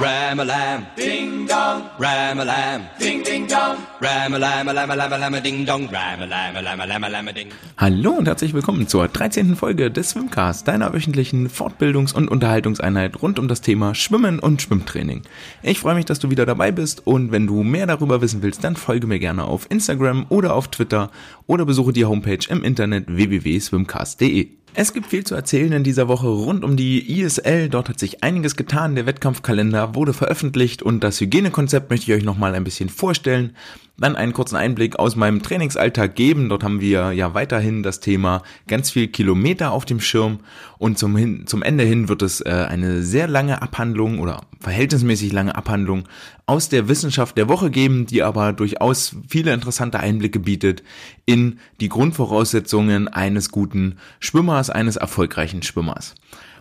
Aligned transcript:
Ram-a-lam, 0.00 0.86
ding 0.96 1.46
dong. 1.46 1.82
Ram-a-lam, 1.98 2.88
ding 2.98 3.22
ding 3.22 3.46
dong. 3.46 3.76
Ram-a-lam, 4.00 4.68
a 4.68 4.72
lam 4.72 4.90
a 4.90 4.96
lam 4.96 5.12
a 5.12 5.18
lam 5.18 5.34
a 5.34 5.40
ding 5.42 5.66
dong. 5.66 5.90
Ram-a-lam, 5.92 6.56
a 6.56 6.62
lam 6.62 6.80
a 6.80 6.86
lam 6.86 7.04
a 7.04 7.08
lam 7.10 7.28
a 7.28 7.32
ding. 7.34 7.48
Hallo 7.76 8.12
und 8.12 8.26
herzlich 8.26 8.54
willkommen 8.54 8.88
zur 8.88 9.08
13. 9.08 9.56
Folge 9.56 9.90
des 9.90 10.08
Swimcast, 10.08 10.66
deiner 10.66 10.94
wöchentlichen 10.94 11.50
Fortbildungs- 11.50 12.14
und 12.14 12.30
Unterhaltungseinheit 12.30 13.20
rund 13.20 13.38
um 13.38 13.46
das 13.46 13.60
Thema 13.60 13.94
Schwimmen 13.94 14.38
und 14.38 14.62
Schwimmtraining. 14.62 15.20
Ich 15.62 15.80
freue 15.80 15.96
mich, 15.96 16.06
dass 16.06 16.18
du 16.18 16.30
wieder 16.30 16.46
dabei 16.46 16.72
bist 16.72 17.06
und 17.06 17.30
wenn 17.30 17.46
du 17.46 17.62
mehr 17.62 17.86
darüber 17.86 18.22
wissen 18.22 18.40
willst, 18.40 18.64
dann 18.64 18.76
folge 18.76 19.06
mir 19.06 19.18
gerne 19.18 19.44
auf 19.44 19.66
Instagram 19.70 20.24
oder 20.30 20.54
auf 20.54 20.68
Twitter 20.68 21.10
oder 21.46 21.66
besuche 21.66 21.92
die 21.92 22.06
Homepage 22.06 22.46
im 22.48 22.64
Internet 22.64 23.04
www.swimcast.de. 23.06 24.59
Es 24.72 24.92
gibt 24.92 25.08
viel 25.08 25.24
zu 25.24 25.34
erzählen 25.34 25.72
in 25.72 25.82
dieser 25.82 26.06
Woche 26.06 26.28
rund 26.28 26.62
um 26.62 26.76
die 26.76 27.20
ISL. 27.20 27.68
Dort 27.68 27.88
hat 27.88 27.98
sich 27.98 28.22
einiges 28.22 28.54
getan. 28.54 28.94
Der 28.94 29.04
Wettkampfkalender 29.04 29.96
wurde 29.96 30.12
veröffentlicht 30.12 30.80
und 30.80 31.02
das 31.02 31.20
Hygienekonzept 31.20 31.90
möchte 31.90 32.10
ich 32.10 32.16
euch 32.16 32.24
nochmal 32.24 32.54
ein 32.54 32.62
bisschen 32.62 32.88
vorstellen. 32.88 33.56
Dann 33.98 34.14
einen 34.14 34.32
kurzen 34.32 34.54
Einblick 34.54 34.96
aus 34.96 35.16
meinem 35.16 35.42
Trainingsalltag 35.42 36.14
geben. 36.14 36.48
Dort 36.48 36.62
haben 36.62 36.80
wir 36.80 37.12
ja 37.12 37.34
weiterhin 37.34 37.82
das 37.82 37.98
Thema 37.98 38.42
ganz 38.68 38.90
viel 38.90 39.08
Kilometer 39.08 39.72
auf 39.72 39.84
dem 39.86 40.00
Schirm 40.00 40.38
und 40.80 40.98
zum, 40.98 41.14
hin, 41.14 41.46
zum 41.46 41.62
Ende 41.62 41.84
hin 41.84 42.08
wird 42.08 42.22
es 42.22 42.40
äh, 42.40 42.48
eine 42.48 43.02
sehr 43.02 43.28
lange 43.28 43.60
Abhandlung 43.60 44.18
oder 44.18 44.40
verhältnismäßig 44.60 45.30
lange 45.30 45.54
Abhandlung 45.54 46.08
aus 46.46 46.70
der 46.70 46.88
Wissenschaft 46.88 47.36
der 47.36 47.50
Woche 47.50 47.70
geben, 47.70 48.06
die 48.06 48.22
aber 48.22 48.54
durchaus 48.54 49.14
viele 49.28 49.52
interessante 49.52 50.00
Einblicke 50.00 50.40
bietet 50.40 50.82
in 51.26 51.58
die 51.80 51.90
Grundvoraussetzungen 51.90 53.08
eines 53.08 53.50
guten 53.50 53.96
Schwimmers, 54.20 54.70
eines 54.70 54.96
erfolgreichen 54.96 55.62
Schwimmers. 55.62 56.14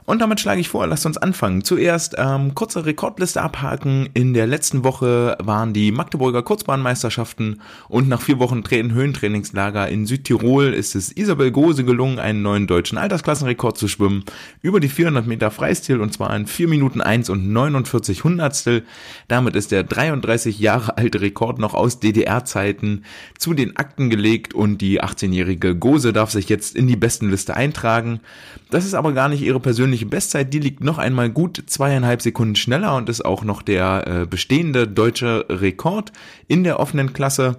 Und 0.09 0.23
damit 0.23 0.39
schlage 0.39 0.59
ich 0.59 0.69
vor, 0.69 0.87
lasst 0.87 1.05
uns 1.05 1.19
anfangen. 1.19 1.63
Zuerst 1.63 2.15
ähm, 2.17 2.55
kurze 2.55 2.83
Rekordliste 2.83 3.43
abhaken. 3.43 4.09
In 4.15 4.33
der 4.33 4.47
letzten 4.47 4.83
Woche 4.83 5.37
waren 5.39 5.71
die 5.71 5.91
Magdeburger 5.91 6.41
Kurzbahnmeisterschaften 6.41 7.61
und 7.89 8.09
nach 8.09 8.19
vier 8.19 8.39
Wochen 8.39 8.63
Training 8.63 8.91
Höhentrainingslager 8.91 9.87
in 9.87 10.07
Südtirol 10.07 10.73
ist 10.73 10.95
es 10.95 11.15
Isabel 11.15 11.51
Gose 11.51 11.83
gelungen, 11.83 12.17
einen 12.17 12.41
neuen 12.41 12.65
deutschen 12.65 12.97
Altersklassenrekord 12.97 13.77
zu 13.77 13.87
schwimmen 13.87 14.23
über 14.63 14.79
die 14.79 14.89
400 14.89 15.27
Meter 15.27 15.51
Freistil 15.51 16.01
und 16.01 16.11
zwar 16.11 16.35
in 16.35 16.47
4 16.47 16.67
Minuten 16.67 17.01
1 17.01 17.29
und 17.29 17.47
49 17.47 18.23
Hundertstel. 18.23 18.85
Damit 19.27 19.55
ist 19.55 19.71
der 19.71 19.83
33 19.83 20.57
Jahre 20.57 20.97
alte 20.97 21.21
Rekord 21.21 21.59
noch 21.59 21.75
aus 21.75 21.99
DDR-Zeiten 21.99 23.03
zu 23.37 23.53
den 23.53 23.77
Akten 23.77 24.09
gelegt 24.09 24.55
und 24.55 24.79
die 24.79 25.03
18-jährige 25.03 25.75
Gose 25.75 26.13
darf 26.13 26.31
sich 26.31 26.49
jetzt 26.49 26.75
in 26.75 26.87
die 26.87 26.95
Bestenliste 26.95 27.55
eintragen. 27.55 28.21
Das 28.71 28.85
ist 28.85 28.95
aber 28.95 29.13
gar 29.13 29.29
nicht 29.29 29.43
ihre 29.43 29.59
persönliche 29.59 29.98
persönliche 29.99 30.05
Bestzeit, 30.05 30.53
die 30.53 30.59
liegt 30.59 30.83
noch 30.83 30.97
einmal 30.97 31.29
gut 31.29 31.63
zweieinhalb 31.67 32.21
Sekunden 32.21 32.55
schneller 32.55 32.95
und 32.95 33.09
ist 33.09 33.25
auch 33.25 33.43
noch 33.43 33.61
der 33.61 34.07
äh, 34.07 34.25
bestehende 34.25 34.87
deutsche 34.87 35.45
Rekord 35.49 36.11
in 36.47 36.63
der 36.63 36.79
offenen 36.79 37.13
Klasse. 37.13 37.57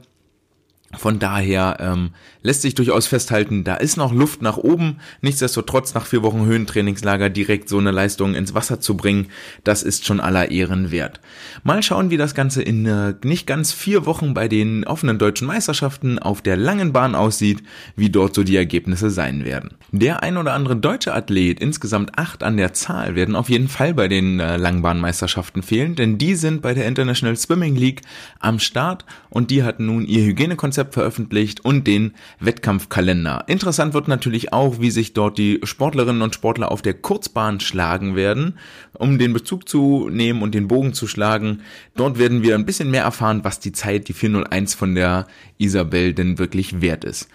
Von 0.98 1.20
daher 1.20 1.76
ähm, 1.78 2.10
lässt 2.42 2.62
sich 2.62 2.74
durchaus 2.74 3.06
festhalten, 3.06 3.62
da 3.62 3.76
ist 3.76 3.96
noch 3.96 4.12
Luft 4.12 4.42
nach 4.42 4.56
oben. 4.56 4.96
Nichtsdestotrotz 5.20 5.94
nach 5.94 6.04
vier 6.04 6.24
Wochen 6.24 6.44
Höhentrainingslager 6.44 7.30
direkt 7.30 7.68
so 7.68 7.78
eine 7.78 7.92
Leistung 7.92 8.34
ins 8.34 8.54
Wasser 8.54 8.80
zu 8.80 8.96
bringen, 8.96 9.28
das 9.62 9.84
ist 9.84 10.04
schon 10.04 10.18
aller 10.18 10.50
Ehren 10.50 10.90
wert. 10.90 11.20
Mal 11.62 11.84
schauen, 11.84 12.10
wie 12.10 12.16
das 12.16 12.34
Ganze 12.34 12.62
in 12.62 12.86
äh, 12.86 13.14
nicht 13.22 13.46
ganz 13.46 13.70
vier 13.70 14.04
Wochen 14.04 14.34
bei 14.34 14.48
den 14.48 14.84
offenen 14.84 15.18
deutschen 15.18 15.46
Meisterschaften 15.46 16.18
auf 16.18 16.42
der 16.42 16.56
langen 16.56 16.92
Bahn 16.92 17.14
aussieht, 17.14 17.62
wie 17.94 18.10
dort 18.10 18.34
so 18.34 18.42
die 18.42 18.56
Ergebnisse 18.56 19.10
sein 19.10 19.44
werden. 19.44 19.76
Der 19.92 20.24
ein 20.24 20.36
oder 20.36 20.54
andere 20.54 20.74
deutsche 20.74 21.14
Athlet, 21.14 21.60
insgesamt 21.60 22.18
acht 22.18 22.42
an 22.42 22.56
der 22.56 22.72
Zahl, 22.72 23.14
werden 23.14 23.36
auf 23.36 23.48
jeden 23.48 23.68
Fall 23.68 23.94
bei 23.94 24.08
den 24.08 24.40
äh, 24.40 24.56
Langbahnmeisterschaften 24.56 25.62
fehlen, 25.62 25.94
denn 25.94 26.18
die 26.18 26.34
sind 26.34 26.62
bei 26.62 26.74
der 26.74 26.86
International 26.86 27.36
Swimming 27.36 27.76
League 27.76 28.02
am 28.40 28.58
Start 28.58 29.04
und 29.28 29.52
die 29.52 29.62
hat 29.62 29.78
nun 29.78 30.04
ihr 30.04 30.24
Hygienekonzept 30.24 30.79
Konzept 30.80 30.94
veröffentlicht 30.94 31.62
und 31.62 31.86
den 31.86 32.14
Wettkampfkalender. 32.38 33.44
Interessant 33.48 33.92
wird 33.92 34.08
natürlich 34.08 34.54
auch, 34.54 34.80
wie 34.80 34.90
sich 34.90 35.12
dort 35.12 35.36
die 35.36 35.60
Sportlerinnen 35.62 36.22
und 36.22 36.34
Sportler 36.34 36.72
auf 36.72 36.80
der 36.80 36.94
Kurzbahn 36.94 37.60
schlagen 37.60 38.16
werden, 38.16 38.54
um 38.94 39.18
den 39.18 39.34
Bezug 39.34 39.68
zu 39.68 40.08
nehmen 40.10 40.40
und 40.40 40.54
den 40.54 40.68
Bogen 40.68 40.94
zu 40.94 41.06
schlagen. 41.06 41.60
Dort 41.96 42.18
werden 42.18 42.42
wir 42.42 42.54
ein 42.54 42.64
bisschen 42.64 42.90
mehr 42.90 43.02
erfahren, 43.02 43.44
was 43.44 43.60
die 43.60 43.72
Zeit, 43.72 44.08
die 44.08 44.14
401 44.14 44.72
von 44.72 44.94
der 44.94 45.26
Isabel 45.58 46.14
denn 46.14 46.38
wirklich 46.38 46.80
wert 46.80 47.04
ist. 47.04 47.28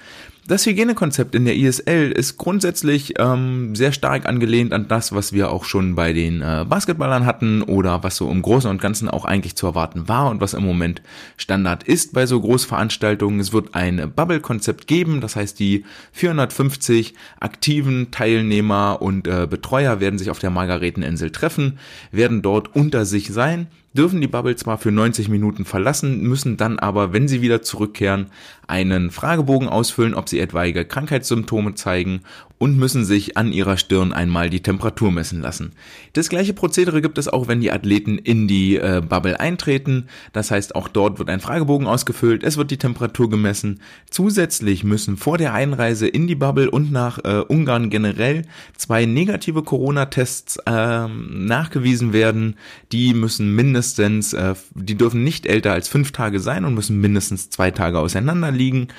Das 0.47 0.63
Hygienekonzept 0.67 1.33
in 1.33 1.45
der 1.45 1.55
ISL 1.55 2.11
ist 2.11 2.37
grundsätzlich 2.37 3.15
ähm, 3.17 3.75
sehr 3.75 3.91
stark 3.91 4.27
angelehnt 4.27 4.73
an 4.73 4.87
das, 4.87 5.11
was 5.11 5.33
wir 5.33 5.49
auch 5.49 5.63
schon 5.63 5.95
bei 5.95 6.13
den 6.13 6.43
äh, 6.43 6.65
Basketballern 6.69 7.25
hatten 7.25 7.63
oder 7.63 8.03
was 8.03 8.17
so 8.17 8.29
im 8.29 8.43
Großen 8.43 8.69
und 8.69 8.79
Ganzen 8.79 9.09
auch 9.09 9.25
eigentlich 9.25 9.55
zu 9.55 9.65
erwarten 9.65 10.07
war 10.07 10.29
und 10.29 10.41
was 10.41 10.53
im 10.53 10.63
Moment 10.63 11.01
Standard 11.35 11.81
ist 11.81 12.13
bei 12.13 12.27
so 12.27 12.39
Großveranstaltungen. 12.39 13.39
Es 13.39 13.53
wird 13.53 13.73
ein 13.73 14.11
Bubble-Konzept 14.15 14.85
geben, 14.85 15.19
das 15.19 15.35
heißt 15.35 15.59
die 15.59 15.83
450 16.11 17.15
aktiven 17.39 18.11
Teilnehmer 18.11 19.01
und 19.01 19.27
äh, 19.27 19.47
Betreuer 19.49 19.99
werden 19.99 20.19
sich 20.19 20.29
auf 20.29 20.37
der 20.37 20.51
Margareteninsel 20.51 21.31
treffen, 21.31 21.79
werden 22.11 22.43
dort 22.43 22.75
unter 22.75 23.05
sich 23.05 23.33
sein 23.33 23.65
dürfen 23.95 24.21
die 24.21 24.27
Bubble 24.27 24.55
zwar 24.55 24.77
für 24.77 24.91
90 24.91 25.29
Minuten 25.29 25.65
verlassen, 25.65 26.21
müssen 26.21 26.57
dann 26.57 26.79
aber, 26.79 27.13
wenn 27.13 27.27
sie 27.27 27.41
wieder 27.41 27.61
zurückkehren, 27.61 28.27
einen 28.67 29.11
Fragebogen 29.11 29.69
ausfüllen, 29.69 30.13
ob 30.13 30.29
sie 30.29 30.39
etwaige 30.39 30.85
Krankheitssymptome 30.85 31.75
zeigen 31.75 32.21
und 32.57 32.77
müssen 32.77 33.03
sich 33.03 33.37
an 33.37 33.51
ihrer 33.51 33.77
Stirn 33.77 34.13
einmal 34.13 34.49
die 34.49 34.61
Temperatur 34.61 35.11
messen 35.11 35.41
lassen. 35.41 35.73
Das 36.13 36.29
gleiche 36.29 36.53
Prozedere 36.53 37.01
gibt 37.01 37.17
es 37.17 37.27
auch, 37.27 37.47
wenn 37.47 37.59
die 37.59 37.71
Athleten 37.71 38.17
in 38.17 38.47
die 38.47 38.77
äh, 38.77 39.01
Bubble 39.07 39.39
eintreten. 39.39 40.07
Das 40.31 40.51
heißt, 40.51 40.73
auch 40.75 40.87
dort 40.87 41.19
wird 41.19 41.29
ein 41.29 41.41
Fragebogen 41.41 41.85
ausgefüllt, 41.85 42.43
es 42.43 42.57
wird 42.57 42.71
die 42.71 42.77
Temperatur 42.77 43.29
gemessen. 43.29 43.81
Zusätzlich 44.09 44.83
müssen 44.83 45.17
vor 45.17 45.37
der 45.37 45.53
Einreise 45.53 46.07
in 46.07 46.27
die 46.27 46.35
Bubble 46.35 46.71
und 46.71 46.91
nach 46.91 47.19
äh, 47.23 47.41
Ungarn 47.41 47.89
generell 47.89 48.43
zwei 48.77 49.05
negative 49.05 49.61
Corona-Tests 49.61 50.57
äh, 50.65 51.07
nachgewiesen 51.07 52.13
werden. 52.13 52.55
Die 52.91 53.13
müssen 53.13 53.53
mindestens, 53.53 53.84
äh, 53.93 54.55
die 54.73 54.95
dürfen 54.95 55.23
nicht 55.23 55.45
älter 55.45 55.73
als 55.73 55.87
fünf 55.87 56.11
Tage 56.11 56.39
sein 56.39 56.65
und 56.65 56.73
müssen 56.73 56.99
mindestens 56.99 57.49
zwei 57.49 57.71
Tage 57.71 57.99
auseinander 57.99 58.51
liegen. 58.51 58.89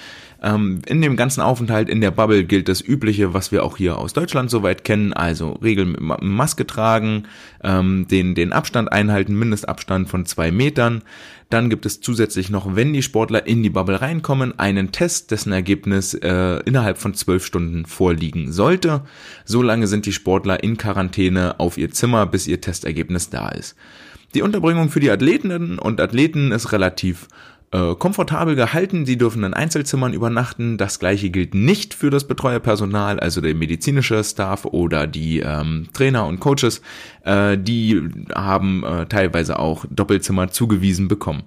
Ähm, 0.43 0.83
in 0.87 1.01
dem 1.01 1.17
ganzen 1.17 1.41
Aufenthalt 1.41 1.89
in 1.89 2.01
der 2.01 2.11
Bubble 2.11 2.45
gilt 2.45 2.69
das 2.69 2.87
Übliche, 2.87 3.33
was 3.33 3.53
wir 3.53 3.65
auch 3.65 3.77
hier 3.77 3.99
aus 3.99 4.13
Deutschland 4.13 4.51
soweit 4.51 4.85
kennen, 4.85 5.13
also 5.13 5.53
Regeln 5.53 5.93
mit 5.93 6.23
Maske 6.23 6.67
tragen, 6.67 7.25
ähm, 7.65 8.07
den, 8.09 8.35
den 8.35 8.53
Abstand 8.53 8.93
einhalten, 8.93 9.39
Mindestabstand 9.39 10.09
von 10.09 10.27
zwei 10.27 10.51
Metern. 10.51 11.03
Dann 11.49 11.71
gibt 11.71 11.87
es 11.87 12.01
zusätzlich 12.01 12.51
noch, 12.51 12.75
wenn 12.75 12.93
die 12.93 13.03
Sportler 13.03 13.47
in 13.47 13.63
die 13.63 13.71
Bubble 13.71 14.01
reinkommen, 14.01 14.59
einen 14.59 14.93
Test, 14.93 15.31
dessen 15.31 15.53
Ergebnis 15.53 16.13
äh, 16.13 16.61
innerhalb 16.65 16.99
von 16.99 17.15
zwölf 17.15 17.47
Stunden 17.47 17.87
vorliegen 17.87 18.53
sollte. 18.53 19.03
Solange 19.45 19.87
sind 19.87 20.07
die 20.07 20.13
Sportler 20.13 20.63
in 20.63 20.77
Quarantäne 20.77 21.61
auf 21.61 21.79
ihr 21.79 21.91
Zimmer, 21.91 22.27
bis 22.27 22.47
ihr 22.47 22.61
Testergebnis 22.61 23.31
da 23.31 23.49
ist. 23.49 23.77
Die 24.37 24.43
Unterbringung 24.43 24.91
für 24.91 25.01
die 25.01 25.11
Athletinnen 25.11 25.79
und 25.79 25.99
Athleten 25.99 26.53
ist 26.53 26.71
relativ 26.71 27.27
äh, 27.71 27.95
komfortabel 27.95 28.55
gehalten. 28.55 29.07
Sie 29.07 29.17
dürfen 29.17 29.43
in 29.45 29.55
Einzelzimmern 29.55 30.13
übernachten. 30.13 30.77
Das 30.77 30.99
gleiche 30.99 31.31
gilt 31.31 31.55
nicht 31.55 31.95
für 31.95 32.11
das 32.11 32.29
Betreuerpersonal, 32.29 33.19
also 33.19 33.41
der 33.41 33.55
medizinische 33.55 34.23
Staff 34.23 34.67
oder 34.67 35.07
die 35.07 35.41
ähm, 35.41 35.89
Trainer 35.95 36.27
und 36.27 36.41
Coaches. 36.41 36.83
Äh, 37.25 37.57
die 37.57 38.11
haben 38.35 38.85
äh, 38.85 39.07
teilweise 39.07 39.59
auch 39.59 39.87
Doppelzimmer 39.89 40.51
zugewiesen 40.51 41.09
bekommen. 41.09 41.45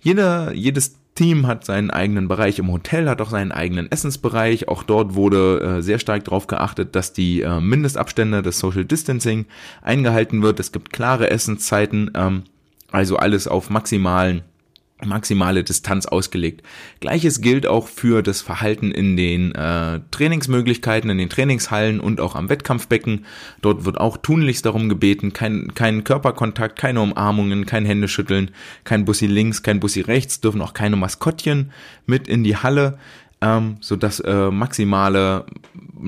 Jeder, 0.00 0.52
jedes 0.52 0.96
Team 1.14 1.46
hat 1.46 1.64
seinen 1.64 1.90
eigenen 1.90 2.26
Bereich 2.26 2.58
im 2.58 2.72
Hotel, 2.72 3.08
hat 3.08 3.20
auch 3.20 3.30
seinen 3.30 3.52
eigenen 3.52 3.90
Essensbereich. 3.90 4.68
Auch 4.68 4.82
dort 4.82 5.14
wurde 5.14 5.60
äh, 5.60 5.82
sehr 5.82 5.98
stark 5.98 6.24
darauf 6.24 6.46
geachtet, 6.46 6.96
dass 6.96 7.12
die 7.12 7.42
äh, 7.42 7.60
Mindestabstände 7.60 8.42
des 8.42 8.58
Social 8.58 8.84
Distancing 8.84 9.46
eingehalten 9.82 10.42
wird. 10.42 10.58
Es 10.58 10.72
gibt 10.72 10.92
klare 10.92 11.30
Essenszeiten, 11.30 12.10
ähm, 12.14 12.44
also 12.90 13.16
alles 13.16 13.46
auf 13.46 13.68
maximalen 13.68 14.42
maximale 15.04 15.64
Distanz 15.64 16.06
ausgelegt. 16.06 16.62
Gleiches 17.00 17.40
gilt 17.40 17.66
auch 17.66 17.88
für 17.88 18.22
das 18.22 18.40
Verhalten 18.40 18.90
in 18.90 19.16
den 19.16 19.54
äh, 19.54 20.00
Trainingsmöglichkeiten, 20.10 21.10
in 21.10 21.18
den 21.18 21.28
Trainingshallen 21.28 22.00
und 22.00 22.20
auch 22.20 22.34
am 22.34 22.48
Wettkampfbecken. 22.48 23.26
Dort 23.60 23.84
wird 23.84 23.98
auch 23.98 24.16
tunlichst 24.16 24.66
darum 24.66 24.88
gebeten, 24.88 25.32
kein, 25.32 25.72
kein 25.74 26.04
Körperkontakt, 26.04 26.78
keine 26.78 27.00
Umarmungen, 27.00 27.66
kein 27.66 27.84
Händeschütteln, 27.84 28.50
kein 28.84 29.04
Bussi 29.04 29.26
links, 29.26 29.62
kein 29.62 29.80
Bussi 29.80 30.00
rechts, 30.00 30.40
dürfen 30.40 30.62
auch 30.62 30.74
keine 30.74 30.96
Maskottchen 30.96 31.72
mit 32.06 32.28
in 32.28 32.44
die 32.44 32.56
Halle 32.56 32.98
ähm, 33.42 33.76
so 33.80 33.96
dass 33.96 34.20
äh, 34.20 34.50
maximale, 34.50 35.44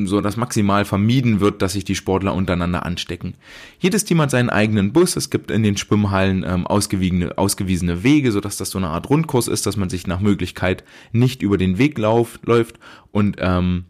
so 0.05 0.21
dass 0.21 0.37
maximal 0.37 0.85
vermieden 0.85 1.41
wird, 1.41 1.63
dass 1.63 1.73
sich 1.73 1.85
die 1.85 1.95
Sportler 1.95 2.35
untereinander 2.35 2.85
anstecken. 2.85 3.35
Jedes 3.79 4.05
Team 4.05 4.21
hat 4.21 4.31
seinen 4.31 4.51
eigenen 4.51 4.93
Bus. 4.93 5.17
Es 5.17 5.31
gibt 5.31 5.51
in 5.51 5.63
den 5.63 5.77
Schwimmhallen 5.77 6.45
ähm, 6.47 6.67
ausgewiesene, 6.67 7.37
ausgewiesene 7.39 8.03
Wege, 8.03 8.33
so 8.33 8.41
dass 8.41 8.57
das 8.57 8.71
so 8.71 8.79
eine 8.79 8.89
Art 8.89 9.09
Rundkurs 9.11 9.49
ist, 9.49 9.67
dass 9.67 9.77
man 9.77 9.89
sich 9.89 10.07
nach 10.07 10.21
Möglichkeit 10.21 10.85
nicht 11.13 11.43
über 11.43 11.59
den 11.59 11.79
Weg 11.79 11.99
lauf, 11.99 12.39
läuft 12.45 12.79
und 13.13 13.37
ähm, 13.39 13.85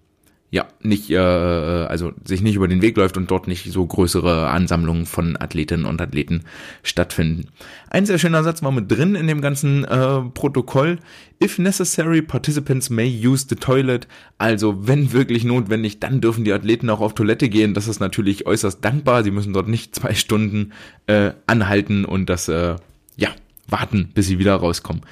ja, 0.55 0.69
nicht, 0.83 1.11
äh, 1.11 1.17
also 1.17 2.13
sich 2.25 2.41
nicht 2.41 2.55
über 2.55 2.69
den 2.69 2.81
Weg 2.81 2.97
läuft 2.97 3.17
und 3.17 3.29
dort 3.29 3.49
nicht 3.49 3.73
so 3.73 3.85
größere 3.85 4.47
Ansammlungen 4.51 5.05
von 5.05 5.37
Athletinnen 5.37 5.85
und 5.85 6.01
Athleten 6.01 6.45
stattfinden. 6.85 7.49
Ein 7.91 8.07
sehr 8.07 8.21
schöner 8.21 8.45
Satz 8.45 8.63
war 8.63 8.71
mit 8.71 8.89
drin 8.89 9.17
in 9.17 9.27
dem 9.27 9.41
ganzen 9.41 9.83
äh, 9.85 10.21
Protokoll. 10.33 11.01
If 11.43 11.59
necessary, 11.59 12.23
participants 12.23 12.89
may 12.89 13.09
use 13.09 13.47
the 13.49 13.57
toilet. 13.57 14.07
Also, 14.39 14.87
wenn 14.87 15.13
wirklich 15.13 15.43
notwendig, 15.43 15.99
dann 15.99 16.21
dürfen 16.21 16.45
die 16.45 16.53
Athleten 16.53 16.89
auch 16.89 17.01
auf 17.01 17.15
Toilette 17.15 17.49
gehen. 17.49 17.75
Das 17.75 17.89
ist 17.89 17.99
natürlich 17.99 18.47
äußerst 18.47 18.85
dankbar. 18.85 19.25
Sie 19.25 19.33
müssen 19.33 19.55
dort 19.55 19.67
nicht 19.67 19.97
zwei 19.97 20.15
Stunden 20.15 20.71
äh, 21.09 21.33
anhalten 21.49 22.05
und 22.05 22.31
das, 22.31 22.47
äh, 22.47 22.77
ja, 23.17 23.31
warten, 23.67 24.13
bis 24.15 24.29
sie 24.29 24.39
wieder 24.39 24.55
rauskommen. 24.55 25.03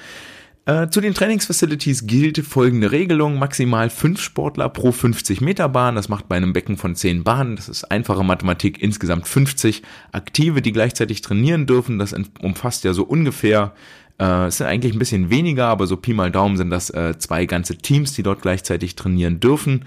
Äh, 0.65 0.87
zu 0.87 1.01
den 1.01 1.13
Trainingsfacilities 1.13 2.07
gilt 2.07 2.37
folgende 2.39 2.91
Regelung. 2.91 3.37
Maximal 3.37 3.89
fünf 3.89 4.21
Sportler 4.21 4.69
pro 4.69 4.93
50 4.93 5.41
Meter 5.41 5.67
Bahn. 5.67 5.95
Das 5.95 6.07
macht 6.07 6.29
bei 6.29 6.37
einem 6.37 6.53
Becken 6.53 6.77
von 6.77 6.95
10 6.95 7.25
Bahnen. 7.25 7.57
Das 7.57 7.67
ist 7.67 7.83
einfache 7.85 8.23
Mathematik. 8.23 8.81
Insgesamt 8.81 9.27
50 9.27 9.83
Aktive, 10.13 10.61
die 10.61 10.71
gleichzeitig 10.71 11.21
trainieren 11.21 11.65
dürfen. 11.65 11.99
Das 11.99 12.15
umfasst 12.41 12.85
ja 12.85 12.93
so 12.93 13.03
ungefähr, 13.03 13.73
äh, 14.19 14.45
es 14.45 14.57
sind 14.57 14.67
eigentlich 14.67 14.93
ein 14.93 14.99
bisschen 14.99 15.29
weniger, 15.29 15.67
aber 15.67 15.85
so 15.85 15.97
Pi 15.97 16.13
mal 16.13 16.31
Daumen 16.31 16.55
sind 16.55 16.69
das 16.69 16.89
äh, 16.91 17.17
zwei 17.17 17.45
ganze 17.45 17.77
Teams, 17.77 18.13
die 18.13 18.23
dort 18.23 18.41
gleichzeitig 18.41 18.95
trainieren 18.95 19.41
dürfen. 19.41 19.83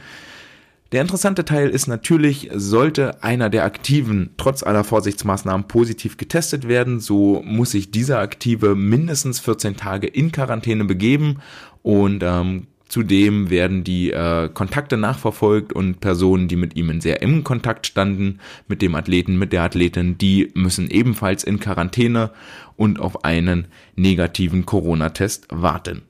Der 0.93 1.03
interessante 1.03 1.45
Teil 1.45 1.69
ist 1.69 1.89
natürlich, 1.89 2.49
sollte 2.55 3.23
einer 3.23 3.51
der 3.51 3.65
Aktiven 3.65 4.31
trotz 4.37 4.63
aller 4.63 4.85
Vorsichtsmaßnahmen 4.85 5.67
positiv 5.67 6.17
getestet 6.17 6.69
werden, 6.69 7.01
so 7.01 7.43
muss 7.45 7.73
sich 7.73 7.91
dieser 7.91 8.21
Aktive 8.21 8.77
mindestens 8.77 9.41
14 9.41 9.77
Tage 9.77 10.07
in 10.07 10.31
Quarantäne 10.31 10.85
begeben 10.85 11.41
und 11.83 12.23
ähm, 12.23 12.69
Zudem 12.89 13.51
werden 13.51 13.83
die 13.83 14.13
äh, 14.13 14.49
Kontakte 14.49 14.97
nachverfolgt 14.97 15.73
und 15.73 15.99
Personen, 15.99 16.47
die 16.47 16.55
mit 16.55 16.77
ihm 16.77 16.89
in 16.91 17.01
sehr 17.01 17.21
engen 17.21 17.43
Kontakt 17.43 17.87
standen, 17.87 18.39
mit 18.69 18.81
dem 18.81 18.95
Athleten, 18.95 19.37
mit 19.39 19.53
der 19.53 19.65
Athletin, 19.65 20.19
die 20.19 20.53
müssen 20.55 20.89
ebenfalls 20.89 21.43
in 21.43 21.59
Quarantäne 21.59 22.31
und 22.77 23.01
auf 23.01 23.25
einen 23.25 23.67
negativen 23.97 24.67
Corona-Test 24.67 25.49
warten. 25.51 26.03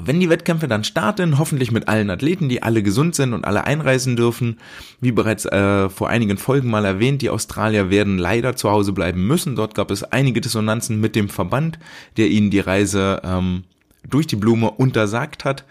Wenn 0.00 0.20
die 0.20 0.30
Wettkämpfe 0.30 0.68
dann 0.68 0.84
starten, 0.84 1.38
hoffentlich 1.38 1.70
mit 1.70 1.86
allen 1.86 2.08
Athleten, 2.08 2.48
die 2.48 2.62
alle 2.62 2.82
gesund 2.82 3.14
sind 3.14 3.34
und 3.34 3.44
alle 3.44 3.64
einreisen 3.64 4.16
dürfen, 4.16 4.58
wie 5.00 5.12
bereits 5.12 5.44
äh, 5.44 5.90
vor 5.90 6.08
einigen 6.08 6.38
Folgen 6.38 6.70
mal 6.70 6.84
erwähnt, 6.84 7.20
die 7.20 7.28
Australier 7.28 7.90
werden 7.90 8.16
leider 8.16 8.56
zu 8.56 8.70
Hause 8.70 8.92
bleiben 8.92 9.26
müssen. 9.26 9.54
Dort 9.54 9.74
gab 9.74 9.90
es 9.90 10.02
einige 10.02 10.40
Dissonanzen 10.40 11.00
mit 11.00 11.14
dem 11.14 11.28
Verband, 11.28 11.78
der 12.16 12.28
ihnen 12.28 12.50
die 12.50 12.60
Reise 12.60 13.20
ähm, 13.22 13.64
durch 14.08 14.26
die 14.26 14.36
Blume 14.36 14.70
untersagt 14.70 15.44
hat. 15.44 15.64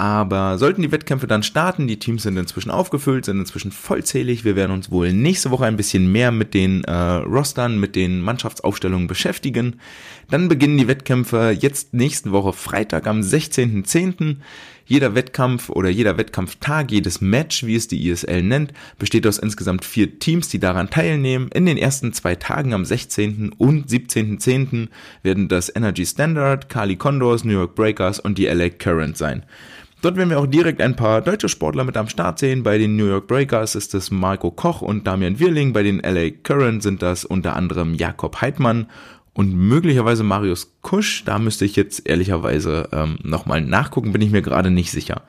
Aber 0.00 0.58
sollten 0.58 0.82
die 0.82 0.92
Wettkämpfe 0.92 1.26
dann 1.26 1.42
starten, 1.42 1.88
die 1.88 1.98
Teams 1.98 2.22
sind 2.22 2.36
inzwischen 2.36 2.70
aufgefüllt, 2.70 3.24
sind 3.24 3.40
inzwischen 3.40 3.72
vollzählig. 3.72 4.44
Wir 4.44 4.54
werden 4.54 4.70
uns 4.70 4.92
wohl 4.92 5.12
nächste 5.12 5.50
Woche 5.50 5.64
ein 5.64 5.76
bisschen 5.76 6.12
mehr 6.12 6.30
mit 6.30 6.54
den 6.54 6.84
äh, 6.84 6.92
Rostern, 6.92 7.80
mit 7.80 7.96
den 7.96 8.20
Mannschaftsaufstellungen 8.20 9.08
beschäftigen. 9.08 9.80
Dann 10.30 10.46
beginnen 10.46 10.78
die 10.78 10.86
Wettkämpfe 10.86 11.50
jetzt 11.58 11.94
nächste 11.94 12.30
Woche 12.30 12.52
Freitag 12.52 13.08
am 13.08 13.22
16.10. 13.22 14.36
Jeder 14.86 15.16
Wettkampf 15.16 15.68
oder 15.68 15.88
jeder 15.88 16.16
Wettkampftag, 16.16 16.92
jedes 16.92 17.20
Match, 17.20 17.64
wie 17.64 17.74
es 17.74 17.88
die 17.88 18.08
ISL 18.08 18.44
nennt, 18.44 18.72
besteht 19.00 19.26
aus 19.26 19.38
insgesamt 19.38 19.84
vier 19.84 20.20
Teams, 20.20 20.48
die 20.48 20.60
daran 20.60 20.90
teilnehmen. 20.90 21.50
In 21.52 21.66
den 21.66 21.76
ersten 21.76 22.12
zwei 22.12 22.36
Tagen 22.36 22.72
am 22.72 22.84
16. 22.84 23.50
und 23.58 23.88
17.10. 23.88 24.90
werden 25.24 25.48
das 25.48 25.74
Energy 25.74 26.06
Standard, 26.06 26.68
Kali 26.68 26.94
Condors, 26.94 27.42
New 27.42 27.52
York 27.52 27.74
Breakers 27.74 28.20
und 28.20 28.38
die 28.38 28.46
LA 28.46 28.68
Current 28.68 29.16
sein. 29.16 29.42
Dort 30.00 30.16
werden 30.16 30.30
wir 30.30 30.38
auch 30.38 30.46
direkt 30.46 30.80
ein 30.80 30.94
paar 30.94 31.22
deutsche 31.22 31.48
Sportler 31.48 31.82
mit 31.82 31.96
am 31.96 32.08
Start 32.08 32.38
sehen. 32.38 32.62
Bei 32.62 32.78
den 32.78 32.94
New 32.94 33.06
York 33.06 33.26
Breakers 33.26 33.74
ist 33.74 33.94
es 33.94 34.12
Marco 34.12 34.52
Koch 34.52 34.80
und 34.80 35.08
Damian 35.08 35.40
Wirling. 35.40 35.72
Bei 35.72 35.82
den 35.82 35.98
LA 35.98 36.30
Current 36.30 36.84
sind 36.84 37.02
das 37.02 37.24
unter 37.24 37.56
anderem 37.56 37.94
Jakob 37.94 38.40
Heidmann 38.40 38.86
und 39.32 39.52
möglicherweise 39.54 40.22
Marius 40.22 40.72
Kusch. 40.82 41.24
Da 41.24 41.40
müsste 41.40 41.64
ich 41.64 41.74
jetzt 41.74 42.08
ehrlicherweise 42.08 42.88
ähm, 42.92 43.18
nochmal 43.24 43.60
nachgucken, 43.60 44.12
bin 44.12 44.22
ich 44.22 44.30
mir 44.30 44.42
gerade 44.42 44.70
nicht 44.70 44.92
sicher. 44.92 45.22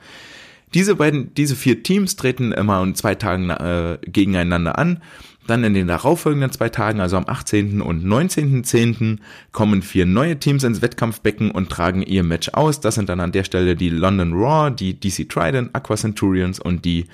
Diese 0.72 0.94
beiden, 0.94 1.34
diese 1.34 1.56
vier 1.56 1.82
Teams 1.82 2.14
treten 2.14 2.52
immer 2.52 2.80
in 2.82 2.94
zwei 2.94 3.16
Tagen 3.16 3.50
äh, 3.50 3.98
gegeneinander 4.02 4.78
an. 4.78 5.02
Dann 5.46 5.64
in 5.64 5.74
den 5.74 5.88
darauffolgenden 5.88 6.52
zwei 6.52 6.68
Tagen, 6.68 7.00
also 7.00 7.16
am 7.16 7.24
18. 7.26 7.80
und 7.80 8.04
19.10., 8.04 9.18
kommen 9.52 9.82
vier 9.82 10.06
neue 10.06 10.38
Teams 10.38 10.64
ins 10.64 10.82
Wettkampfbecken 10.82 11.50
und 11.50 11.70
tragen 11.70 12.02
ihr 12.02 12.22
Match 12.22 12.50
aus. 12.50 12.80
Das 12.80 12.94
sind 12.94 13.08
dann 13.08 13.20
an 13.20 13.32
der 13.32 13.44
Stelle 13.44 13.74
die 13.74 13.90
London 13.90 14.32
Raw, 14.34 14.70
die 14.70 14.98
DC 14.98 15.28
Trident, 15.28 15.70
Aqua 15.74 15.96
Centurions 15.96 16.60
und 16.60 16.84
die, 16.84 17.06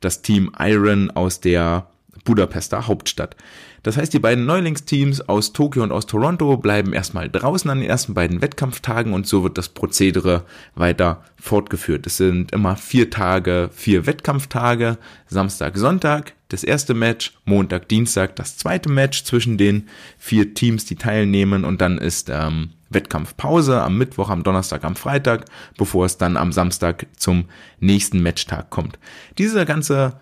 das 0.00 0.22
Team 0.22 0.50
Iron 0.58 1.10
aus 1.10 1.40
der 1.40 1.86
Budapester 2.24 2.86
Hauptstadt. 2.86 3.36
Das 3.82 3.98
heißt, 3.98 4.14
die 4.14 4.18
beiden 4.18 4.46
Neulingsteams 4.46 5.28
aus 5.28 5.52
Tokio 5.52 5.82
und 5.82 5.92
aus 5.92 6.06
Toronto 6.06 6.56
bleiben 6.56 6.94
erstmal 6.94 7.28
draußen 7.28 7.70
an 7.70 7.80
den 7.80 7.88
ersten 7.88 8.14
beiden 8.14 8.40
Wettkampftagen 8.40 9.12
und 9.12 9.26
so 9.26 9.42
wird 9.42 9.58
das 9.58 9.68
Prozedere 9.68 10.44
weiter 10.74 11.22
fortgeführt. 11.36 12.06
Es 12.06 12.16
sind 12.16 12.52
immer 12.52 12.76
vier 12.76 13.10
Tage, 13.10 13.68
vier 13.72 14.06
Wettkampftage, 14.06 14.96
Samstag, 15.26 15.76
Sonntag, 15.76 16.32
das 16.48 16.64
erste 16.64 16.94
Match, 16.94 17.34
Montag, 17.44 17.88
Dienstag, 17.90 18.36
das 18.36 18.56
zweite 18.56 18.88
Match 18.88 19.24
zwischen 19.24 19.58
den 19.58 19.88
vier 20.16 20.54
Teams, 20.54 20.86
die 20.86 20.96
teilnehmen 20.96 21.66
und 21.66 21.82
dann 21.82 21.98
ist 21.98 22.30
ähm, 22.30 22.70
Wettkampfpause 22.88 23.82
am 23.82 23.98
Mittwoch, 23.98 24.30
am 24.30 24.44
Donnerstag, 24.44 24.84
am 24.84 24.96
Freitag, 24.96 25.44
bevor 25.76 26.06
es 26.06 26.16
dann 26.16 26.38
am 26.38 26.52
Samstag 26.52 27.06
zum 27.16 27.46
nächsten 27.80 28.22
Matchtag 28.22 28.70
kommt. 28.70 28.98
Dieser 29.36 29.66
ganze 29.66 30.14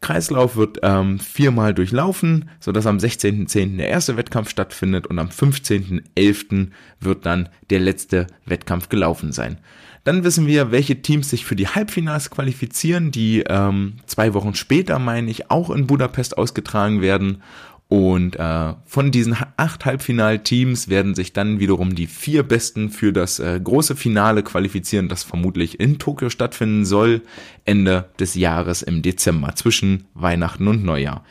Kreislauf 0.00 0.56
wird 0.56 0.78
ähm, 0.82 1.18
viermal 1.18 1.74
durchlaufen, 1.74 2.50
sodass 2.60 2.86
am 2.86 2.98
16.10. 2.98 3.76
der 3.76 3.88
erste 3.88 4.16
Wettkampf 4.16 4.50
stattfindet 4.50 5.06
und 5.06 5.18
am 5.18 5.28
15.11. 5.28 6.68
wird 7.00 7.26
dann 7.26 7.48
der 7.70 7.80
letzte 7.80 8.26
Wettkampf 8.44 8.88
gelaufen 8.88 9.32
sein. 9.32 9.58
Dann 10.04 10.22
wissen 10.22 10.46
wir, 10.46 10.70
welche 10.70 11.00
Teams 11.00 11.30
sich 11.30 11.46
für 11.46 11.56
die 11.56 11.68
Halbfinals 11.68 12.28
qualifizieren, 12.28 13.10
die 13.10 13.42
ähm, 13.48 13.94
zwei 14.04 14.34
Wochen 14.34 14.54
später, 14.54 14.98
meine 14.98 15.30
ich, 15.30 15.50
auch 15.50 15.70
in 15.70 15.86
Budapest 15.86 16.36
ausgetragen 16.36 17.00
werden. 17.00 17.42
Und 17.88 18.36
äh, 18.36 18.74
von 18.86 19.10
diesen 19.10 19.36
acht 19.56 19.84
Halbfinalteams 19.84 20.88
werden 20.88 21.14
sich 21.14 21.32
dann 21.32 21.60
wiederum 21.60 21.94
die 21.94 22.06
vier 22.06 22.42
Besten 22.42 22.90
für 22.90 23.12
das 23.12 23.38
äh, 23.38 23.60
große 23.62 23.94
Finale 23.94 24.42
qualifizieren, 24.42 25.08
das 25.08 25.22
vermutlich 25.22 25.78
in 25.80 25.98
Tokio 25.98 26.30
stattfinden 26.30 26.86
soll, 26.86 27.22
Ende 27.64 28.08
des 28.18 28.34
Jahres 28.34 28.82
im 28.82 29.02
Dezember, 29.02 29.54
zwischen 29.54 30.04
Weihnachten 30.14 30.66
und 30.66 30.82
Neujahr. 30.84 31.24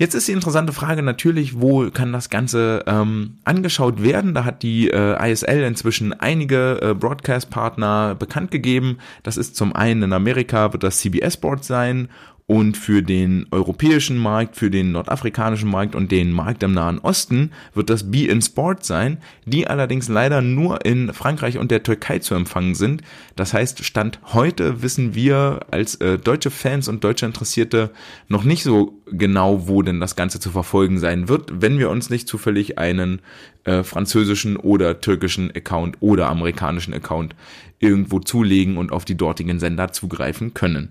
Jetzt 0.00 0.14
ist 0.14 0.28
die 0.28 0.32
interessante 0.32 0.72
Frage 0.72 1.02
natürlich, 1.02 1.60
wo 1.60 1.90
kann 1.90 2.10
das 2.10 2.30
Ganze 2.30 2.84
ähm, 2.86 3.36
angeschaut 3.44 4.02
werden? 4.02 4.32
Da 4.32 4.46
hat 4.46 4.62
die 4.62 4.88
äh, 4.88 5.30
ISL 5.30 5.62
inzwischen 5.62 6.14
einige 6.14 6.80
äh, 6.80 6.94
Broadcast-Partner 6.94 8.14
bekannt 8.14 8.50
gegeben. 8.50 8.96
Das 9.22 9.36
ist 9.36 9.56
zum 9.56 9.76
einen 9.76 10.04
in 10.04 10.12
Amerika 10.14 10.72
wird 10.72 10.84
das 10.84 11.00
CBS 11.00 11.36
Board 11.36 11.64
sein 11.64 12.08
und 12.50 12.76
für 12.76 13.00
den 13.00 13.46
europäischen 13.52 14.18
Markt, 14.18 14.56
für 14.56 14.72
den 14.72 14.90
nordafrikanischen 14.90 15.70
Markt 15.70 15.94
und 15.94 16.10
den 16.10 16.32
Markt 16.32 16.64
im 16.64 16.72
Nahen 16.72 16.98
Osten 16.98 17.52
wird 17.74 17.90
das 17.90 18.10
Be 18.10 18.24
in 18.24 18.42
Sport 18.42 18.84
sein, 18.84 19.18
die 19.46 19.68
allerdings 19.68 20.08
leider 20.08 20.42
nur 20.42 20.84
in 20.84 21.14
Frankreich 21.14 21.58
und 21.58 21.70
der 21.70 21.84
Türkei 21.84 22.18
zu 22.18 22.34
empfangen 22.34 22.74
sind. 22.74 23.02
Das 23.36 23.54
heißt, 23.54 23.84
Stand 23.84 24.18
heute 24.32 24.82
wissen 24.82 25.14
wir 25.14 25.60
als 25.70 25.94
äh, 26.00 26.18
deutsche 26.18 26.50
Fans 26.50 26.88
und 26.88 27.04
deutsche 27.04 27.24
Interessierte 27.24 27.92
noch 28.26 28.42
nicht 28.42 28.64
so 28.64 28.98
genau, 29.06 29.68
wo 29.68 29.82
denn 29.82 30.00
das 30.00 30.16
Ganze 30.16 30.40
zu 30.40 30.50
verfolgen 30.50 30.98
sein 30.98 31.28
wird, 31.28 31.62
wenn 31.62 31.78
wir 31.78 31.88
uns 31.88 32.10
nicht 32.10 32.26
zufällig 32.26 32.80
einen 32.80 33.20
äh, 33.62 33.84
französischen 33.84 34.56
oder 34.56 35.00
türkischen 35.00 35.54
Account 35.54 35.98
oder 36.00 36.28
amerikanischen 36.28 36.94
Account 36.94 37.36
irgendwo 37.78 38.18
zulegen 38.18 38.76
und 38.76 38.90
auf 38.90 39.04
die 39.04 39.16
dortigen 39.16 39.60
Sender 39.60 39.92
zugreifen 39.92 40.52
können. 40.52 40.90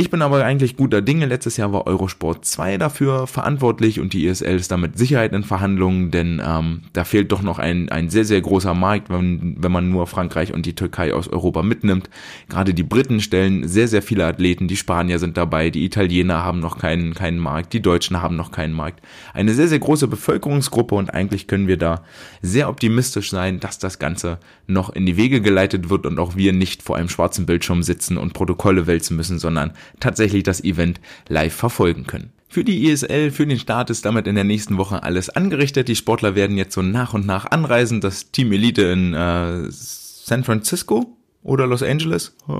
Ich 0.00 0.10
bin 0.10 0.22
aber 0.22 0.44
eigentlich 0.44 0.76
guter 0.76 1.02
Dinge. 1.02 1.26
Letztes 1.26 1.56
Jahr 1.56 1.72
war 1.72 1.88
Eurosport 1.88 2.44
2 2.44 2.78
dafür 2.78 3.26
verantwortlich 3.26 3.98
und 3.98 4.12
die 4.12 4.28
ESL 4.28 4.54
ist 4.54 4.70
damit 4.70 4.96
Sicherheit 4.96 5.32
in 5.32 5.42
Verhandlungen, 5.42 6.12
denn 6.12 6.40
ähm, 6.40 6.82
da 6.92 7.02
fehlt 7.02 7.32
doch 7.32 7.42
noch 7.42 7.58
ein, 7.58 7.88
ein 7.88 8.08
sehr, 8.08 8.24
sehr 8.24 8.40
großer 8.40 8.74
Markt, 8.74 9.10
wenn, 9.10 9.56
wenn 9.58 9.72
man 9.72 9.90
nur 9.90 10.06
Frankreich 10.06 10.54
und 10.54 10.66
die 10.66 10.76
Türkei 10.76 11.12
aus 11.12 11.26
Europa 11.26 11.64
mitnimmt. 11.64 12.08
Gerade 12.48 12.74
die 12.74 12.84
Briten 12.84 13.20
stellen 13.20 13.66
sehr, 13.66 13.88
sehr 13.88 14.00
viele 14.00 14.24
Athleten, 14.24 14.68
die 14.68 14.76
Spanier 14.76 15.18
sind 15.18 15.36
dabei, 15.36 15.70
die 15.70 15.84
Italiener 15.84 16.44
haben 16.44 16.60
noch 16.60 16.78
keinen, 16.78 17.14
keinen 17.14 17.40
Markt, 17.40 17.72
die 17.72 17.82
Deutschen 17.82 18.22
haben 18.22 18.36
noch 18.36 18.52
keinen 18.52 18.74
Markt. 18.74 19.04
Eine 19.34 19.52
sehr, 19.52 19.66
sehr 19.66 19.80
große 19.80 20.06
Bevölkerungsgruppe 20.06 20.94
und 20.94 21.12
eigentlich 21.12 21.48
können 21.48 21.66
wir 21.66 21.76
da 21.76 22.04
sehr 22.40 22.68
optimistisch 22.68 23.30
sein, 23.30 23.58
dass 23.58 23.80
das 23.80 23.98
Ganze 23.98 24.38
noch 24.68 24.90
in 24.90 25.06
die 25.06 25.16
Wege 25.16 25.40
geleitet 25.40 25.90
wird 25.90 26.06
und 26.06 26.20
auch 26.20 26.36
wir 26.36 26.52
nicht 26.52 26.84
vor 26.84 26.94
einem 26.94 27.08
schwarzen 27.08 27.46
Bildschirm 27.46 27.82
sitzen 27.82 28.16
und 28.16 28.32
Protokolle 28.32 28.86
wälzen 28.86 29.16
müssen, 29.16 29.40
sondern 29.40 29.72
tatsächlich 30.00 30.42
das 30.42 30.62
Event 30.62 31.00
live 31.28 31.54
verfolgen 31.54 32.06
können. 32.06 32.32
Für 32.48 32.64
die 32.64 32.88
ISL, 32.88 33.30
für 33.30 33.46
den 33.46 33.58
Start 33.58 33.90
ist 33.90 34.04
damit 34.04 34.26
in 34.26 34.34
der 34.34 34.44
nächsten 34.44 34.78
Woche 34.78 35.02
alles 35.02 35.28
angerichtet. 35.28 35.88
Die 35.88 35.96
Sportler 35.96 36.34
werden 36.34 36.56
jetzt 36.56 36.74
so 36.74 36.82
nach 36.82 37.12
und 37.12 37.26
nach 37.26 37.50
anreisen. 37.50 38.00
Das 38.00 38.30
Team 38.30 38.52
Elite 38.52 38.82
in 38.84 39.12
äh, 39.12 39.66
San 39.68 40.44
Francisco, 40.44 41.18
oder 41.42 41.66
Los 41.66 41.82
Angeles, 41.82 42.36
äh, 42.48 42.52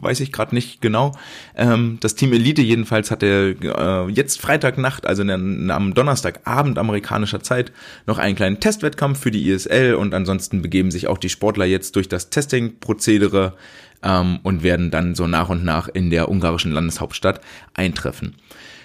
weiß 0.00 0.20
ich 0.20 0.32
gerade 0.32 0.54
nicht 0.54 0.80
genau. 0.80 1.12
Ähm, 1.56 1.98
das 2.00 2.14
Team 2.14 2.32
Elite 2.32 2.62
jedenfalls 2.62 3.10
hatte 3.10 3.56
äh, 3.60 4.10
jetzt 4.10 4.40
Freitagnacht, 4.40 5.06
also 5.06 5.22
am 5.22 5.94
Donnerstagabend 5.94 6.78
amerikanischer 6.78 7.42
Zeit, 7.42 7.72
noch 8.06 8.18
einen 8.18 8.36
kleinen 8.36 8.60
Testwettkampf 8.60 9.20
für 9.20 9.30
die 9.30 9.50
ISL 9.50 9.94
und 9.94 10.14
ansonsten 10.14 10.62
begeben 10.62 10.90
sich 10.90 11.08
auch 11.08 11.18
die 11.18 11.28
Sportler 11.28 11.64
jetzt 11.64 11.96
durch 11.96 12.08
das 12.08 12.30
Testing-Prozedere 12.30 13.54
ähm, 14.02 14.40
und 14.42 14.62
werden 14.62 14.90
dann 14.90 15.14
so 15.14 15.26
nach 15.26 15.48
und 15.48 15.64
nach 15.64 15.88
in 15.88 16.10
der 16.10 16.28
ungarischen 16.28 16.72
Landeshauptstadt 16.72 17.40
eintreffen. 17.74 18.36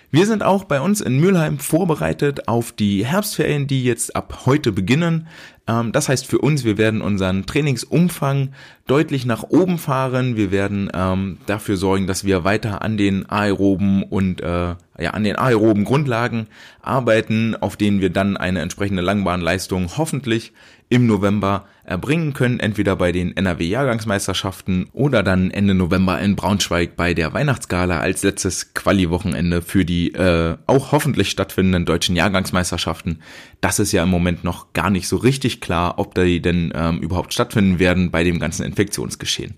Wir 0.09 0.25
sind 0.25 0.41
auch 0.41 0.63
bei 0.63 0.79
uns 0.79 1.01
in 1.01 1.19
Mülheim 1.19 1.59
vorbereitet 1.59 2.47
auf 2.47 2.71
die 2.71 3.05
Herbstferien, 3.05 3.67
die 3.67 3.83
jetzt 3.83 4.15
ab 4.15 4.43
heute 4.45 4.71
beginnen. 4.71 5.27
Ähm, 5.67 5.91
das 5.91 6.07
heißt 6.07 6.25
für 6.25 6.39
uns, 6.39 6.63
wir 6.63 6.77
werden 6.77 7.01
unseren 7.01 7.45
Trainingsumfang 7.45 8.53
deutlich 8.87 9.25
nach 9.25 9.43
oben 9.43 9.77
fahren. 9.77 10.37
Wir 10.37 10.49
werden 10.49 10.89
ähm, 10.93 11.39
dafür 11.45 11.75
sorgen, 11.75 12.07
dass 12.07 12.23
wir 12.23 12.45
weiter 12.45 12.81
an 12.83 12.95
den 12.95 13.29
aeroben 13.29 14.01
und 14.01 14.39
äh, 14.39 14.75
ja 14.97 15.11
an 15.11 15.25
den 15.25 15.35
aeroben 15.35 15.83
Grundlagen 15.83 16.47
arbeiten, 16.81 17.57
auf 17.59 17.75
denen 17.75 17.99
wir 17.99 18.09
dann 18.09 18.37
eine 18.37 18.61
entsprechende 18.61 19.01
Langbahnleistung 19.01 19.89
hoffentlich 19.97 20.53
im 20.89 21.05
November 21.05 21.65
erbringen 21.83 22.33
können, 22.33 22.59
entweder 22.59 22.95
bei 22.95 23.11
den 23.11 23.35
NRW-Jahrgangsmeisterschaften 23.35 24.87
oder 24.93 25.23
dann 25.23 25.51
Ende 25.51 25.73
November 25.73 26.19
in 26.19 26.35
Braunschweig 26.35 26.95
bei 26.95 27.13
der 27.13 27.33
Weihnachtsgala 27.33 27.99
als 27.99 28.23
letztes 28.23 28.73
Quali-Wochenende 28.73 29.61
für 29.61 29.85
die 29.85 30.13
äh, 30.13 30.57
auch 30.65 30.91
hoffentlich 30.91 31.29
stattfindenden 31.29 31.85
deutschen 31.85 32.15
Jahrgangsmeisterschaften. 32.15 33.21
Das 33.61 33.79
ist 33.79 33.91
ja 33.91 34.03
im 34.03 34.09
Moment 34.09 34.43
noch 34.43 34.73
gar 34.73 34.89
nicht 34.89 35.07
so 35.07 35.17
richtig 35.17 35.61
klar, 35.61 35.97
ob 35.97 36.15
die 36.15 36.41
denn 36.41 36.71
ähm, 36.75 36.99
überhaupt 36.99 37.33
stattfinden 37.33 37.79
werden 37.79 38.11
bei 38.11 38.23
dem 38.23 38.39
ganzen 38.39 38.65
Infektionsgeschehen. 38.65 39.55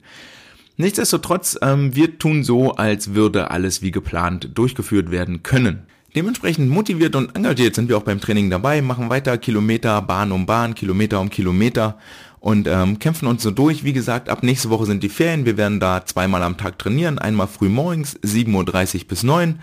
Nichtsdestotrotz, 0.77 1.57
ähm, 1.62 1.95
wir 1.95 2.19
tun 2.19 2.43
so, 2.43 2.75
als 2.75 3.13
würde 3.13 3.51
alles 3.51 3.81
wie 3.81 3.91
geplant 3.91 4.51
durchgeführt 4.53 5.12
werden 5.12 5.43
können. 5.43 5.88
Dementsprechend 6.15 6.69
motiviert 6.69 7.15
und 7.15 7.35
engagiert 7.35 7.75
sind 7.75 7.87
wir 7.87 7.97
auch 7.97 8.03
beim 8.03 8.19
Training 8.19 8.49
dabei, 8.49 8.81
machen 8.81 9.09
weiter 9.09 9.37
Kilometer, 9.37 10.01
Bahn 10.01 10.31
um 10.31 10.45
Bahn, 10.45 10.73
Kilometer 10.73 11.19
um 11.19 11.29
Kilometer 11.29 11.99
und 12.39 12.67
ähm, 12.67 12.97
kämpfen 12.99 13.27
uns 13.27 13.43
so 13.43 13.51
durch. 13.51 13.83
Wie 13.83 13.93
gesagt, 13.93 14.29
ab 14.29 14.41
nächste 14.41 14.69
Woche 14.69 14.85
sind 14.85 15.03
die 15.03 15.09
Ferien. 15.09 15.45
Wir 15.45 15.57
werden 15.57 15.79
da 15.79 16.05
zweimal 16.05 16.41
am 16.41 16.57
Tag 16.57 16.79
trainieren. 16.79 17.19
Einmal 17.19 17.47
früh 17.47 17.69
morgens, 17.69 18.17
7.30 18.21 19.01
Uhr 19.01 19.07
bis 19.07 19.23
9 19.23 19.59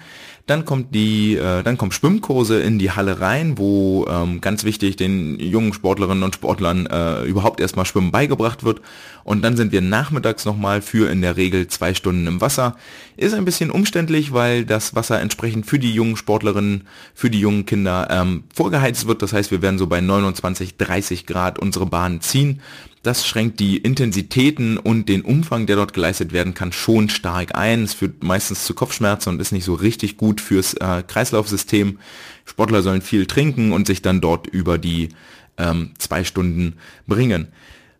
dann 0.46 0.64
kommt 0.64 0.94
die, 0.94 1.34
äh, 1.34 1.64
dann 1.64 1.76
kommen 1.76 1.90
Schwimmkurse 1.90 2.60
in 2.60 2.78
die 2.78 2.92
Halle 2.92 3.20
rein, 3.20 3.58
wo 3.58 4.06
ähm, 4.08 4.40
ganz 4.40 4.62
wichtig 4.62 4.94
den 4.94 5.40
jungen 5.40 5.72
Sportlerinnen 5.72 6.22
und 6.22 6.36
Sportlern 6.36 6.86
äh, 6.86 7.24
überhaupt 7.24 7.60
erstmal 7.60 7.84
Schwimmen 7.84 8.12
beigebracht 8.12 8.62
wird. 8.62 8.80
Und 9.24 9.42
dann 9.42 9.56
sind 9.56 9.72
wir 9.72 9.80
nachmittags 9.80 10.44
nochmal 10.44 10.82
für 10.82 11.10
in 11.10 11.20
der 11.20 11.36
Regel 11.36 11.66
zwei 11.66 11.94
Stunden 11.94 12.28
im 12.28 12.40
Wasser. 12.40 12.76
Ist 13.16 13.34
ein 13.34 13.44
bisschen 13.44 13.72
umständlich, 13.72 14.32
weil 14.32 14.64
das 14.64 14.94
Wasser 14.94 15.20
entsprechend 15.20 15.66
für 15.66 15.80
die 15.80 15.92
jungen 15.92 16.16
Sportlerinnen, 16.16 16.86
für 17.12 17.28
die 17.28 17.40
jungen 17.40 17.66
Kinder 17.66 18.06
ähm, 18.08 18.44
vorgeheizt 18.54 19.08
wird. 19.08 19.22
Das 19.22 19.32
heißt, 19.32 19.50
wir 19.50 19.62
werden 19.62 19.78
so 19.78 19.88
bei 19.88 20.00
29, 20.00 20.76
30 20.76 21.26
Grad 21.26 21.58
unsere 21.58 21.86
Bahn 21.86 22.20
ziehen. 22.20 22.60
Das 23.06 23.24
schränkt 23.24 23.60
die 23.60 23.76
Intensitäten 23.76 24.78
und 24.78 25.08
den 25.08 25.22
Umfang, 25.22 25.66
der 25.66 25.76
dort 25.76 25.92
geleistet 25.92 26.32
werden 26.32 26.54
kann, 26.54 26.72
schon 26.72 27.08
stark 27.08 27.54
ein. 27.54 27.84
Es 27.84 27.94
führt 27.94 28.24
meistens 28.24 28.64
zu 28.64 28.74
Kopfschmerzen 28.74 29.28
und 29.28 29.40
ist 29.40 29.52
nicht 29.52 29.64
so 29.64 29.74
richtig 29.74 30.16
gut 30.16 30.40
fürs 30.40 30.74
äh, 30.74 31.04
Kreislaufsystem. 31.06 32.00
Sportler 32.46 32.82
sollen 32.82 33.02
viel 33.02 33.26
trinken 33.26 33.70
und 33.70 33.86
sich 33.86 34.02
dann 34.02 34.20
dort 34.20 34.48
über 34.48 34.76
die 34.76 35.10
ähm, 35.56 35.92
zwei 35.98 36.24
Stunden 36.24 36.78
bringen. 37.06 37.46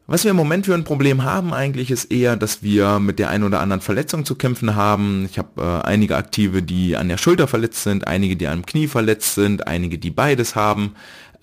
Was 0.08 0.25
wir 0.25 0.32
im 0.32 0.36
Moment 0.36 0.66
für 0.66 0.75
ein 0.75 0.84
Problem 0.84 1.22
haben 1.22 1.54
eigentlich 1.54 1.92
ist 1.92 2.12
eher, 2.12 2.36
dass 2.36 2.64
wir 2.64 2.98
mit 2.98 3.20
der 3.20 3.30
einen 3.30 3.44
oder 3.44 3.60
anderen 3.60 3.82
Verletzung 3.82 4.25
zu 4.25 4.34
kämpfen 4.34 4.75
haben. 4.75 5.28
Ich 5.30 5.38
habe 5.38 5.62
äh, 5.62 5.86
einige 5.86 6.16
Aktive, 6.16 6.62
die 6.62 6.96
an 6.96 7.08
der 7.08 7.18
Schulter 7.18 7.46
verletzt 7.46 7.84
sind, 7.84 8.08
einige, 8.08 8.34
die 8.34 8.48
am 8.48 8.66
Knie 8.66 8.88
verletzt 8.88 9.36
sind, 9.36 9.68
einige, 9.68 9.98
die 9.98 10.10
beides 10.10 10.56
haben 10.56 10.96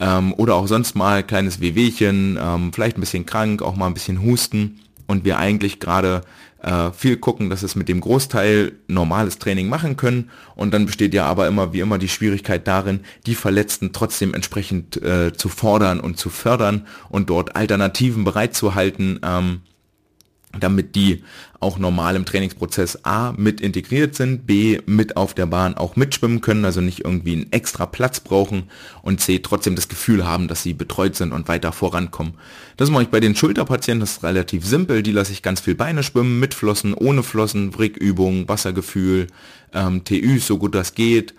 ähm, 0.04 0.34
oder 0.34 0.56
auch 0.56 0.68
sonst 0.68 0.96
mal 0.96 1.24
kleines 1.24 1.62
Wehwehchen, 1.62 2.38
ähm, 2.42 2.74
vielleicht 2.74 2.98
ein 2.98 3.02
bisschen 3.02 3.26
krank, 3.26 3.62
auch 3.62 3.76
mal 3.76 3.88
ein 3.88 3.94
bisschen 3.94 4.22
Husten 4.22 4.82
und 5.08 5.24
wir 5.24 5.38
eigentlich 5.38 5.80
gerade 5.80 6.22
äh, 6.62 6.92
viel 6.92 7.18
gucken, 7.18 7.50
dass 7.50 7.64
es 7.64 7.76
mit 7.76 7.88
dem 7.88 8.02
Großteil 8.02 8.74
normales 8.88 9.40
Training 9.40 9.70
machen 9.70 9.96
können 9.96 10.30
und 10.56 10.74
dann 10.74 10.86
besteht 10.86 11.14
ja 11.14 11.26
aber 11.26 11.48
immer 11.48 11.72
wie 11.72 11.80
immer 11.80 11.98
die 11.98 12.10
Schwierigkeit 12.10 12.68
darin, 12.68 13.02
die 13.26 13.36
Verletzten 13.36 13.94
trotzdem 13.94 14.34
entsprechend 14.34 15.02
äh, 15.02 15.32
zu 15.32 15.48
fordern 15.48 16.02
und 16.02 16.18
zu 16.18 16.30
fördern 16.30 16.86
und 17.10 17.30
dort 17.30 17.56
Alternativen 17.56 18.26
bereitzuhalten. 18.26 19.22
Ähm, 19.24 19.62
damit 20.58 20.96
die 20.96 21.24
auch 21.60 21.80
normal 21.80 22.16
im 22.16 22.26
Trainingsprozess 22.26 23.00
A 23.04 23.34
mit 23.36 23.62
integriert 23.62 24.16
sind, 24.16 24.46
B 24.46 24.80
mit 24.86 25.18
auf 25.18 25.34
der 25.34 25.46
Bahn 25.46 25.76
auch 25.76 25.96
mitschwimmen 25.96 26.42
können, 26.42 26.66
also 26.66 26.82
nicht 26.82 27.06
irgendwie 27.06 27.34
einen 27.34 27.52
extra 27.52 27.86
Platz 27.86 28.20
brauchen 28.20 28.70
und 29.02 29.22
C 29.22 29.40
trotzdem 29.40 29.76
das 29.76 29.88
Gefühl 29.88 30.26
haben, 30.26 30.48
dass 30.48 30.62
sie 30.62 30.74
betreut 30.74 31.16
sind 31.16 31.32
und 31.32 31.48
weiter 31.48 31.72
vorankommen. 31.72 32.34
Das 32.78 32.90
mache 32.90 33.04
ich 33.04 33.10
bei 33.10 33.20
den 33.20 33.36
Schulterpatienten, 33.36 34.02
das 34.02 34.18
ist 34.18 34.24
relativ 34.24 34.66
simpel, 34.66 35.02
die 35.04 35.12
lasse 35.12 35.32
ich 35.32 35.42
ganz 35.42 35.62
viel 35.62 35.76
Beine 35.76 36.04
schwimmen, 36.04 36.40
mit 36.40 36.54
Flossen, 36.54 36.94
ohne 36.94 37.24
Flossen, 37.24 37.72
Brickübungen, 37.72 38.48
Wassergefühl, 38.48 39.28
ähm, 39.74 40.04
TÜ, 40.04 40.40
so 40.40 40.58
gut 40.58 40.76
das 40.76 40.94
geht, 40.94 41.34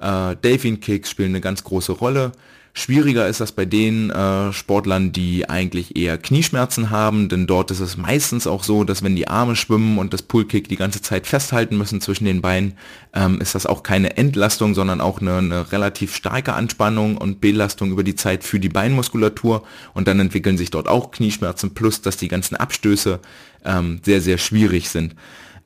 äh, 0.00 0.36
Delfin 0.36 0.80
Kicks 0.80 1.10
spielen 1.10 1.30
eine 1.30 1.40
ganz 1.40 1.64
große 1.64 1.92
Rolle. 1.92 2.32
Schwieriger 2.78 3.26
ist 3.26 3.40
das 3.40 3.50
bei 3.50 3.64
den 3.64 4.10
äh, 4.10 4.52
Sportlern, 4.52 5.10
die 5.10 5.50
eigentlich 5.50 5.96
eher 5.96 6.16
Knieschmerzen 6.16 6.90
haben, 6.90 7.28
denn 7.28 7.48
dort 7.48 7.72
ist 7.72 7.80
es 7.80 7.96
meistens 7.96 8.46
auch 8.46 8.62
so, 8.62 8.84
dass 8.84 9.02
wenn 9.02 9.16
die 9.16 9.26
Arme 9.26 9.56
schwimmen 9.56 9.98
und 9.98 10.12
das 10.14 10.22
Pullkick 10.22 10.68
die 10.68 10.76
ganze 10.76 11.02
Zeit 11.02 11.26
festhalten 11.26 11.76
müssen 11.76 12.00
zwischen 12.00 12.24
den 12.24 12.40
Beinen, 12.40 12.74
ähm, 13.14 13.40
ist 13.40 13.56
das 13.56 13.66
auch 13.66 13.82
keine 13.82 14.16
Entlastung, 14.16 14.74
sondern 14.74 15.00
auch 15.00 15.20
eine, 15.20 15.38
eine 15.38 15.72
relativ 15.72 16.14
starke 16.14 16.52
Anspannung 16.52 17.18
und 17.18 17.40
Belastung 17.40 17.90
über 17.90 18.04
die 18.04 18.14
Zeit 18.14 18.44
für 18.44 18.60
die 18.60 18.68
Beinmuskulatur 18.68 19.64
und 19.92 20.06
dann 20.06 20.20
entwickeln 20.20 20.56
sich 20.56 20.70
dort 20.70 20.86
auch 20.86 21.10
Knieschmerzen 21.10 21.74
plus, 21.74 22.00
dass 22.00 22.16
die 22.16 22.28
ganzen 22.28 22.54
Abstöße 22.54 23.18
ähm, 23.64 24.00
sehr, 24.04 24.20
sehr 24.20 24.38
schwierig 24.38 24.88
sind. 24.88 25.16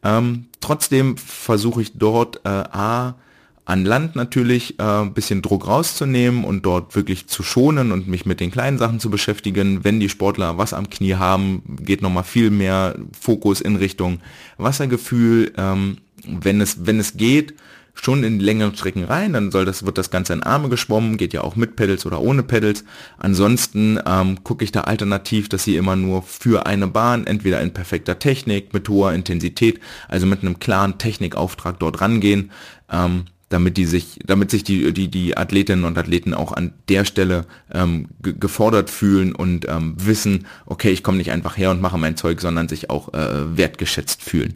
Ähm, 0.03 0.47
trotzdem 0.61 1.19
versuche 1.19 1.83
ich 1.83 1.93
dort 1.95 2.41
äh, 2.45 2.49
A, 2.49 3.17
an 3.65 3.85
Land 3.85 4.17
natürlich 4.17 4.79
äh, 4.81 5.05
bisschen 5.07 5.41
Druck 5.43 5.69
rauszunehmen 5.69 6.45
und 6.45 6.67
dort 6.67 6.97
wirklich 6.97 7.29
zu 7.29 7.43
schonen 7.43 7.93
und 7.93 8.09
mich 8.09 8.27
mit 8.27 8.41
den 8.41 8.51
kleinen 8.51 8.79
Sachen 8.79 8.99
zu 8.99 9.09
beschäftigen. 9.09 9.85
Wenn 9.85 10.01
die 10.01 10.09
Sportler 10.09 10.59
was 10.59 10.73
am 10.73 10.91
Knie 10.91 11.15
haben, 11.15 11.63
geht 11.81 12.03
nochmal 12.03 12.25
viel 12.25 12.51
mehr 12.51 12.97
Fokus 13.19 13.61
in 13.61 13.77
Richtung 13.77 14.21
Wassergefühl. 14.59 15.53
Ähm, 15.57 15.99
wenn, 16.27 16.61
es, 16.61 16.87
wenn 16.87 16.99
es 16.99 17.17
geht, 17.17 17.55
schon 17.95 18.25
in 18.25 18.41
längeren 18.41 18.75
Strecken 18.75 19.05
rein, 19.05 19.35
dann 19.35 19.51
soll 19.51 19.65
das, 19.65 19.85
wird 19.85 19.99
das 19.99 20.11
Ganze 20.11 20.33
in 20.33 20.43
Arme 20.43 20.69
geschwommen, 20.69 21.19
geht 21.19 21.33
ja 21.33 21.43
auch 21.43 21.57
mit 21.57 21.77
Pedals 21.77 22.07
oder 22.07 22.21
ohne 22.21 22.43
Pedals. 22.43 22.85
Ansonsten 23.19 23.99
ähm, 24.07 24.43
gucke 24.45 24.65
ich 24.65 24.73
da 24.73 24.83
alternativ, 24.83 25.49
dass 25.49 25.65
sie 25.65 25.77
immer 25.77 25.95
nur 25.95 26.23
für 26.23 26.67
eine 26.67 26.87
Bahn, 26.87 27.27
entweder 27.27 27.61
in 27.61 27.73
perfekter 27.73 28.19
Technik, 28.19 28.73
mit 28.73 28.89
hoher 28.89 29.13
Intensität, 29.13 29.79
also 30.09 30.27
mit 30.27 30.43
einem 30.43 30.59
klaren 30.59 30.99
Technikauftrag 30.99 31.79
dort 31.79 32.01
rangehen. 32.01 32.51
Ähm, 32.91 33.27
damit 33.53 33.77
die 33.77 33.85
sich, 33.85 34.19
damit 34.25 34.51
sich 34.51 34.65
die, 34.65 34.93
die, 34.93 35.09
die 35.09 35.37
Athletinnen 35.37 35.85
und 35.85 35.99
Athleten 35.99 36.35
auch 36.35 36.53
an 36.53 36.73
der 36.89 37.05
Stelle 37.05 37.47
ähm, 37.73 38.09
gefordert 38.23 38.91
fühlen 38.91 39.35
und 39.35 39.69
ähm, 39.69 39.95
wissen, 39.99 40.47
okay, 40.67 40.91
ich 40.91 41.03
komme 41.03 41.19
nicht 41.19 41.31
einfach 41.31 41.57
her 41.57 41.71
und 41.71 41.81
mache 41.81 41.99
mein 41.99 42.17
Zeug, 42.17 42.41
sondern 42.41 42.69
sich 42.69 42.91
auch 42.91 43.13
äh, 43.13 43.57
wertgeschätzt 43.57 44.23
fühlen. 44.23 44.55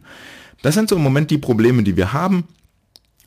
Das 0.62 0.74
sind 0.74 0.88
so 0.88 0.96
im 0.96 1.02
Moment 1.02 1.30
die 1.30 1.38
Probleme, 1.38 1.82
die 1.82 1.96
wir 1.96 2.12
haben. 2.12 2.44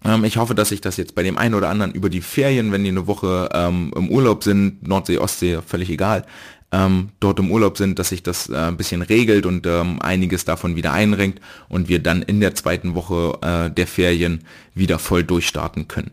Ähm, 0.03 0.23
ich 0.23 0.37
hoffe, 0.37 0.55
dass 0.55 0.69
sich 0.69 0.81
das 0.81 0.97
jetzt 0.97 1.15
bei 1.15 1.23
dem 1.23 1.37
einen 1.37 1.55
oder 1.55 1.69
anderen 1.69 1.93
über 1.93 2.09
die 2.09 2.21
Ferien, 2.21 2.71
wenn 2.71 2.83
die 2.83 2.89
eine 2.89 3.07
Woche 3.07 3.49
ähm, 3.53 3.91
im 3.95 4.09
Urlaub 4.09 4.43
sind, 4.43 4.87
Nordsee, 4.87 5.19
Ostsee, 5.19 5.59
völlig 5.65 5.89
egal, 5.89 6.25
ähm, 6.71 7.09
dort 7.19 7.39
im 7.39 7.51
Urlaub 7.51 7.77
sind, 7.77 7.99
dass 7.99 8.09
sich 8.09 8.23
das 8.23 8.49
äh, 8.49 8.55
ein 8.55 8.77
bisschen 8.77 9.01
regelt 9.01 9.45
und 9.45 9.65
ähm, 9.65 10.01
einiges 10.01 10.45
davon 10.45 10.75
wieder 10.75 10.93
einrenkt 10.93 11.39
und 11.67 11.89
wir 11.89 11.99
dann 11.99 12.21
in 12.21 12.39
der 12.39 12.55
zweiten 12.55 12.95
Woche 12.95 13.37
äh, 13.41 13.71
der 13.71 13.87
Ferien 13.87 14.41
wieder 14.75 14.99
voll 14.99 15.23
durchstarten 15.23 15.87
können. 15.87 16.11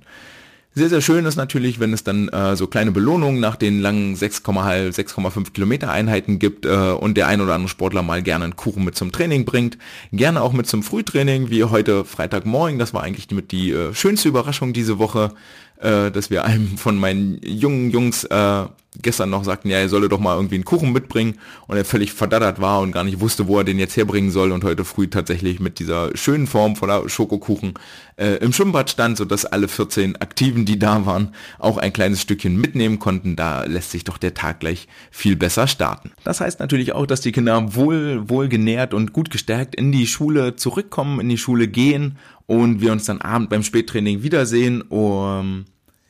Sehr, 0.78 0.90
sehr 0.90 1.00
schön 1.00 1.25
ist 1.25 1.36
natürlich, 1.36 1.80
wenn 1.80 1.94
es 1.94 2.04
dann 2.04 2.28
äh, 2.28 2.54
so 2.54 2.66
kleine 2.66 2.92
Belohnungen 2.92 3.40
nach 3.40 3.56
den 3.56 3.80
langen 3.80 4.14
6,5, 4.14 4.94
6,5 4.94 5.52
Kilometer 5.52 5.90
Einheiten 5.90 6.38
gibt 6.38 6.66
äh, 6.66 6.68
und 6.68 7.16
der 7.16 7.28
ein 7.28 7.40
oder 7.40 7.54
andere 7.54 7.70
Sportler 7.70 8.02
mal 8.02 8.22
gerne 8.22 8.44
einen 8.44 8.56
Kuchen 8.56 8.84
mit 8.84 8.94
zum 8.94 9.10
Training 9.10 9.46
bringt. 9.46 9.78
Gerne 10.12 10.42
auch 10.42 10.52
mit 10.52 10.66
zum 10.66 10.82
Frühtraining, 10.82 11.48
wie 11.48 11.64
heute 11.64 12.04
Freitagmorgen. 12.04 12.78
Das 12.78 12.92
war 12.92 13.02
eigentlich 13.02 13.26
die, 13.26 13.40
die 13.40 13.70
äh, 13.70 13.94
schönste 13.94 14.28
Überraschung 14.28 14.75
diese 14.75 14.98
Woche. 14.98 15.32
äh, 15.80 16.10
dass 16.10 16.30
wir 16.30 16.44
einem 16.44 16.78
von 16.78 16.96
meinen 16.96 17.40
jungen 17.42 17.90
Jungs 17.90 18.25
äh, 18.25 18.64
gestern 19.02 19.30
noch 19.30 19.44
sagten, 19.44 19.68
ja, 19.68 19.78
er 19.78 19.88
solle 19.88 20.08
doch 20.08 20.20
mal 20.20 20.36
irgendwie 20.36 20.56
einen 20.56 20.64
Kuchen 20.64 20.92
mitbringen 20.92 21.38
und 21.66 21.76
er 21.76 21.84
völlig 21.84 22.12
verdattert 22.12 22.60
war 22.60 22.80
und 22.80 22.92
gar 22.92 23.04
nicht 23.04 23.20
wusste, 23.20 23.48
wo 23.48 23.58
er 23.58 23.64
den 23.64 23.78
jetzt 23.78 23.96
herbringen 23.96 24.30
soll 24.30 24.52
und 24.52 24.64
heute 24.64 24.84
früh 24.84 25.08
tatsächlich 25.08 25.60
mit 25.60 25.78
dieser 25.78 26.16
schönen 26.16 26.46
Form 26.46 26.76
voller 26.76 27.08
Schokokuchen 27.08 27.74
äh, 28.16 28.36
im 28.36 28.52
Schwimmbad 28.52 28.90
stand, 28.90 29.16
sodass 29.16 29.44
alle 29.44 29.68
14 29.68 30.16
Aktiven, 30.16 30.64
die 30.64 30.78
da 30.78 31.06
waren, 31.06 31.34
auch 31.58 31.76
ein 31.76 31.92
kleines 31.92 32.22
Stückchen 32.22 32.60
mitnehmen 32.60 32.98
konnten. 32.98 33.36
Da 33.36 33.64
lässt 33.64 33.90
sich 33.90 34.04
doch 34.04 34.18
der 34.18 34.34
Tag 34.34 34.60
gleich 34.60 34.88
viel 35.10 35.36
besser 35.36 35.66
starten. 35.66 36.12
Das 36.24 36.40
heißt 36.40 36.60
natürlich 36.60 36.92
auch, 36.92 37.06
dass 37.06 37.20
die 37.20 37.32
Kinder 37.32 37.74
wohl, 37.74 38.28
wohl 38.28 38.48
genährt 38.48 38.94
und 38.94 39.12
gut 39.12 39.30
gestärkt 39.30 39.74
in 39.74 39.92
die 39.92 40.06
Schule 40.06 40.56
zurückkommen, 40.56 41.20
in 41.20 41.28
die 41.28 41.38
Schule 41.38 41.68
gehen 41.68 42.18
und 42.46 42.80
wir 42.80 42.92
uns 42.92 43.04
dann 43.04 43.20
abend 43.20 43.50
beim 43.50 43.62
Spättraining 43.62 44.22
wiedersehen. 44.22 44.82
Um, 44.82 45.64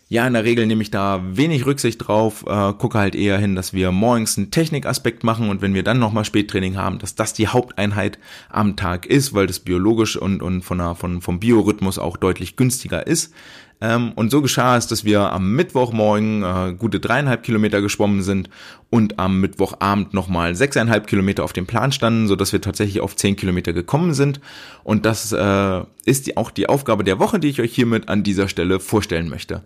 ja, 0.08 0.24
in 0.24 0.34
der 0.34 0.44
Regel 0.44 0.66
nehme 0.66 0.82
ich 0.82 0.92
da 0.92 1.20
wenig 1.32 1.66
Rücksicht 1.66 2.06
drauf, 2.06 2.44
äh, 2.46 2.72
gucke 2.74 2.98
halt 2.98 3.16
eher 3.16 3.38
hin, 3.38 3.56
dass 3.56 3.72
wir 3.72 3.90
morgens 3.90 4.38
einen 4.38 4.52
Technikaspekt 4.52 5.24
machen 5.24 5.48
und 5.48 5.62
wenn 5.62 5.74
wir 5.74 5.82
dann 5.82 5.98
nochmal 5.98 6.24
Spättraining 6.24 6.76
haben, 6.76 7.00
dass 7.00 7.16
das 7.16 7.32
die 7.32 7.48
Haupteinheit 7.48 8.20
am 8.48 8.76
Tag 8.76 9.06
ist, 9.06 9.34
weil 9.34 9.48
das 9.48 9.58
biologisch 9.58 10.16
und, 10.16 10.42
und 10.42 10.62
von 10.62 10.78
der, 10.78 10.94
von, 10.94 11.22
vom 11.22 11.40
Biorhythmus 11.40 11.98
auch 11.98 12.16
deutlich 12.16 12.54
günstiger 12.54 13.04
ist. 13.04 13.34
Ähm, 13.80 14.12
und 14.14 14.30
so 14.30 14.42
geschah 14.42 14.76
es, 14.76 14.86
dass 14.86 15.04
wir 15.04 15.32
am 15.32 15.52
Mittwochmorgen 15.56 16.42
äh, 16.44 16.74
gute 16.78 17.00
dreieinhalb 17.00 17.42
Kilometer 17.42 17.82
geschwommen 17.82 18.22
sind 18.22 18.48
und 18.90 19.18
am 19.18 19.40
Mittwochabend 19.40 20.14
nochmal 20.14 20.54
sechseinhalb 20.54 21.08
Kilometer 21.08 21.42
auf 21.42 21.52
dem 21.52 21.66
Plan 21.66 21.90
standen, 21.90 22.28
so 22.28 22.36
dass 22.36 22.52
wir 22.52 22.60
tatsächlich 22.60 23.00
auf 23.00 23.16
zehn 23.16 23.34
Kilometer 23.34 23.72
gekommen 23.72 24.14
sind. 24.14 24.40
Und 24.84 25.04
das 25.04 25.32
äh, 25.32 25.82
ist 26.04 26.28
die, 26.28 26.36
auch 26.36 26.52
die 26.52 26.68
Aufgabe 26.68 27.02
der 27.02 27.18
Woche, 27.18 27.40
die 27.40 27.48
ich 27.48 27.60
euch 27.60 27.74
hiermit 27.74 28.08
an 28.08 28.22
dieser 28.22 28.48
Stelle 28.48 28.78
vorstellen 28.78 29.28
möchte. 29.28 29.62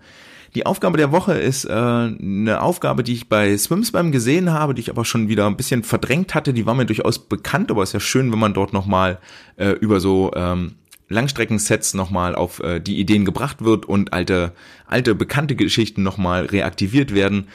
Die 0.54 0.66
Aufgabe 0.66 0.96
der 0.96 1.12
Woche 1.12 1.34
ist 1.34 1.64
äh, 1.64 1.70
eine 1.70 2.60
Aufgabe, 2.60 3.04
die 3.04 3.12
ich 3.12 3.28
bei 3.28 3.56
SwimSpam 3.56 4.10
gesehen 4.10 4.50
habe, 4.50 4.74
die 4.74 4.80
ich 4.80 4.90
aber 4.90 5.04
schon 5.04 5.28
wieder 5.28 5.46
ein 5.46 5.56
bisschen 5.56 5.84
verdrängt 5.84 6.34
hatte. 6.34 6.52
Die 6.52 6.66
war 6.66 6.74
mir 6.74 6.86
durchaus 6.86 7.20
bekannt, 7.20 7.70
aber 7.70 7.82
es 7.82 7.90
ist 7.90 7.94
ja 7.94 8.00
schön, 8.00 8.32
wenn 8.32 8.38
man 8.38 8.54
dort 8.54 8.72
nochmal 8.72 9.18
äh, 9.56 9.70
über 9.70 10.00
so 10.00 10.32
ähm, 10.34 10.72
Langstreckensets 11.08 11.94
nochmal 11.94 12.34
auf 12.34 12.60
äh, 12.60 12.80
die 12.80 12.98
Ideen 12.98 13.24
gebracht 13.24 13.62
wird 13.62 13.86
und 13.86 14.12
alte, 14.12 14.52
alte 14.86 15.14
bekannte 15.14 15.54
Geschichten 15.54 16.02
nochmal 16.02 16.46
reaktiviert 16.46 17.14
werden. 17.14 17.46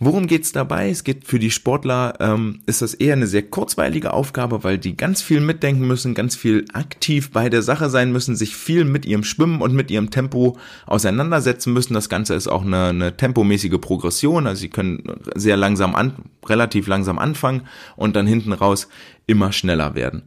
Worum 0.00 0.28
geht's 0.28 0.52
dabei? 0.52 0.90
Es 0.90 1.02
geht 1.02 1.26
für 1.26 1.40
die 1.40 1.50
Sportler, 1.50 2.14
ähm, 2.20 2.60
ist 2.66 2.82
das 2.82 2.94
eher 2.94 3.14
eine 3.14 3.26
sehr 3.26 3.42
kurzweilige 3.42 4.12
Aufgabe, 4.12 4.62
weil 4.62 4.78
die 4.78 4.96
ganz 4.96 5.22
viel 5.22 5.40
mitdenken 5.40 5.88
müssen, 5.88 6.14
ganz 6.14 6.36
viel 6.36 6.66
aktiv 6.72 7.32
bei 7.32 7.48
der 7.48 7.62
Sache 7.62 7.90
sein 7.90 8.12
müssen, 8.12 8.36
sich 8.36 8.54
viel 8.54 8.84
mit 8.84 9.06
ihrem 9.06 9.24
Schwimmen 9.24 9.60
und 9.60 9.74
mit 9.74 9.90
ihrem 9.90 10.10
Tempo 10.10 10.56
auseinandersetzen 10.86 11.72
müssen. 11.72 11.94
Das 11.94 12.08
Ganze 12.08 12.34
ist 12.34 12.46
auch 12.46 12.64
eine, 12.64 12.86
eine 12.86 13.16
tempomäßige 13.16 13.80
Progression, 13.80 14.46
also 14.46 14.60
sie 14.60 14.68
können 14.68 15.02
sehr 15.34 15.56
langsam 15.56 15.96
an, 15.96 16.12
relativ 16.46 16.86
langsam 16.86 17.18
anfangen 17.18 17.62
und 17.96 18.14
dann 18.14 18.28
hinten 18.28 18.52
raus 18.52 18.88
immer 19.26 19.50
schneller 19.50 19.96
werden. 19.96 20.22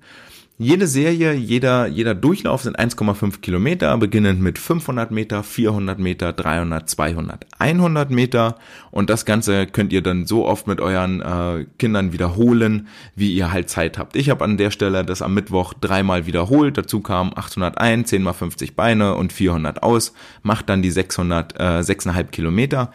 Jede 0.64 0.86
Serie, 0.86 1.34
jeder, 1.34 1.88
jeder 1.88 2.14
Durchlauf 2.14 2.62
sind 2.62 2.78
1,5 2.78 3.42
Kilometer, 3.42 3.98
beginnend 3.98 4.42
mit 4.42 4.60
500 4.60 5.10
Meter, 5.10 5.42
400 5.42 5.98
Meter, 5.98 6.34
300, 6.34 6.88
200, 6.88 7.48
100 7.58 8.12
Meter. 8.12 8.60
Und 8.92 9.10
das 9.10 9.26
Ganze 9.26 9.66
könnt 9.66 9.92
ihr 9.92 10.04
dann 10.04 10.28
so 10.28 10.46
oft 10.46 10.68
mit 10.68 10.80
euren 10.80 11.20
äh, 11.20 11.66
Kindern 11.80 12.14
wiederholen, 12.14 12.90
wie 13.16 13.34
ihr 13.34 13.52
halt 13.52 13.72
Zeit 13.72 13.98
habt. 13.98 14.16
Ich 14.16 14.30
habe 14.30 14.44
an 14.44 14.58
der 14.58 14.70
Stelle 14.70 15.04
das 15.04 15.24
am 15.24 15.34
Mittwoch 15.34 15.74
dreimal 15.74 16.28
wiederholt. 16.28 16.78
Dazu 16.78 17.02
kam 17.02 17.34
801, 17.34 18.10
10 18.10 18.22
mal 18.22 18.34
50 18.34 18.76
Beine 18.76 19.16
und 19.16 19.34
400 19.34 19.82
aus. 19.82 20.14
Macht 20.44 20.70
dann 20.70 20.84
die 20.84 20.92
600, 20.92 21.60
äh, 21.60 21.82
6,5 21.82 22.26
Kilometer. 22.26 22.92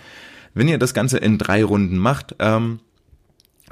Wenn 0.54 0.68
ihr 0.68 0.78
das 0.78 0.94
Ganze 0.94 1.18
in 1.18 1.36
drei 1.36 1.64
Runden 1.64 1.98
macht, 1.98 2.36
ähm, 2.38 2.78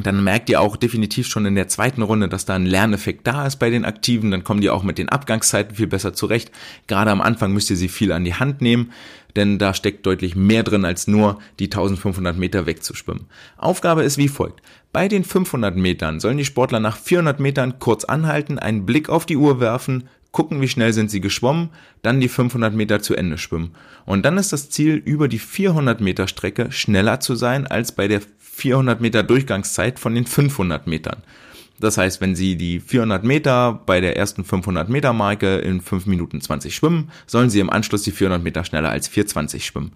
dann 0.02 0.24
merkt 0.24 0.50
ihr 0.50 0.60
auch 0.60 0.76
definitiv 0.76 1.28
schon 1.28 1.46
in 1.46 1.54
der 1.54 1.68
zweiten 1.68 2.02
Runde, 2.02 2.28
dass 2.28 2.44
da 2.44 2.54
ein 2.54 2.66
Lerneffekt 2.66 3.26
da 3.26 3.46
ist 3.46 3.56
bei 3.56 3.70
den 3.70 3.84
Aktiven. 3.84 4.32
Dann 4.32 4.42
kommen 4.42 4.60
die 4.60 4.70
auch 4.70 4.82
mit 4.82 4.98
den 4.98 5.08
Abgangszeiten 5.08 5.76
viel 5.76 5.86
besser 5.86 6.12
zurecht. 6.12 6.50
Gerade 6.88 7.12
am 7.12 7.20
Anfang 7.20 7.52
müsst 7.52 7.70
ihr 7.70 7.76
sie 7.76 7.88
viel 7.88 8.10
an 8.10 8.24
die 8.24 8.34
Hand 8.34 8.60
nehmen, 8.60 8.92
denn 9.36 9.58
da 9.58 9.72
steckt 9.72 10.04
deutlich 10.04 10.34
mehr 10.34 10.64
drin, 10.64 10.84
als 10.84 11.06
nur 11.06 11.38
die 11.60 11.66
1500 11.66 12.36
Meter 12.36 12.66
wegzuschwimmen. 12.66 13.26
Aufgabe 13.56 14.02
ist 14.02 14.18
wie 14.18 14.28
folgt. 14.28 14.62
Bei 14.92 15.06
den 15.06 15.24
500 15.24 15.76
Metern 15.76 16.18
sollen 16.18 16.38
die 16.38 16.44
Sportler 16.44 16.80
nach 16.80 16.96
400 16.96 17.38
Metern 17.38 17.78
kurz 17.78 18.04
anhalten, 18.04 18.58
einen 18.58 18.86
Blick 18.86 19.08
auf 19.08 19.26
die 19.26 19.36
Uhr 19.36 19.60
werfen, 19.60 20.08
gucken, 20.34 20.60
wie 20.60 20.68
schnell 20.68 20.92
sind 20.92 21.10
sie 21.10 21.22
geschwommen, 21.22 21.70
dann 22.02 22.20
die 22.20 22.28
500 22.28 22.74
Meter 22.74 23.00
zu 23.00 23.14
Ende 23.14 23.38
schwimmen. 23.38 23.74
Und 24.04 24.26
dann 24.26 24.36
ist 24.36 24.52
das 24.52 24.68
Ziel, 24.68 24.96
über 24.96 25.28
die 25.28 25.38
400 25.38 26.02
Meter 26.02 26.28
Strecke 26.28 26.70
schneller 26.72 27.20
zu 27.20 27.36
sein 27.36 27.66
als 27.66 27.92
bei 27.92 28.08
der 28.08 28.20
400 28.40 29.00
Meter 29.00 29.22
Durchgangszeit 29.22 29.98
von 29.98 30.14
den 30.14 30.26
500 30.26 30.86
Metern. 30.86 31.22
Das 31.80 31.98
heißt, 31.98 32.20
wenn 32.20 32.34
Sie 32.34 32.56
die 32.56 32.80
400 32.80 33.24
Meter 33.24 33.80
bei 33.86 34.00
der 34.00 34.16
ersten 34.16 34.44
500 34.44 34.88
Meter 34.88 35.12
Marke 35.12 35.56
in 35.58 35.80
5 35.80 36.06
Minuten 36.06 36.40
20 36.40 36.74
schwimmen, 36.74 37.10
sollen 37.26 37.50
Sie 37.50 37.60
im 37.60 37.70
Anschluss 37.70 38.02
die 38.02 38.12
400 38.12 38.42
Meter 38.42 38.64
schneller 38.64 38.90
als 38.90 39.08
420 39.08 39.64
schwimmen. 39.64 39.92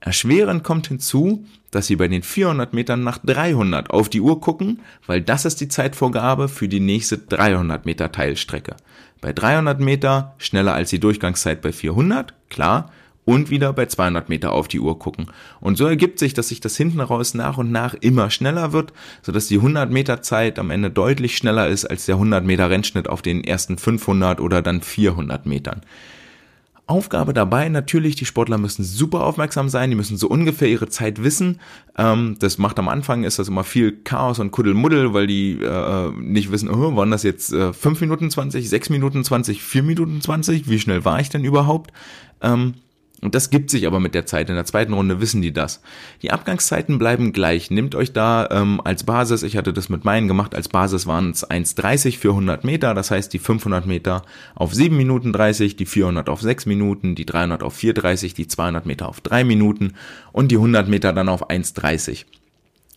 Erschwerend 0.00 0.62
kommt 0.62 0.88
hinzu, 0.88 1.44
dass 1.70 1.86
Sie 1.86 1.96
bei 1.96 2.08
den 2.08 2.22
400 2.22 2.72
Metern 2.72 3.02
nach 3.02 3.18
300 3.18 3.90
auf 3.90 4.08
die 4.08 4.20
Uhr 4.20 4.40
gucken, 4.40 4.80
weil 5.06 5.20
das 5.20 5.44
ist 5.44 5.60
die 5.60 5.68
Zeitvorgabe 5.68 6.48
für 6.48 6.68
die 6.68 6.80
nächste 6.80 7.18
300 7.18 7.84
Meter 7.84 8.12
Teilstrecke. 8.12 8.76
Bei 9.20 9.32
300 9.32 9.80
Meter 9.80 10.34
schneller 10.38 10.74
als 10.74 10.90
die 10.90 11.00
Durchgangszeit 11.00 11.60
bei 11.60 11.72
400, 11.72 12.34
klar, 12.48 12.92
und 13.24 13.50
wieder 13.50 13.74
bei 13.74 13.84
200 13.84 14.30
Meter 14.30 14.52
auf 14.52 14.68
die 14.68 14.80
Uhr 14.80 14.98
gucken. 14.98 15.26
Und 15.60 15.76
so 15.76 15.84
ergibt 15.84 16.18
sich, 16.18 16.32
dass 16.32 16.48
sich 16.48 16.60
das 16.60 16.78
hinten 16.78 17.00
raus 17.00 17.34
nach 17.34 17.58
und 17.58 17.70
nach 17.70 17.92
immer 17.92 18.30
schneller 18.30 18.72
wird, 18.72 18.94
sodass 19.20 19.48
die 19.48 19.56
100 19.56 19.90
Meter 19.90 20.22
Zeit 20.22 20.58
am 20.58 20.70
Ende 20.70 20.90
deutlich 20.90 21.36
schneller 21.36 21.68
ist 21.68 21.84
als 21.84 22.06
der 22.06 22.14
100 22.14 22.42
Meter 22.42 22.70
Rennschnitt 22.70 23.06
auf 23.06 23.20
den 23.20 23.44
ersten 23.44 23.76
500 23.76 24.40
oder 24.40 24.62
dann 24.62 24.80
400 24.80 25.44
Metern. 25.44 25.82
Aufgabe 26.88 27.34
dabei 27.34 27.68
natürlich, 27.68 28.16
die 28.16 28.24
Sportler 28.24 28.56
müssen 28.58 28.82
super 28.82 29.24
aufmerksam 29.24 29.68
sein, 29.68 29.90
die 29.90 29.96
müssen 29.96 30.16
so 30.16 30.26
ungefähr 30.26 30.68
ihre 30.68 30.88
Zeit 30.88 31.22
wissen. 31.22 31.60
Ähm, 31.96 32.36
das 32.40 32.58
macht 32.58 32.78
am 32.78 32.88
Anfang 32.88 33.24
ist 33.24 33.38
das 33.38 33.48
immer 33.48 33.62
viel 33.62 33.92
Chaos 33.92 34.38
und 34.38 34.50
Kuddelmuddel, 34.50 35.12
weil 35.12 35.26
die 35.26 35.60
äh, 35.60 36.10
nicht 36.18 36.50
wissen, 36.50 36.70
oh, 36.70 36.96
waren 36.96 37.10
das 37.10 37.22
jetzt 37.22 37.52
äh, 37.52 37.72
5 37.72 38.00
Minuten 38.00 38.30
20, 38.30 38.68
6 38.68 38.90
Minuten 38.90 39.22
20, 39.22 39.62
4 39.62 39.82
Minuten 39.82 40.20
20, 40.20 40.68
wie 40.68 40.78
schnell 40.78 41.04
war 41.04 41.20
ich 41.20 41.28
denn 41.28 41.44
überhaupt? 41.44 41.92
Ähm, 42.40 42.74
und 43.20 43.34
das 43.34 43.50
gibt 43.50 43.70
sich 43.70 43.86
aber 43.86 43.98
mit 43.98 44.14
der 44.14 44.26
Zeit. 44.26 44.48
In 44.48 44.54
der 44.54 44.64
zweiten 44.64 44.92
Runde 44.92 45.20
wissen 45.20 45.42
die 45.42 45.52
das. 45.52 45.82
Die 46.22 46.30
Abgangszeiten 46.30 46.98
bleiben 46.98 47.32
gleich. 47.32 47.70
Nehmt 47.70 47.94
euch 47.94 48.12
da 48.12 48.48
ähm, 48.50 48.80
als 48.84 49.04
Basis, 49.04 49.42
ich 49.42 49.56
hatte 49.56 49.72
das 49.72 49.88
mit 49.88 50.04
meinen 50.04 50.28
gemacht, 50.28 50.54
als 50.54 50.68
Basis 50.68 51.06
waren 51.06 51.30
es 51.30 51.48
1,30 51.48 52.18
für 52.18 52.30
100 52.30 52.64
Meter. 52.64 52.94
Das 52.94 53.10
heißt, 53.10 53.32
die 53.32 53.38
500 53.38 53.86
Meter 53.86 54.22
auf 54.54 54.72
7 54.72 54.96
Minuten 54.96 55.32
30, 55.32 55.76
die 55.76 55.86
400 55.86 56.28
auf 56.28 56.40
6 56.40 56.66
Minuten, 56.66 57.14
die 57.14 57.26
300 57.26 57.62
auf 57.62 57.76
4,30, 57.76 58.34
die 58.34 58.46
200 58.46 58.86
Meter 58.86 59.08
auf 59.08 59.20
3 59.20 59.44
Minuten 59.44 59.94
und 60.32 60.52
die 60.52 60.56
100 60.56 60.88
Meter 60.88 61.12
dann 61.12 61.28
auf 61.28 61.50
1,30. 61.50 62.24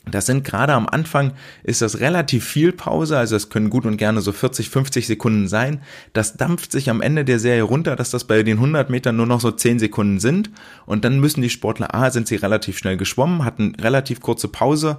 Das 0.09 0.25
sind 0.25 0.43
gerade 0.43 0.73
am 0.73 0.87
Anfang 0.87 1.33
ist 1.63 1.83
das 1.83 1.99
relativ 1.99 2.43
viel 2.43 2.71
Pause, 2.71 3.19
also 3.19 3.35
es 3.35 3.49
können 3.49 3.69
gut 3.69 3.85
und 3.85 3.97
gerne 3.97 4.21
so 4.21 4.31
40, 4.31 4.69
50 4.69 5.05
Sekunden 5.05 5.47
sein. 5.47 5.81
Das 6.13 6.37
dampft 6.37 6.71
sich 6.71 6.89
am 6.89 7.01
Ende 7.01 7.23
der 7.23 7.37
Serie 7.37 7.63
runter, 7.63 7.95
dass 7.95 8.09
das 8.09 8.23
bei 8.23 8.41
den 8.41 8.57
100 8.57 8.89
Metern 8.89 9.15
nur 9.15 9.27
noch 9.27 9.41
so 9.41 9.51
10 9.51 9.77
Sekunden 9.77 10.19
sind 10.19 10.49
und 10.87 11.05
dann 11.05 11.19
müssen 11.19 11.43
die 11.43 11.51
Sportler, 11.51 11.93
A, 11.93 12.09
sind 12.09 12.27
sie 12.27 12.35
relativ 12.35 12.79
schnell 12.79 12.97
geschwommen, 12.97 13.45
hatten 13.45 13.75
relativ 13.75 14.21
kurze 14.21 14.47
Pause 14.47 14.97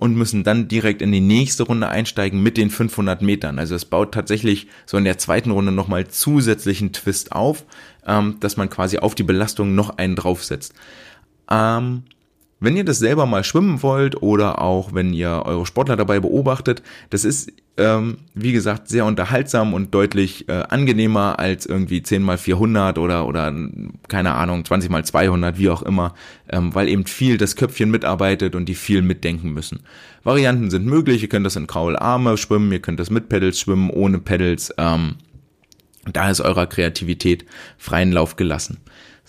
und 0.00 0.16
müssen 0.16 0.42
dann 0.42 0.66
direkt 0.66 1.00
in 1.02 1.12
die 1.12 1.20
nächste 1.20 1.62
Runde 1.62 1.88
einsteigen 1.88 2.42
mit 2.42 2.56
den 2.56 2.70
500 2.70 3.22
Metern. 3.22 3.58
Also 3.58 3.74
es 3.74 3.84
baut 3.84 4.12
tatsächlich 4.12 4.66
so 4.84 4.96
in 4.96 5.04
der 5.04 5.18
zweiten 5.18 5.50
Runde 5.50 5.72
nochmal 5.72 6.08
zusätzlichen 6.08 6.92
Twist 6.92 7.32
auf, 7.32 7.66
ähm, 8.06 8.38
dass 8.40 8.56
man 8.56 8.70
quasi 8.70 8.98
auf 8.98 9.14
die 9.14 9.22
Belastung 9.22 9.74
noch 9.74 9.98
einen 9.98 10.16
draufsetzt. 10.16 10.72
Ähm, 11.50 12.04
wenn 12.60 12.76
ihr 12.76 12.84
das 12.84 12.98
selber 12.98 13.26
mal 13.26 13.42
schwimmen 13.42 13.82
wollt 13.82 14.22
oder 14.22 14.60
auch 14.60 14.92
wenn 14.92 15.12
ihr 15.14 15.42
eure 15.44 15.66
Sportler 15.66 15.96
dabei 15.96 16.20
beobachtet, 16.20 16.82
das 17.08 17.24
ist, 17.24 17.52
ähm, 17.78 18.18
wie 18.34 18.52
gesagt, 18.52 18.88
sehr 18.88 19.06
unterhaltsam 19.06 19.72
und 19.72 19.94
deutlich 19.94 20.48
äh, 20.48 20.64
angenehmer 20.68 21.38
als 21.38 21.64
irgendwie 21.64 22.02
10 22.02 22.22
mal 22.22 22.36
400 22.36 22.98
oder, 22.98 23.26
oder 23.26 23.52
keine 24.08 24.34
Ahnung, 24.34 24.64
20 24.64 24.90
mal 24.90 25.04
200, 25.04 25.58
wie 25.58 25.70
auch 25.70 25.82
immer, 25.82 26.14
ähm, 26.50 26.74
weil 26.74 26.88
eben 26.88 27.06
viel 27.06 27.38
das 27.38 27.56
Köpfchen 27.56 27.90
mitarbeitet 27.90 28.54
und 28.54 28.66
die 28.66 28.74
viel 28.74 29.00
mitdenken 29.00 29.52
müssen. 29.52 29.80
Varianten 30.22 30.70
sind 30.70 30.84
möglich, 30.84 31.22
ihr 31.22 31.28
könnt 31.30 31.46
das 31.46 31.56
in 31.56 31.66
Kraularme 31.66 32.36
schwimmen, 32.36 32.70
ihr 32.72 32.80
könnt 32.80 33.00
das 33.00 33.08
mit 33.08 33.30
Pedals 33.30 33.58
schwimmen, 33.58 33.88
ohne 33.88 34.18
Pedals, 34.18 34.74
ähm, 34.76 35.16
da 36.12 36.30
ist 36.30 36.40
eurer 36.40 36.66
Kreativität 36.66 37.46
freien 37.78 38.12
Lauf 38.12 38.36
gelassen. 38.36 38.78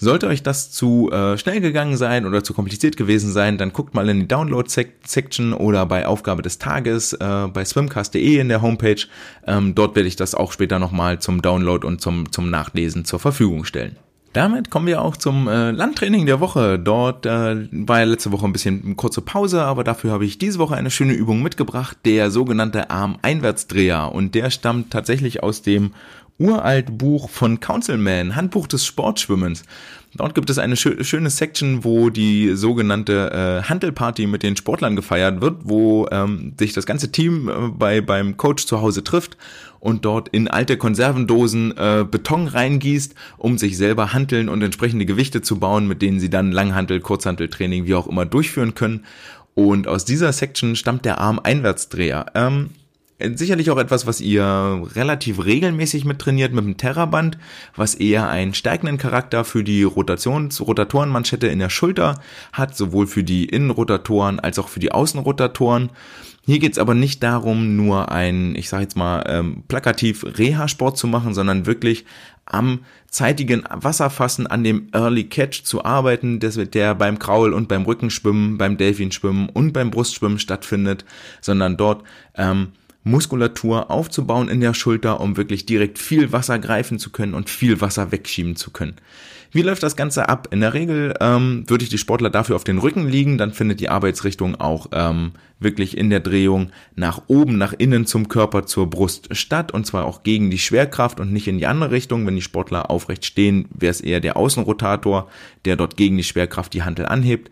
Sollte 0.03 0.25
euch 0.25 0.41
das 0.41 0.71
zu 0.71 1.11
äh, 1.11 1.37
schnell 1.37 1.61
gegangen 1.61 1.95
sein 1.95 2.25
oder 2.25 2.43
zu 2.43 2.55
kompliziert 2.55 2.97
gewesen 2.97 3.31
sein, 3.31 3.59
dann 3.59 3.71
guckt 3.71 3.93
mal 3.93 4.09
in 4.09 4.21
die 4.21 4.27
Download-Section 4.27 5.53
oder 5.53 5.85
bei 5.85 6.07
Aufgabe 6.07 6.41
des 6.41 6.57
Tages 6.57 7.13
äh, 7.13 7.47
bei 7.53 7.63
swimcast.de 7.63 8.39
in 8.39 8.49
der 8.49 8.63
Homepage. 8.63 9.03
Ähm, 9.45 9.75
dort 9.75 9.95
werde 9.95 10.07
ich 10.07 10.15
das 10.15 10.33
auch 10.33 10.53
später 10.53 10.79
nochmal 10.79 11.19
zum 11.19 11.43
Download 11.43 11.85
und 11.85 12.01
zum, 12.01 12.31
zum 12.31 12.49
Nachlesen 12.49 13.05
zur 13.05 13.19
Verfügung 13.19 13.63
stellen. 13.63 13.95
Damit 14.33 14.71
kommen 14.71 14.87
wir 14.87 15.03
auch 15.03 15.17
zum 15.17 15.47
äh, 15.47 15.69
Landtraining 15.69 16.25
der 16.25 16.39
Woche. 16.39 16.79
Dort 16.79 17.27
äh, 17.27 17.67
war 17.71 17.99
ja 17.99 18.05
letzte 18.05 18.31
Woche 18.31 18.47
ein 18.47 18.53
bisschen 18.53 18.81
eine 18.83 18.95
kurze 18.95 19.21
Pause, 19.21 19.61
aber 19.61 19.83
dafür 19.83 20.13
habe 20.13 20.25
ich 20.25 20.39
diese 20.39 20.57
Woche 20.57 20.75
eine 20.75 20.89
schöne 20.89 21.13
Übung 21.13 21.43
mitgebracht, 21.43 21.97
der 22.05 22.31
sogenannte 22.31 22.89
Arm-Einwärtsdreher. 22.89 24.11
Und 24.11 24.33
der 24.33 24.49
stammt 24.49 24.89
tatsächlich 24.89 25.43
aus 25.43 25.61
dem 25.61 25.91
uralt 26.37 26.97
Buch 26.97 27.29
von 27.29 27.59
Councilman, 27.59 28.35
Handbuch 28.35 28.67
des 28.67 28.85
Sportschwimmens. 28.85 29.63
Dort 30.15 30.35
gibt 30.35 30.49
es 30.49 30.57
eine 30.57 30.75
schö 30.75 31.03
schöne 31.03 31.29
Section, 31.29 31.85
wo 31.85 32.09
die 32.09 32.53
sogenannte 32.55 33.31
äh, 33.63 33.69
Handelparty 33.69 34.27
mit 34.27 34.43
den 34.43 34.57
Sportlern 34.57 34.97
gefeiert 34.97 35.39
wird, 35.39 35.61
wo 35.63 36.07
ähm, 36.11 36.53
sich 36.59 36.73
das 36.73 36.85
ganze 36.85 37.11
Team 37.11 37.47
äh, 37.47 37.69
bei 37.69 38.01
beim 38.01 38.35
Coach 38.35 38.65
zu 38.65 38.81
Hause 38.81 39.05
trifft 39.05 39.37
und 39.79 40.03
dort 40.03 40.27
in 40.29 40.49
alte 40.49 40.77
Konservendosen 40.77 41.77
äh, 41.77 42.05
Beton 42.09 42.47
reingießt, 42.47 43.15
um 43.37 43.57
sich 43.57 43.77
selber 43.77 44.11
Hanteln 44.11 44.49
und 44.49 44.61
entsprechende 44.61 45.05
Gewichte 45.05 45.41
zu 45.41 45.59
bauen, 45.59 45.87
mit 45.87 46.01
denen 46.01 46.19
sie 46.19 46.29
dann 46.29 46.51
Langhantel, 46.51 46.99
Kurzhanteltraining, 46.99 47.85
wie 47.85 47.95
auch 47.95 48.07
immer 48.07 48.25
durchführen 48.25 48.75
können. 48.75 49.05
Und 49.53 49.87
aus 49.87 50.05
dieser 50.05 50.33
Section 50.33 50.75
stammt 50.75 51.05
der 51.05 51.19
Arm-Einwärtsdreher. 51.19 52.27
Ähm, 52.35 52.71
Sicherlich 53.35 53.69
auch 53.71 53.77
etwas, 53.77 54.07
was 54.07 54.21
ihr 54.21 54.83
relativ 54.95 55.43
regelmäßig 55.43 56.05
mittrainiert 56.05 56.53
mit 56.53 56.63
dem 56.63 56.77
Terraband, 56.77 57.37
was 57.75 57.95
eher 57.95 58.29
einen 58.29 58.53
stärkenden 58.53 58.97
Charakter 58.97 59.43
für 59.43 59.63
die 59.63 59.83
Rotations 59.83 60.61
Rotatorenmanschette 60.61 61.47
in 61.47 61.59
der 61.59 61.69
Schulter 61.69 62.19
hat, 62.53 62.75
sowohl 62.75 63.07
für 63.07 63.23
die 63.23 63.45
Innenrotatoren 63.45 64.39
als 64.39 64.59
auch 64.59 64.67
für 64.67 64.79
die 64.79 64.91
Außenrotatoren. 64.91 65.89
Hier 66.43 66.57
geht's 66.57 66.79
aber 66.79 66.95
nicht 66.95 67.21
darum, 67.21 67.75
nur 67.75 68.11
ein, 68.11 68.55
ich 68.55 68.67
sage 68.67 68.83
jetzt 68.83 68.97
mal, 68.97 69.23
ähm, 69.27 69.63
plakativ 69.67 70.25
Reha-Sport 70.25 70.97
zu 70.97 71.05
machen, 71.05 71.35
sondern 71.35 71.67
wirklich 71.67 72.05
am 72.45 72.79
zeitigen 73.07 73.63
Wasserfassen, 73.69 74.47
an 74.47 74.63
dem 74.63 74.87
Early 74.93 75.25
Catch 75.25 75.63
zu 75.63 75.85
arbeiten, 75.85 76.39
das 76.39 76.55
wird 76.55 76.73
der 76.73 76.95
beim 76.95 77.19
Kraul- 77.19 77.53
und 77.53 77.67
beim 77.67 77.83
Rückenschwimmen, 77.83 78.57
beim 78.57 78.77
Delfinschwimmen 78.77 79.49
und 79.49 79.73
beim 79.73 79.91
Brustschwimmen 79.91 80.39
stattfindet, 80.39 81.05
sondern 81.41 81.77
dort 81.77 82.03
ähm, 82.35 82.69
Muskulatur 83.03 83.89
aufzubauen 83.89 84.49
in 84.49 84.61
der 84.61 84.73
Schulter, 84.73 85.19
um 85.19 85.37
wirklich 85.37 85.65
direkt 85.65 85.97
viel 85.97 86.31
Wasser 86.31 86.59
greifen 86.59 86.99
zu 86.99 87.09
können 87.09 87.33
und 87.33 87.49
viel 87.49 87.81
Wasser 87.81 88.11
wegschieben 88.11 88.55
zu 88.55 88.71
können. 88.71 88.95
Wie 89.53 89.63
läuft 89.63 89.83
das 89.83 89.97
Ganze 89.97 90.29
ab? 90.29 90.47
In 90.51 90.61
der 90.61 90.73
Regel 90.73 91.13
ähm, 91.19 91.65
würde 91.67 91.83
ich 91.83 91.89
die 91.89 91.97
Sportler 91.97 92.29
dafür 92.29 92.55
auf 92.55 92.63
den 92.63 92.77
Rücken 92.77 93.05
liegen, 93.09 93.37
dann 93.37 93.51
findet 93.51 93.81
die 93.81 93.89
Arbeitsrichtung 93.89 94.55
auch 94.55 94.87
ähm, 94.93 95.33
wirklich 95.59 95.97
in 95.97 96.09
der 96.09 96.21
Drehung 96.21 96.71
nach 96.95 97.23
oben, 97.27 97.57
nach 97.57 97.73
innen 97.77 98.05
zum 98.05 98.29
Körper, 98.29 98.65
zur 98.65 98.89
Brust 98.89 99.35
statt 99.35 99.73
und 99.73 99.85
zwar 99.85 100.05
auch 100.05 100.23
gegen 100.23 100.49
die 100.51 100.57
Schwerkraft 100.57 101.19
und 101.19 101.33
nicht 101.33 101.49
in 101.49 101.57
die 101.57 101.67
andere 101.67 101.91
Richtung. 101.91 102.25
Wenn 102.25 102.35
die 102.35 102.41
Sportler 102.41 102.89
aufrecht 102.89 103.25
stehen, 103.25 103.67
wäre 103.73 103.91
es 103.91 103.99
eher 103.99 104.21
der 104.21 104.37
Außenrotator, 104.37 105.27
der 105.65 105.75
dort 105.75 105.97
gegen 105.97 106.15
die 106.15 106.23
Schwerkraft 106.23 106.73
die 106.73 106.83
Handel 106.83 107.05
anhebt. 107.05 107.51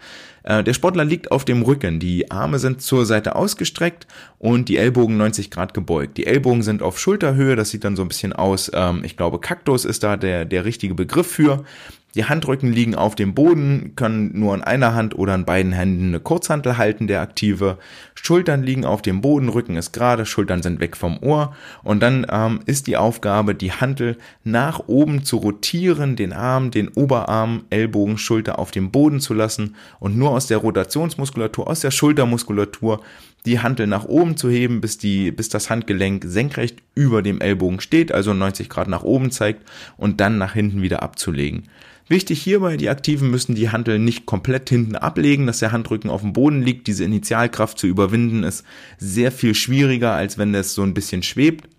Äh, 0.49 0.63
der 0.63 0.73
Sportler 0.73 1.05
liegt 1.05 1.31
auf 1.31 1.45
dem 1.45 1.62
Rücken, 1.62 1.99
die 1.99 2.31
Arme 2.31 2.57
sind 2.57 2.81
zur 2.81 3.05
Seite 3.05 3.35
ausgestreckt 3.35 4.07
und 4.39 4.67
die 4.67 4.77
Ellbogen 4.77 5.15
90 5.15 5.51
Grad 5.51 5.75
gebeugt. 5.75 6.17
Die 6.17 6.25
Ellbogen 6.25 6.63
sind 6.63 6.81
auf 6.81 6.99
Schulterhöhe, 6.99 7.55
das 7.55 7.69
sieht 7.69 7.83
dann 7.83 7.95
so 7.95 8.01
ein 8.01 8.07
bisschen 8.07 8.33
aus, 8.33 8.71
ähm, 8.73 9.03
ich 9.03 9.15
glaube 9.15 9.39
Kaktus 9.39 9.85
ist 9.85 10.03
da 10.03 10.17
der, 10.17 10.45
der 10.45 10.65
richtige 10.65 10.95
Begriff 10.95 11.27
für. 11.27 11.65
Die 12.15 12.25
Handrücken 12.25 12.73
liegen 12.73 12.95
auf 12.95 13.13
dem 13.13 13.35
Boden, 13.35 13.93
können 13.95 14.31
nur 14.33 14.55
in 14.55 14.63
einer 14.63 14.95
Hand 14.95 15.15
oder 15.15 15.35
in 15.35 15.45
beiden 15.45 15.71
Händen 15.71 16.07
eine 16.07 16.19
Kurzhantel 16.19 16.77
halten, 16.77 17.05
der 17.05 17.21
aktive. 17.21 17.77
Schultern 18.15 18.63
liegen 18.63 18.83
auf 18.83 19.03
dem 19.03 19.21
Boden, 19.21 19.47
Rücken 19.47 19.75
ist 19.75 19.91
gerade, 19.91 20.25
Schultern 20.25 20.63
sind 20.63 20.79
weg 20.79 20.97
vom 20.97 21.21
Ohr. 21.21 21.55
Und 21.83 22.01
dann 22.01 22.25
ähm, 22.31 22.61
ist 22.65 22.87
die 22.87 22.97
Aufgabe, 22.97 23.53
die 23.53 23.73
Hantel 23.73 24.17
nach 24.43 24.79
oben 24.87 25.23
zu 25.23 25.37
rotieren, 25.37 26.15
den 26.15 26.33
Arm, 26.33 26.71
den 26.71 26.87
Oberarm, 26.87 27.65
Ellbogen, 27.69 28.17
Schulter 28.17 28.57
auf 28.57 28.71
dem 28.71 28.89
Boden 28.89 29.19
zu 29.19 29.35
lassen 29.35 29.75
und 29.99 30.17
nur 30.17 30.31
aus 30.31 30.47
der 30.47 30.57
Rotationsmuskulatur, 30.57 31.67
aus 31.67 31.81
der 31.81 31.91
Schultermuskulatur 31.91 33.01
die 33.45 33.60
Hantel 33.60 33.88
nach 33.88 34.06
oben 34.06 34.38
zu 34.38 34.49
heben, 34.49 34.82
bis 34.82 34.97
die, 34.97 35.32
bis 35.32 35.49
das 35.49 35.69
Handgelenk 35.69 36.25
senkrecht 36.28 36.78
über 36.95 37.21
dem 37.21 37.41
Ellbogen 37.41 37.80
steht, 37.80 38.12
also 38.12 38.34
90 38.34 38.69
Grad 38.69 38.88
nach 38.88 39.04
oben 39.04 39.32
zeigt 39.32 39.67
und 39.97 40.19
dann 40.19 40.38
nach 40.38 40.54
hinten 40.54 40.82
wieder 40.82 41.02
abzulegen. 41.02 41.69
Wichtig 42.10 42.41
hierbei, 42.41 42.75
die 42.75 42.89
Aktiven 42.89 43.30
müssen 43.30 43.54
die 43.54 43.69
Hantel 43.69 43.99
nicht 43.99 44.25
komplett 44.25 44.67
hinten 44.69 44.95
ablegen, 44.95 45.45
dass 45.45 45.60
der 45.60 45.71
Handrücken 45.71 46.10
auf 46.10 46.21
dem 46.21 46.34
Boden 46.34 46.63
liegt. 46.63 46.88
Diese 46.88 47.04
Initialkraft 47.04 47.78
zu 47.78 47.86
überwinden 47.86 48.41
ist 48.43 48.65
sehr 48.97 49.32
viel 49.32 49.54
schwieriger, 49.54 50.13
als 50.13 50.39
wenn 50.39 50.52
das 50.52 50.73
so 50.73 50.82
ein 50.82 50.95
bisschen 50.95 51.21
schwebt. 51.21 51.69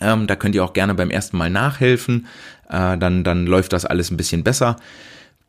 Ähm, 0.00 0.26
da 0.26 0.36
könnt 0.36 0.54
ihr 0.54 0.64
auch 0.64 0.72
gerne 0.72 0.94
beim 0.94 1.10
ersten 1.10 1.36
Mal 1.36 1.50
nachhelfen. 1.50 2.26
Äh, 2.70 2.96
dann, 2.96 3.24
dann 3.24 3.46
läuft 3.46 3.74
das 3.74 3.84
alles 3.84 4.10
ein 4.10 4.16
bisschen 4.16 4.42
besser. 4.42 4.76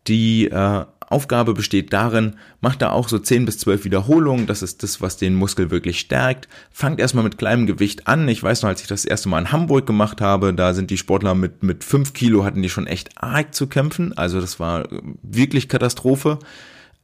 Die 0.08 0.46
äh, 0.46 0.86
Aufgabe 1.14 1.54
besteht 1.54 1.94
darin, 1.94 2.36
macht 2.60 2.82
da 2.82 2.90
auch 2.92 3.08
so 3.08 3.20
10 3.20 3.46
bis 3.46 3.60
12 3.60 3.86
Wiederholungen, 3.86 4.48
das 4.48 4.64
ist 4.64 4.84
das, 4.84 5.00
was 5.00 5.16
den 5.18 5.36
Muskel 5.36 5.70
wirklich 5.70 6.00
stärkt. 6.00 6.50
Fangt 6.72 7.00
erstmal 7.00 7.24
mit 7.24 7.38
kleinem 7.38 7.68
Gewicht 7.68 8.08
an. 8.08 8.28
Ich 8.28 8.42
weiß 8.42 8.64
noch, 8.64 8.70
als 8.70 8.82
ich 8.82 8.88
das 8.88 9.06
erste 9.06 9.30
Mal 9.30 9.40
in 9.40 9.52
Hamburg 9.52 9.86
gemacht 9.86 10.22
habe, 10.22 10.54
da 10.54 10.74
sind 10.74 10.90
die 10.90 10.98
Sportler 10.98 11.36
mit, 11.36 11.64
mit 11.64 11.84
5 11.84 12.14
Kilo 12.14 12.44
hatten 12.44 12.62
die 12.62 12.70
schon 12.70 12.88
echt 12.88 13.22
arg 13.22 13.54
zu 13.54 13.68
kämpfen. 13.68 14.18
Also 14.18 14.42
das 14.42 14.60
war 14.60 14.88
wirklich 15.22 15.70
Katastrophe. 15.70 16.40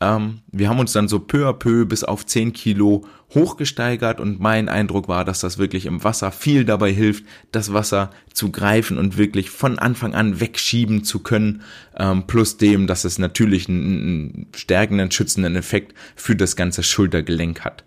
Ähm, 0.01 0.39
wir 0.51 0.69
haben 0.69 0.79
uns 0.79 0.93
dann 0.93 1.07
so 1.07 1.19
peu 1.19 1.47
à 1.47 1.53
peu 1.53 1.85
bis 1.85 2.03
auf 2.03 2.25
10 2.25 2.53
Kilo 2.53 3.05
hochgesteigert 3.33 4.19
und 4.19 4.39
mein 4.39 4.69
Eindruck 4.69 5.07
war, 5.07 5.25
dass 5.25 5.41
das 5.41 5.57
wirklich 5.57 5.85
im 5.85 6.03
Wasser 6.03 6.31
viel 6.31 6.65
dabei 6.65 6.91
hilft, 6.91 7.25
das 7.51 7.73
Wasser 7.73 8.09
zu 8.33 8.51
greifen 8.51 8.97
und 8.97 9.17
wirklich 9.17 9.49
von 9.49 9.77
Anfang 9.77 10.15
an 10.15 10.39
wegschieben 10.39 11.03
zu 11.03 11.19
können, 11.19 11.61
ähm, 11.97 12.23
plus 12.27 12.57
dem, 12.57 12.87
dass 12.87 13.03
es 13.03 13.19
natürlich 13.19 13.67
einen, 13.67 13.83
einen 13.83 14.47
stärkenden, 14.55 15.11
schützenden 15.11 15.55
Effekt 15.55 15.93
für 16.15 16.35
das 16.35 16.55
ganze 16.55 16.81
Schultergelenk 16.81 17.61
hat. 17.65 17.83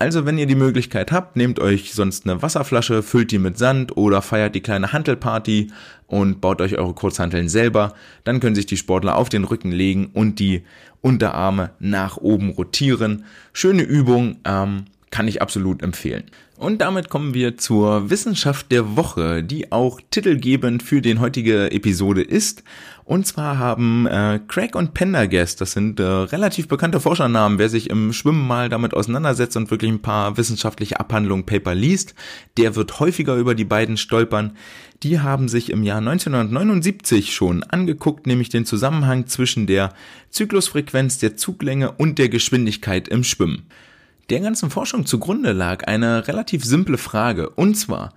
Also 0.00 0.24
wenn 0.24 0.38
ihr 0.38 0.46
die 0.46 0.54
Möglichkeit 0.54 1.12
habt, 1.12 1.36
nehmt 1.36 1.60
euch 1.60 1.92
sonst 1.92 2.24
eine 2.24 2.40
Wasserflasche, 2.40 3.02
füllt 3.02 3.32
die 3.32 3.38
mit 3.38 3.58
Sand 3.58 3.98
oder 3.98 4.22
feiert 4.22 4.54
die 4.54 4.62
kleine 4.62 4.94
Hantelparty 4.94 5.70
und 6.06 6.40
baut 6.40 6.62
euch 6.62 6.78
eure 6.78 6.94
Kurzhanteln 6.94 7.50
selber. 7.50 7.92
Dann 8.24 8.40
können 8.40 8.54
sich 8.54 8.64
die 8.64 8.78
Sportler 8.78 9.16
auf 9.16 9.28
den 9.28 9.44
Rücken 9.44 9.70
legen 9.70 10.08
und 10.14 10.38
die 10.38 10.62
Unterarme 11.02 11.72
nach 11.80 12.16
oben 12.16 12.48
rotieren. 12.48 13.26
Schöne 13.52 13.82
Übung, 13.82 14.38
ähm, 14.46 14.86
kann 15.10 15.28
ich 15.28 15.42
absolut 15.42 15.82
empfehlen. 15.82 16.24
Und 16.56 16.80
damit 16.80 17.08
kommen 17.08 17.34
wir 17.34 17.56
zur 17.56 18.10
Wissenschaft 18.10 18.70
der 18.70 18.96
Woche, 18.96 19.42
die 19.42 19.72
auch 19.72 20.00
titelgebend 20.10 20.82
für 20.82 21.02
den 21.02 21.20
heutige 21.20 21.70
Episode 21.72 22.22
ist. 22.22 22.62
Und 23.10 23.26
zwar 23.26 23.58
haben 23.58 24.06
äh, 24.06 24.38
Craig 24.46 24.76
und 24.76 24.94
Pendergast, 24.94 25.60
das 25.60 25.72
sind 25.72 25.98
äh, 25.98 26.04
relativ 26.04 26.68
bekannte 26.68 27.00
Forschernamen, 27.00 27.58
wer 27.58 27.68
sich 27.68 27.90
im 27.90 28.12
Schwimmen 28.12 28.46
mal 28.46 28.68
damit 28.68 28.94
auseinandersetzt 28.94 29.56
und 29.56 29.72
wirklich 29.72 29.90
ein 29.90 30.00
paar 30.00 30.36
wissenschaftliche 30.36 31.00
Abhandlungen 31.00 31.44
Paper 31.44 31.74
liest, 31.74 32.14
der 32.56 32.76
wird 32.76 33.00
häufiger 33.00 33.34
über 33.34 33.56
die 33.56 33.64
beiden 33.64 33.96
stolpern. 33.96 34.56
Die 35.02 35.18
haben 35.18 35.48
sich 35.48 35.70
im 35.70 35.82
Jahr 35.82 35.98
1979 35.98 37.34
schon 37.34 37.64
angeguckt, 37.64 38.28
nämlich 38.28 38.48
den 38.48 38.64
Zusammenhang 38.64 39.26
zwischen 39.26 39.66
der 39.66 39.92
Zyklusfrequenz, 40.30 41.18
der 41.18 41.36
Zuglänge 41.36 41.90
und 41.90 42.16
der 42.16 42.28
Geschwindigkeit 42.28 43.08
im 43.08 43.24
Schwimmen 43.24 43.66
der 44.28 44.38
ganzen 44.38 44.70
Forschung 44.70 45.06
zugrunde 45.06 45.50
lag 45.50 45.88
eine 45.88 46.28
relativ 46.28 46.64
simple 46.64 46.98
Frage. 46.98 47.50
Und 47.50 47.74
zwar, 47.74 48.14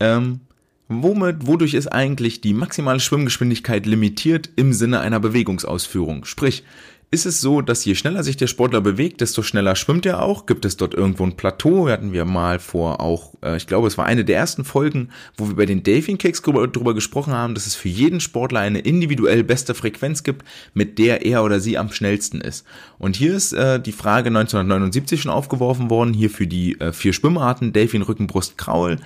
ähm, 0.00 0.40
womit, 0.88 1.46
wodurch 1.46 1.74
ist 1.74 1.88
eigentlich 1.88 2.40
die 2.40 2.54
maximale 2.54 3.00
Schwimmgeschwindigkeit 3.00 3.86
limitiert 3.86 4.50
im 4.56 4.72
Sinne 4.72 5.00
einer 5.00 5.20
Bewegungsausführung? 5.20 6.24
Sprich, 6.24 6.64
ist 7.12 7.24
es 7.24 7.40
so, 7.40 7.62
dass 7.62 7.84
je 7.84 7.94
schneller 7.94 8.24
sich 8.24 8.36
der 8.36 8.48
Sportler 8.48 8.80
bewegt, 8.80 9.20
desto 9.20 9.42
schneller 9.42 9.76
schwimmt 9.76 10.04
er 10.06 10.22
auch? 10.22 10.44
Gibt 10.44 10.64
es 10.64 10.76
dort 10.76 10.92
irgendwo 10.92 11.22
ein 11.22 11.36
Plateau? 11.36 11.88
Hatten 11.88 12.12
wir 12.12 12.24
mal 12.24 12.58
vor 12.58 13.00
auch, 13.00 13.34
äh, 13.44 13.56
ich 13.56 13.68
glaube, 13.68 13.86
es 13.86 13.96
war 13.96 14.06
eine 14.06 14.24
der 14.24 14.36
ersten 14.36 14.64
Folgen, 14.64 15.10
wo 15.36 15.46
wir 15.46 15.54
bei 15.54 15.66
den 15.66 15.84
Delfin 15.84 16.18
Kicks 16.18 16.42
drüber, 16.42 16.94
gesprochen 16.94 17.32
haben, 17.32 17.54
dass 17.54 17.66
es 17.66 17.76
für 17.76 17.88
jeden 17.88 18.18
Sportler 18.18 18.58
eine 18.58 18.80
individuell 18.80 19.44
beste 19.44 19.74
Frequenz 19.74 20.24
gibt, 20.24 20.44
mit 20.74 20.98
der 20.98 21.24
er 21.24 21.44
oder 21.44 21.60
sie 21.60 21.78
am 21.78 21.92
schnellsten 21.92 22.40
ist. 22.40 22.66
Und 22.98 23.14
hier 23.14 23.36
ist 23.36 23.52
äh, 23.52 23.80
die 23.80 23.92
Frage 23.92 24.28
1979 24.28 25.22
schon 25.22 25.30
aufgeworfen 25.30 25.90
worden, 25.90 26.12
hier 26.12 26.28
für 26.28 26.48
die 26.48 26.80
äh, 26.80 26.92
vier 26.92 27.12
Schwimmarten, 27.12 27.72
Delfin, 27.72 28.02
Rücken, 28.02 28.26
Brust, 28.26 28.58
Kraul. 28.58 28.98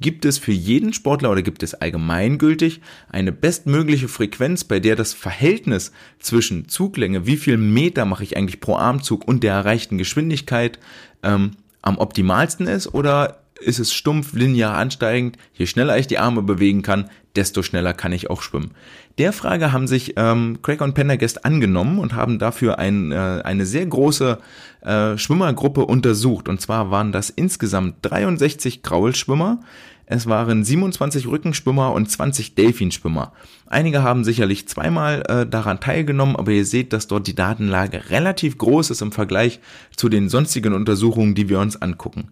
Gibt 0.00 0.26
es 0.26 0.36
für 0.36 0.52
jeden 0.52 0.92
Sportler 0.92 1.30
oder 1.30 1.40
gibt 1.40 1.62
es 1.62 1.74
allgemeingültig 1.74 2.82
eine 3.08 3.32
bestmögliche 3.32 4.08
Frequenz, 4.08 4.64
bei 4.64 4.78
der 4.78 4.94
das 4.94 5.14
Verhältnis 5.14 5.90
zwischen 6.18 6.68
Zuglänge, 6.68 7.26
wie 7.26 7.38
viel 7.38 7.56
Meter 7.56 8.04
mache 8.04 8.22
ich 8.22 8.36
eigentlich 8.36 8.60
pro 8.60 8.76
Armzug 8.76 9.26
und 9.26 9.42
der 9.42 9.54
erreichten 9.54 9.96
Geschwindigkeit 9.96 10.78
ähm, 11.22 11.52
am 11.80 11.96
optimalsten 11.96 12.66
ist? 12.66 12.92
Oder 12.92 13.45
ist 13.60 13.78
es 13.78 13.92
stumpf 13.92 14.32
linear 14.34 14.76
ansteigend? 14.76 15.36
Je 15.54 15.66
schneller 15.66 15.98
ich 15.98 16.06
die 16.06 16.18
Arme 16.18 16.42
bewegen 16.42 16.82
kann, 16.82 17.10
desto 17.36 17.62
schneller 17.62 17.92
kann 17.92 18.12
ich 18.12 18.30
auch 18.30 18.42
schwimmen. 18.42 18.72
Der 19.18 19.32
Frage 19.32 19.72
haben 19.72 19.86
sich 19.86 20.14
ähm, 20.16 20.58
Craig 20.62 20.80
und 20.80 20.94
Pendergast 20.94 21.44
angenommen 21.44 21.98
und 21.98 22.14
haben 22.14 22.38
dafür 22.38 22.78
ein, 22.78 23.12
äh, 23.12 23.42
eine 23.44 23.64
sehr 23.66 23.86
große 23.86 24.38
äh, 24.82 25.16
Schwimmergruppe 25.16 25.86
untersucht. 25.86 26.48
Und 26.48 26.60
zwar 26.60 26.90
waren 26.90 27.12
das 27.12 27.30
insgesamt 27.30 27.96
63 28.02 28.82
Graulschwimmer, 28.82 29.60
Es 30.08 30.26
waren 30.26 30.62
27 30.62 31.26
Rückenschwimmer 31.26 31.92
und 31.92 32.10
20 32.10 32.54
Delfinschwimmer. 32.54 33.32
Einige 33.66 34.02
haben 34.02 34.22
sicherlich 34.22 34.68
zweimal 34.68 35.22
äh, 35.28 35.46
daran 35.46 35.80
teilgenommen, 35.80 36.36
aber 36.36 36.52
ihr 36.52 36.64
seht, 36.64 36.92
dass 36.92 37.08
dort 37.08 37.26
die 37.26 37.34
Datenlage 37.34 38.10
relativ 38.10 38.56
groß 38.58 38.90
ist 38.90 39.02
im 39.02 39.12
Vergleich 39.12 39.60
zu 39.96 40.08
den 40.08 40.28
sonstigen 40.28 40.74
Untersuchungen, 40.74 41.34
die 41.34 41.48
wir 41.48 41.58
uns 41.58 41.80
angucken. 41.82 42.28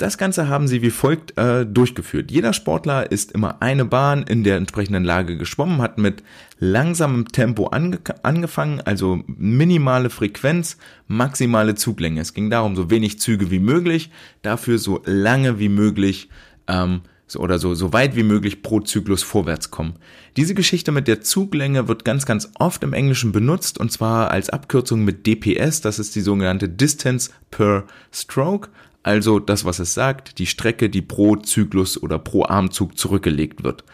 Das 0.00 0.16
Ganze 0.16 0.48
haben 0.48 0.66
sie 0.66 0.80
wie 0.80 0.88
folgt 0.88 1.36
äh, 1.36 1.66
durchgeführt. 1.66 2.30
Jeder 2.30 2.54
Sportler 2.54 3.12
ist 3.12 3.32
immer 3.32 3.60
eine 3.60 3.84
Bahn 3.84 4.22
in 4.22 4.44
der 4.44 4.56
entsprechenden 4.56 5.04
Lage 5.04 5.36
geschwommen, 5.36 5.82
hat 5.82 5.98
mit 5.98 6.22
langsamem 6.58 7.28
Tempo 7.28 7.66
ange 7.66 7.98
angefangen, 8.22 8.80
also 8.80 9.22
minimale 9.26 10.08
Frequenz, 10.08 10.78
maximale 11.06 11.74
Zuglänge. 11.74 12.22
Es 12.22 12.32
ging 12.32 12.48
darum, 12.48 12.76
so 12.76 12.88
wenig 12.88 13.20
Züge 13.20 13.50
wie 13.50 13.58
möglich, 13.58 14.10
dafür 14.40 14.78
so 14.78 15.02
lange 15.04 15.58
wie 15.58 15.68
möglich 15.68 16.30
ähm, 16.66 17.02
so, 17.26 17.40
oder 17.40 17.58
so, 17.58 17.74
so 17.74 17.92
weit 17.92 18.16
wie 18.16 18.22
möglich 18.22 18.62
pro 18.62 18.80
Zyklus 18.80 19.22
vorwärts 19.22 19.70
kommen. 19.70 19.96
Diese 20.38 20.54
Geschichte 20.54 20.92
mit 20.92 21.08
der 21.08 21.20
Zuglänge 21.20 21.88
wird 21.88 22.06
ganz, 22.06 22.24
ganz 22.24 22.50
oft 22.58 22.82
im 22.84 22.94
Englischen 22.94 23.32
benutzt 23.32 23.76
und 23.76 23.92
zwar 23.92 24.30
als 24.30 24.48
Abkürzung 24.48 25.04
mit 25.04 25.26
DPS, 25.26 25.82
das 25.82 25.98
ist 25.98 26.16
die 26.16 26.22
sogenannte 26.22 26.70
Distance 26.70 27.30
per 27.50 27.84
Stroke, 28.10 28.70
also 29.02 29.38
das, 29.38 29.64
was 29.64 29.78
es 29.78 29.94
sagt, 29.94 30.38
die 30.38 30.46
Strecke, 30.46 30.90
die 30.90 31.02
pro 31.02 31.36
Zyklus 31.36 32.00
oder 32.02 32.18
pro 32.18 32.44
Armzug 32.44 32.98
zurückgelegt 32.98 33.64
wird. 33.64 33.84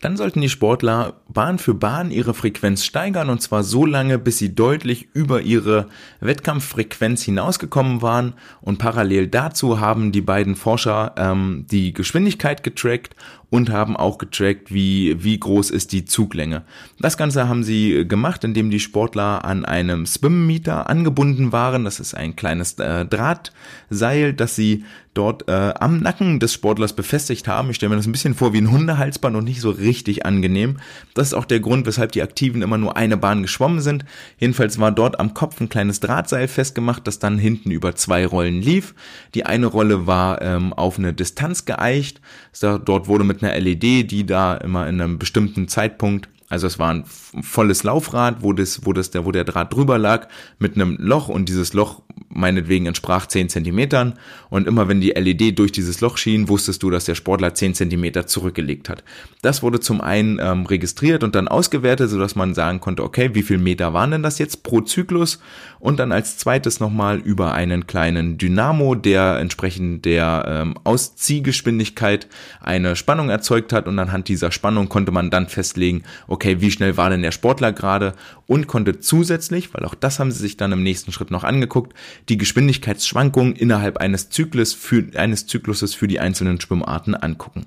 Dann 0.00 0.16
sollten 0.16 0.40
die 0.40 0.48
Sportler 0.48 1.14
Bahn 1.28 1.58
für 1.58 1.74
Bahn 1.74 2.12
ihre 2.12 2.32
Frequenz 2.32 2.84
steigern 2.84 3.30
und 3.30 3.42
zwar 3.42 3.64
so 3.64 3.84
lange, 3.84 4.18
bis 4.18 4.38
sie 4.38 4.54
deutlich 4.54 5.08
über 5.12 5.40
ihre 5.42 5.88
Wettkampffrequenz 6.20 7.22
hinausgekommen 7.22 8.00
waren 8.00 8.34
und 8.60 8.78
parallel 8.78 9.26
dazu 9.26 9.80
haben 9.80 10.12
die 10.12 10.20
beiden 10.20 10.54
Forscher 10.54 11.14
ähm, 11.16 11.66
die 11.68 11.92
Geschwindigkeit 11.92 12.62
getrackt 12.62 13.16
und 13.50 13.70
haben 13.70 13.96
auch 13.96 14.18
getrackt, 14.18 14.72
wie, 14.72 15.22
wie 15.22 15.38
groß 15.38 15.70
ist 15.70 15.92
die 15.92 16.04
Zuglänge. 16.04 16.62
Das 16.98 17.16
Ganze 17.16 17.48
haben 17.48 17.64
sie 17.64 18.06
gemacht, 18.06 18.44
indem 18.44 18.70
die 18.70 18.80
Sportler 18.80 19.44
an 19.44 19.64
einem 19.64 20.04
Swim-Meter 20.04 20.88
angebunden 20.90 21.52
waren. 21.52 21.84
Das 21.84 22.00
ist 22.00 22.14
ein 22.14 22.36
kleines 22.36 22.74
äh, 22.74 23.06
Drahtseil, 23.06 24.34
das 24.34 24.54
sie 24.54 24.84
dort 25.14 25.48
äh, 25.48 25.74
am 25.80 25.98
Nacken 25.98 26.38
des 26.38 26.52
Sportlers 26.52 26.92
befestigt 26.92 27.48
haben. 27.48 27.70
Ich 27.70 27.76
stelle 27.76 27.90
mir 27.90 27.96
das 27.96 28.06
ein 28.06 28.12
bisschen 28.12 28.34
vor 28.34 28.52
wie 28.52 28.58
ein 28.58 28.70
Hundehalsband 28.70 29.34
und 29.34 29.44
nicht 29.44 29.60
so 29.60 29.70
richtig 29.70 30.24
angenehm. 30.24 30.76
Das 31.14 31.28
ist 31.28 31.34
auch 31.34 31.44
der 31.44 31.58
Grund, 31.58 31.86
weshalb 31.86 32.12
die 32.12 32.22
Aktiven 32.22 32.62
immer 32.62 32.78
nur 32.78 32.96
eine 32.96 33.16
Bahn 33.16 33.42
geschwommen 33.42 33.80
sind. 33.80 34.04
Jedenfalls 34.38 34.78
war 34.78 34.92
dort 34.92 35.18
am 35.18 35.34
Kopf 35.34 35.60
ein 35.60 35.68
kleines 35.68 35.98
Drahtseil 35.98 36.46
festgemacht, 36.46 37.06
das 37.06 37.18
dann 37.18 37.36
hinten 37.38 37.72
über 37.72 37.96
zwei 37.96 38.26
Rollen 38.26 38.62
lief. 38.62 38.94
Die 39.34 39.44
eine 39.44 39.66
Rolle 39.66 40.06
war 40.06 40.40
ähm, 40.40 40.72
auf 40.72 40.98
eine 40.98 41.12
Distanz 41.12 41.64
geeicht. 41.64 42.20
Dort 42.60 43.08
wurde 43.08 43.24
mit 43.24 43.37
einer 43.42 43.58
LED, 43.58 44.10
die 44.10 44.26
da 44.26 44.54
immer 44.56 44.88
in 44.88 45.00
einem 45.00 45.18
bestimmten 45.18 45.68
Zeitpunkt 45.68 46.28
also 46.48 46.66
es 46.66 46.78
war 46.78 46.90
ein 46.92 47.04
volles 47.04 47.82
Laufrad, 47.82 48.42
wo 48.42 48.52
das, 48.54 48.86
wo 48.86 48.92
das, 48.94 49.10
der, 49.10 49.26
wo 49.26 49.32
der 49.32 49.44
Draht 49.44 49.74
drüber 49.74 49.98
lag, 49.98 50.28
mit 50.58 50.74
einem 50.74 50.96
Loch 50.98 51.28
und 51.28 51.48
dieses 51.48 51.74
Loch 51.74 52.02
meinetwegen 52.28 52.86
entsprach 52.86 53.26
10 53.26 53.48
Zentimetern. 53.48 54.14
Und 54.50 54.66
immer 54.66 54.88
wenn 54.88 55.00
die 55.00 55.10
LED 55.10 55.58
durch 55.58 55.72
dieses 55.72 56.00
Loch 56.00 56.16
schien, 56.16 56.48
wusstest 56.48 56.82
du, 56.82 56.90
dass 56.90 57.04
der 57.04 57.14
Sportler 57.14 57.54
10 57.54 57.74
Zentimeter 57.74 58.26
zurückgelegt 58.26 58.88
hat. 58.88 59.04
Das 59.42 59.62
wurde 59.62 59.80
zum 59.80 60.00
einen 60.00 60.38
ähm, 60.40 60.66
registriert 60.66 61.24
und 61.24 61.34
dann 61.34 61.48
ausgewertet, 61.48 62.10
sodass 62.10 62.36
man 62.36 62.54
sagen 62.54 62.80
konnte, 62.80 63.02
okay, 63.02 63.30
wie 63.34 63.42
viel 63.42 63.58
Meter 63.58 63.92
waren 63.92 64.10
denn 64.10 64.22
das 64.22 64.38
jetzt 64.38 64.62
pro 64.62 64.80
Zyklus? 64.80 65.40
Und 65.80 65.98
dann 65.98 66.12
als 66.12 66.36
zweites 66.38 66.80
nochmal 66.80 67.18
über 67.18 67.52
einen 67.52 67.86
kleinen 67.86 68.36
Dynamo, 68.36 68.94
der 68.94 69.38
entsprechend 69.38 70.04
der 70.04 70.44
ähm, 70.46 70.74
Ausziehgeschwindigkeit 70.84 72.26
eine 72.60 72.96
Spannung 72.96 73.30
erzeugt 73.30 73.72
hat. 73.72 73.86
Und 73.86 73.98
anhand 73.98 74.28
dieser 74.28 74.50
Spannung 74.50 74.88
konnte 74.88 75.12
man 75.12 75.30
dann 75.30 75.48
festlegen, 75.48 76.02
okay, 76.26 76.60
wie 76.60 76.70
schnell 76.70 76.96
war 76.96 77.10
denn 77.10 77.22
der 77.22 77.30
Sportler 77.30 77.72
gerade? 77.72 78.14
Und 78.46 78.66
konnte 78.66 78.98
zusätzlich, 78.98 79.72
weil 79.74 79.84
auch 79.84 79.94
das 79.94 80.18
haben 80.18 80.32
sie 80.32 80.40
sich 80.40 80.56
dann 80.56 80.72
im 80.72 80.82
nächsten 80.82 81.12
Schritt 81.12 81.30
noch 81.30 81.44
angeguckt, 81.44 81.94
die 82.28 82.38
Geschwindigkeitsschwankungen 82.38 83.54
innerhalb 83.54 83.98
eines 83.98 84.30
Zyklus 84.30 84.72
für, 84.74 85.04
eines 85.16 85.46
Zykluses 85.46 85.94
für 85.94 86.08
die 86.08 86.20
einzelnen 86.20 86.60
Schwimmarten 86.60 87.14
angucken. 87.14 87.66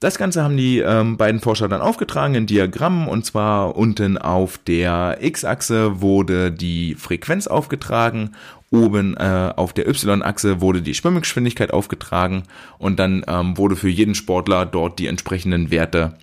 Das 0.00 0.18
Ganze 0.18 0.42
haben 0.42 0.56
die 0.56 0.80
ähm, 0.80 1.16
beiden 1.16 1.40
Forscher 1.40 1.68
dann 1.68 1.80
aufgetragen 1.80 2.34
in 2.34 2.46
Diagrammen 2.46 3.06
und 3.06 3.24
zwar 3.24 3.76
unten 3.76 4.18
auf 4.18 4.58
der 4.58 5.18
X-Achse 5.20 6.00
wurde 6.00 6.50
die 6.50 6.96
Frequenz 6.96 7.46
aufgetragen, 7.46 8.32
oben 8.72 9.16
äh, 9.16 9.52
auf 9.54 9.72
der 9.72 9.86
Y-Achse 9.86 10.60
wurde 10.60 10.82
die 10.82 10.94
Schwimmgeschwindigkeit 10.94 11.72
aufgetragen 11.72 12.42
und 12.78 12.98
dann 12.98 13.24
ähm, 13.28 13.56
wurde 13.56 13.76
für 13.76 13.88
jeden 13.88 14.16
Sportler 14.16 14.66
dort 14.66 14.98
die 14.98 15.06
entsprechenden 15.06 15.70
Werte 15.70 16.14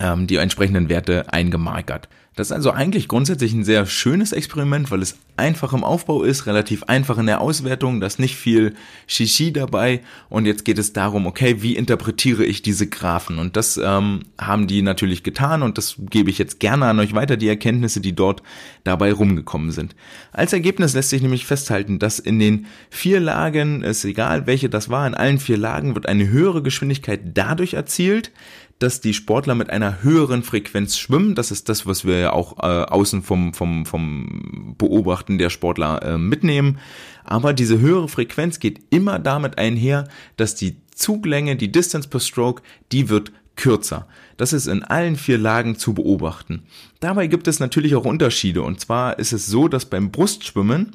ähm, 0.00 0.26
die 0.26 0.36
entsprechenden 0.36 0.88
Werte 0.88 1.32
eingemarkert. 1.32 2.08
Das 2.36 2.48
ist 2.48 2.52
also 2.52 2.70
eigentlich 2.70 3.08
grundsätzlich 3.08 3.54
ein 3.54 3.64
sehr 3.64 3.86
schönes 3.86 4.32
Experiment, 4.32 4.90
weil 4.90 5.00
es 5.00 5.16
einfach 5.38 5.72
im 5.72 5.84
Aufbau 5.84 6.22
ist, 6.22 6.46
relativ 6.46 6.84
einfach 6.84 7.16
in 7.16 7.26
der 7.26 7.40
Auswertung, 7.40 7.98
da 7.98 8.06
ist 8.06 8.18
nicht 8.18 8.36
viel 8.36 8.74
Shishi 9.06 9.54
dabei 9.54 10.02
und 10.28 10.44
jetzt 10.44 10.66
geht 10.66 10.78
es 10.78 10.92
darum, 10.92 11.26
okay, 11.26 11.62
wie 11.62 11.76
interpretiere 11.76 12.44
ich 12.44 12.60
diese 12.60 12.88
Graphen 12.88 13.38
und 13.38 13.56
das 13.56 13.80
ähm, 13.82 14.20
haben 14.38 14.66
die 14.66 14.82
natürlich 14.82 15.22
getan 15.22 15.62
und 15.62 15.78
das 15.78 15.96
gebe 15.98 16.28
ich 16.28 16.36
jetzt 16.36 16.60
gerne 16.60 16.84
an 16.86 17.00
euch 17.00 17.14
weiter, 17.14 17.38
die 17.38 17.48
Erkenntnisse, 17.48 18.00
die 18.00 18.14
dort 18.14 18.42
dabei 18.84 19.14
rumgekommen 19.14 19.70
sind. 19.70 19.96
Als 20.32 20.52
Ergebnis 20.52 20.92
lässt 20.92 21.10
sich 21.10 21.22
nämlich 21.22 21.46
festhalten, 21.46 21.98
dass 21.98 22.18
in 22.18 22.38
den 22.38 22.66
vier 22.90 23.18
Lagen, 23.18 23.82
ist 23.82 24.04
egal 24.04 24.46
welche 24.46 24.68
das 24.68 24.90
war, 24.90 25.06
in 25.06 25.14
allen 25.14 25.38
vier 25.38 25.56
Lagen 25.56 25.94
wird 25.94 26.06
eine 26.06 26.28
höhere 26.28 26.62
Geschwindigkeit 26.62 27.20
dadurch 27.32 27.74
erzielt, 27.74 28.30
dass 28.78 29.00
die 29.00 29.14
Sportler 29.14 29.54
mit 29.54 29.70
einer 29.70 30.02
höheren 30.02 30.42
Frequenz 30.42 30.98
schwimmen. 30.98 31.34
Das 31.34 31.50
ist 31.50 31.68
das, 31.68 31.86
was 31.86 32.04
wir 32.04 32.18
ja 32.18 32.32
auch 32.32 32.58
äh, 32.58 32.84
außen 32.84 33.22
vom, 33.22 33.54
vom, 33.54 33.86
vom 33.86 34.74
Beobachten 34.76 35.38
der 35.38 35.50
Sportler 35.50 36.02
äh, 36.02 36.18
mitnehmen. 36.18 36.78
Aber 37.24 37.52
diese 37.52 37.80
höhere 37.80 38.08
Frequenz 38.08 38.60
geht 38.60 38.80
immer 38.90 39.18
damit 39.18 39.58
einher, 39.58 40.08
dass 40.36 40.54
die 40.54 40.76
Zuglänge, 40.94 41.56
die 41.56 41.72
Distance 41.72 42.08
per 42.08 42.20
Stroke, 42.20 42.62
die 42.92 43.08
wird 43.08 43.32
kürzer. 43.56 44.06
Das 44.36 44.52
ist 44.52 44.66
in 44.66 44.84
allen 44.84 45.16
vier 45.16 45.38
Lagen 45.38 45.76
zu 45.76 45.94
beobachten. 45.94 46.62
Dabei 47.00 47.26
gibt 47.26 47.48
es 47.48 47.58
natürlich 47.58 47.94
auch 47.94 48.04
Unterschiede. 48.04 48.62
Und 48.62 48.80
zwar 48.80 49.18
ist 49.18 49.32
es 49.32 49.46
so, 49.46 49.68
dass 49.68 49.86
beim 49.86 50.10
Brustschwimmen 50.10 50.92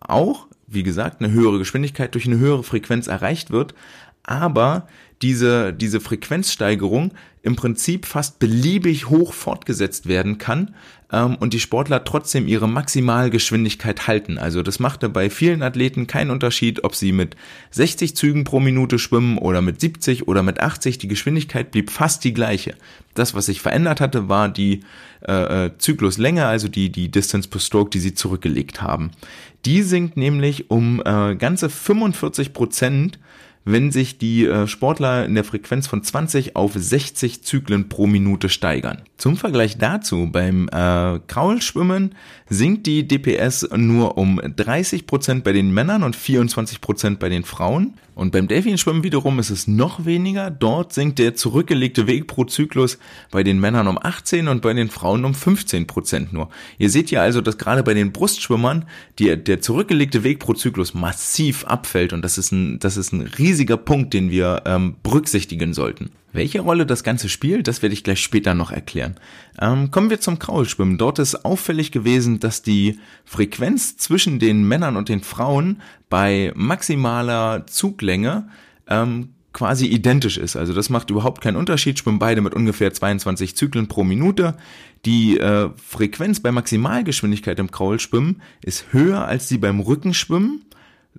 auch, 0.00 0.46
wie 0.66 0.82
gesagt, 0.82 1.20
eine 1.20 1.32
höhere 1.32 1.58
Geschwindigkeit 1.58 2.14
durch 2.14 2.26
eine 2.26 2.38
höhere 2.38 2.62
Frequenz 2.62 3.06
erreicht 3.06 3.50
wird, 3.50 3.74
aber 4.22 4.86
diese, 5.22 5.72
diese 5.72 6.00
Frequenzsteigerung 6.00 7.12
im 7.42 7.56
Prinzip 7.56 8.04
fast 8.04 8.38
beliebig 8.38 9.08
hoch 9.08 9.32
fortgesetzt 9.32 10.06
werden 10.06 10.38
kann 10.38 10.74
ähm, 11.12 11.36
und 11.36 11.54
die 11.54 11.60
Sportler 11.60 12.04
trotzdem 12.04 12.46
ihre 12.46 12.68
Maximalgeschwindigkeit 12.68 14.06
halten. 14.06 14.38
Also 14.38 14.62
das 14.62 14.78
machte 14.80 15.08
bei 15.08 15.30
vielen 15.30 15.62
Athleten 15.62 16.06
keinen 16.06 16.30
Unterschied, 16.30 16.84
ob 16.84 16.94
sie 16.94 17.12
mit 17.12 17.36
60 17.70 18.16
Zügen 18.16 18.44
pro 18.44 18.60
Minute 18.60 18.98
schwimmen 18.98 19.38
oder 19.38 19.62
mit 19.62 19.80
70 19.80 20.28
oder 20.28 20.42
mit 20.42 20.60
80. 20.60 20.98
Die 20.98 21.08
Geschwindigkeit 21.08 21.70
blieb 21.70 21.90
fast 21.90 22.24
die 22.24 22.34
gleiche. 22.34 22.74
Das, 23.14 23.34
was 23.34 23.46
sich 23.46 23.60
verändert 23.60 24.00
hatte, 24.00 24.28
war 24.28 24.48
die 24.48 24.80
äh, 25.26 25.66
äh 25.66 25.78
Zykluslänge, 25.78 26.46
also 26.46 26.68
die, 26.68 26.90
die 26.90 27.10
Distance 27.10 27.48
per 27.48 27.60
Stroke, 27.60 27.90
die 27.90 28.00
sie 28.00 28.14
zurückgelegt 28.14 28.82
haben. 28.82 29.10
Die 29.64 29.82
sinkt 29.82 30.16
nämlich 30.16 30.70
um 30.70 31.00
äh, 31.04 31.34
ganze 31.36 31.70
45 31.70 32.52
Prozent 32.52 33.18
wenn 33.70 33.92
sich 33.92 34.18
die 34.18 34.46
äh, 34.46 34.66
Sportler 34.66 35.26
in 35.26 35.34
der 35.34 35.44
Frequenz 35.44 35.86
von 35.86 36.02
20 36.02 36.56
auf 36.56 36.72
60 36.74 37.42
Zyklen 37.42 37.88
pro 37.88 38.06
Minute 38.06 38.48
steigern. 38.48 39.02
Zum 39.18 39.36
Vergleich 39.36 39.78
dazu, 39.78 40.28
beim 40.30 40.68
äh, 40.68 41.18
Kraulschwimmen 41.26 42.14
sinkt 42.50 42.86
die 42.86 43.06
DPS 43.06 43.68
nur 43.76 44.16
um 44.16 44.40
30% 44.40 45.42
bei 45.42 45.52
den 45.52 45.72
Männern 45.72 46.02
und 46.02 46.16
24% 46.16 47.16
bei 47.16 47.28
den 47.28 47.44
Frauen. 47.44 47.94
Und 48.14 48.32
beim 48.32 48.48
Delfinschwimmen 48.48 49.04
wiederum 49.04 49.38
ist 49.38 49.50
es 49.50 49.68
noch 49.68 50.04
weniger. 50.04 50.50
Dort 50.50 50.92
sinkt 50.92 51.20
der 51.20 51.36
zurückgelegte 51.36 52.08
Weg 52.08 52.26
pro 52.26 52.44
Zyklus 52.44 52.98
bei 53.30 53.44
den 53.44 53.60
Männern 53.60 53.86
um 53.86 53.96
18 53.96 54.48
und 54.48 54.60
bei 54.60 54.74
den 54.74 54.90
Frauen 54.90 55.24
um 55.24 55.34
15 55.34 55.86
Prozent 55.86 56.32
nur. 56.32 56.48
Ihr 56.78 56.90
seht 56.90 57.12
ja 57.12 57.22
also, 57.22 57.40
dass 57.40 57.58
gerade 57.58 57.84
bei 57.84 57.94
den 57.94 58.10
Brustschwimmern 58.10 58.86
die, 59.20 59.36
der 59.36 59.60
zurückgelegte 59.60 60.24
Weg 60.24 60.40
pro 60.40 60.54
Zyklus 60.54 60.94
massiv 60.94 61.64
abfällt 61.64 62.12
und 62.12 62.22
das 62.22 62.38
ist 62.38 62.50
ein, 62.50 62.80
das 62.80 62.96
ist 62.96 63.12
ein 63.12 63.20
riesiger 63.20 63.76
Punkt, 63.76 64.12
den 64.14 64.32
wir 64.32 64.62
ähm, 64.66 64.96
berücksichtigen 65.04 65.72
sollten. 65.72 66.10
Welche 66.38 66.60
Rolle 66.60 66.86
das 66.86 67.02
Ganze 67.02 67.28
spielt, 67.28 67.66
das 67.66 67.82
werde 67.82 67.94
ich 67.94 68.04
gleich 68.04 68.20
später 68.22 68.54
noch 68.54 68.70
erklären. 68.70 69.16
Ähm, 69.60 69.90
kommen 69.90 70.08
wir 70.08 70.20
zum 70.20 70.38
Kraulschwimmen. 70.38 70.96
Dort 70.96 71.18
ist 71.18 71.44
auffällig 71.44 71.90
gewesen, 71.90 72.38
dass 72.38 72.62
die 72.62 73.00
Frequenz 73.24 73.96
zwischen 73.96 74.38
den 74.38 74.62
Männern 74.62 74.96
und 74.96 75.08
den 75.08 75.22
Frauen 75.22 75.82
bei 76.08 76.52
maximaler 76.54 77.66
Zuglänge 77.66 78.48
ähm, 78.86 79.30
quasi 79.52 79.86
identisch 79.86 80.38
ist. 80.38 80.54
Also 80.54 80.74
das 80.74 80.90
macht 80.90 81.10
überhaupt 81.10 81.40
keinen 81.40 81.56
Unterschied. 81.56 81.98
Schwimmen 81.98 82.20
beide 82.20 82.40
mit 82.40 82.54
ungefähr 82.54 82.94
22 82.94 83.56
Zyklen 83.56 83.88
pro 83.88 84.04
Minute. 84.04 84.54
Die 85.04 85.38
äh, 85.40 85.70
Frequenz 85.76 86.38
bei 86.38 86.52
Maximalgeschwindigkeit 86.52 87.58
im 87.58 87.72
Kraulschwimmen 87.72 88.42
ist 88.62 88.92
höher 88.92 89.24
als 89.24 89.48
die 89.48 89.58
beim 89.58 89.80
Rückenschwimmen 89.80 90.62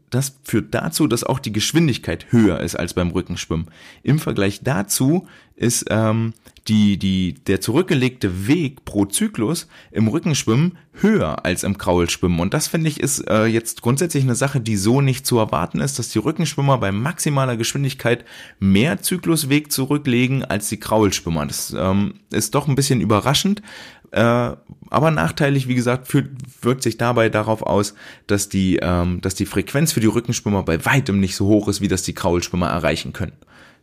das 0.09 0.37
führt 0.43 0.73
dazu, 0.73 1.07
dass 1.07 1.23
auch 1.23 1.39
die 1.39 1.51
Geschwindigkeit 1.51 2.31
höher 2.31 2.59
ist 2.59 2.75
als 2.75 2.93
beim 2.93 3.11
Rückenschwimmen. 3.11 3.67
Im 4.03 4.19
Vergleich 4.19 4.61
dazu 4.63 5.27
ist 5.55 5.85
ähm, 5.89 6.33
die, 6.67 6.97
die, 6.97 7.33
der 7.33 7.59
zurückgelegte 7.59 8.47
Weg 8.47 8.85
pro 8.85 9.05
Zyklus 9.05 9.67
im 9.91 10.07
Rückenschwimmen 10.07 10.77
höher 10.93 11.45
als 11.45 11.63
im 11.63 11.77
Kraulschwimmen. 11.77 12.39
Und 12.39 12.53
das 12.53 12.67
finde 12.67 12.89
ich 12.89 12.99
ist 12.99 13.27
äh, 13.27 13.45
jetzt 13.45 13.81
grundsätzlich 13.81 14.23
eine 14.23 14.35
Sache, 14.35 14.61
die 14.61 14.77
so 14.77 15.01
nicht 15.01 15.25
zu 15.25 15.37
erwarten 15.37 15.79
ist, 15.79 15.99
dass 15.99 16.09
die 16.09 16.19
Rückenschwimmer 16.19 16.77
bei 16.77 16.91
maximaler 16.91 17.57
Geschwindigkeit 17.57 18.23
mehr 18.59 19.01
Zyklusweg 19.01 19.71
zurücklegen 19.71 20.45
als 20.45 20.69
die 20.69 20.79
Kraulschwimmer. 20.79 21.45
Das 21.45 21.75
ähm, 21.77 22.15
ist 22.31 22.55
doch 22.55 22.67
ein 22.67 22.75
bisschen 22.75 23.01
überraschend, 23.01 23.61
äh, 24.11 24.55
aber 24.89 25.11
nachteilig, 25.11 25.67
wie 25.67 25.75
gesagt, 25.75 26.07
führt, 26.07 26.29
wirkt 26.61 26.83
sich 26.83 26.97
dabei 26.97 27.29
darauf 27.29 27.61
aus, 27.61 27.93
dass 28.27 28.49
die, 28.49 28.79
ähm, 28.81 29.21
dass 29.21 29.35
die 29.35 29.45
Frequenz 29.45 29.91
für 29.91 29.99
die 29.99 30.07
Rückenschwimmer 30.07 30.63
bei 30.63 30.83
weitem 30.85 31.19
nicht 31.19 31.35
so 31.35 31.47
hoch 31.47 31.67
ist, 31.67 31.81
wie 31.81 31.87
das 31.87 32.03
die 32.03 32.13
Kraulschwimmer 32.13 32.67
erreichen 32.67 33.13
können. 33.13 33.33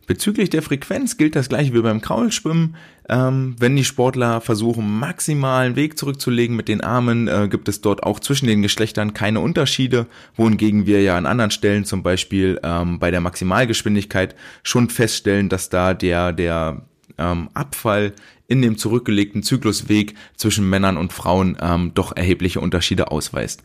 Bezüglich 0.07 0.49
der 0.49 0.61
Frequenz 0.61 1.17
gilt 1.17 1.35
das 1.35 1.49
gleiche 1.49 1.73
wie 1.73 1.81
beim 1.81 1.99
Kraulschwimmen. 1.99 2.77
Ähm, 3.09 3.57
wenn 3.59 3.75
die 3.75 3.83
Sportler 3.83 4.39
versuchen, 4.39 4.99
maximalen 4.99 5.75
Weg 5.75 5.97
zurückzulegen 5.97 6.55
mit 6.55 6.69
den 6.69 6.79
Armen, 6.79 7.27
äh, 7.27 7.49
gibt 7.49 7.67
es 7.67 7.81
dort 7.81 8.03
auch 8.03 8.21
zwischen 8.21 8.47
den 8.47 8.61
Geschlechtern 8.61 9.13
keine 9.13 9.41
Unterschiede, 9.41 10.07
wohingegen 10.37 10.85
wir 10.85 11.01
ja 11.01 11.17
an 11.17 11.25
anderen 11.25 11.51
Stellen, 11.51 11.83
zum 11.83 12.03
Beispiel 12.03 12.57
ähm, 12.63 12.99
bei 12.99 13.11
der 13.11 13.19
Maximalgeschwindigkeit, 13.19 14.35
schon 14.63 14.89
feststellen, 14.89 15.49
dass 15.49 15.67
da 15.67 15.93
der, 15.93 16.31
der 16.31 16.83
ähm, 17.17 17.49
Abfall 17.53 18.13
in 18.47 18.61
dem 18.61 18.77
zurückgelegten 18.77 19.43
Zyklusweg 19.43 20.15
zwischen 20.35 20.69
Männern 20.69 20.97
und 20.97 21.13
Frauen 21.13 21.57
ähm, 21.61 21.91
doch 21.93 22.15
erhebliche 22.15 22.61
Unterschiede 22.61 23.11
ausweist, 23.11 23.63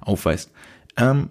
aufweist. 0.00 0.50
Ähm, 0.96 1.28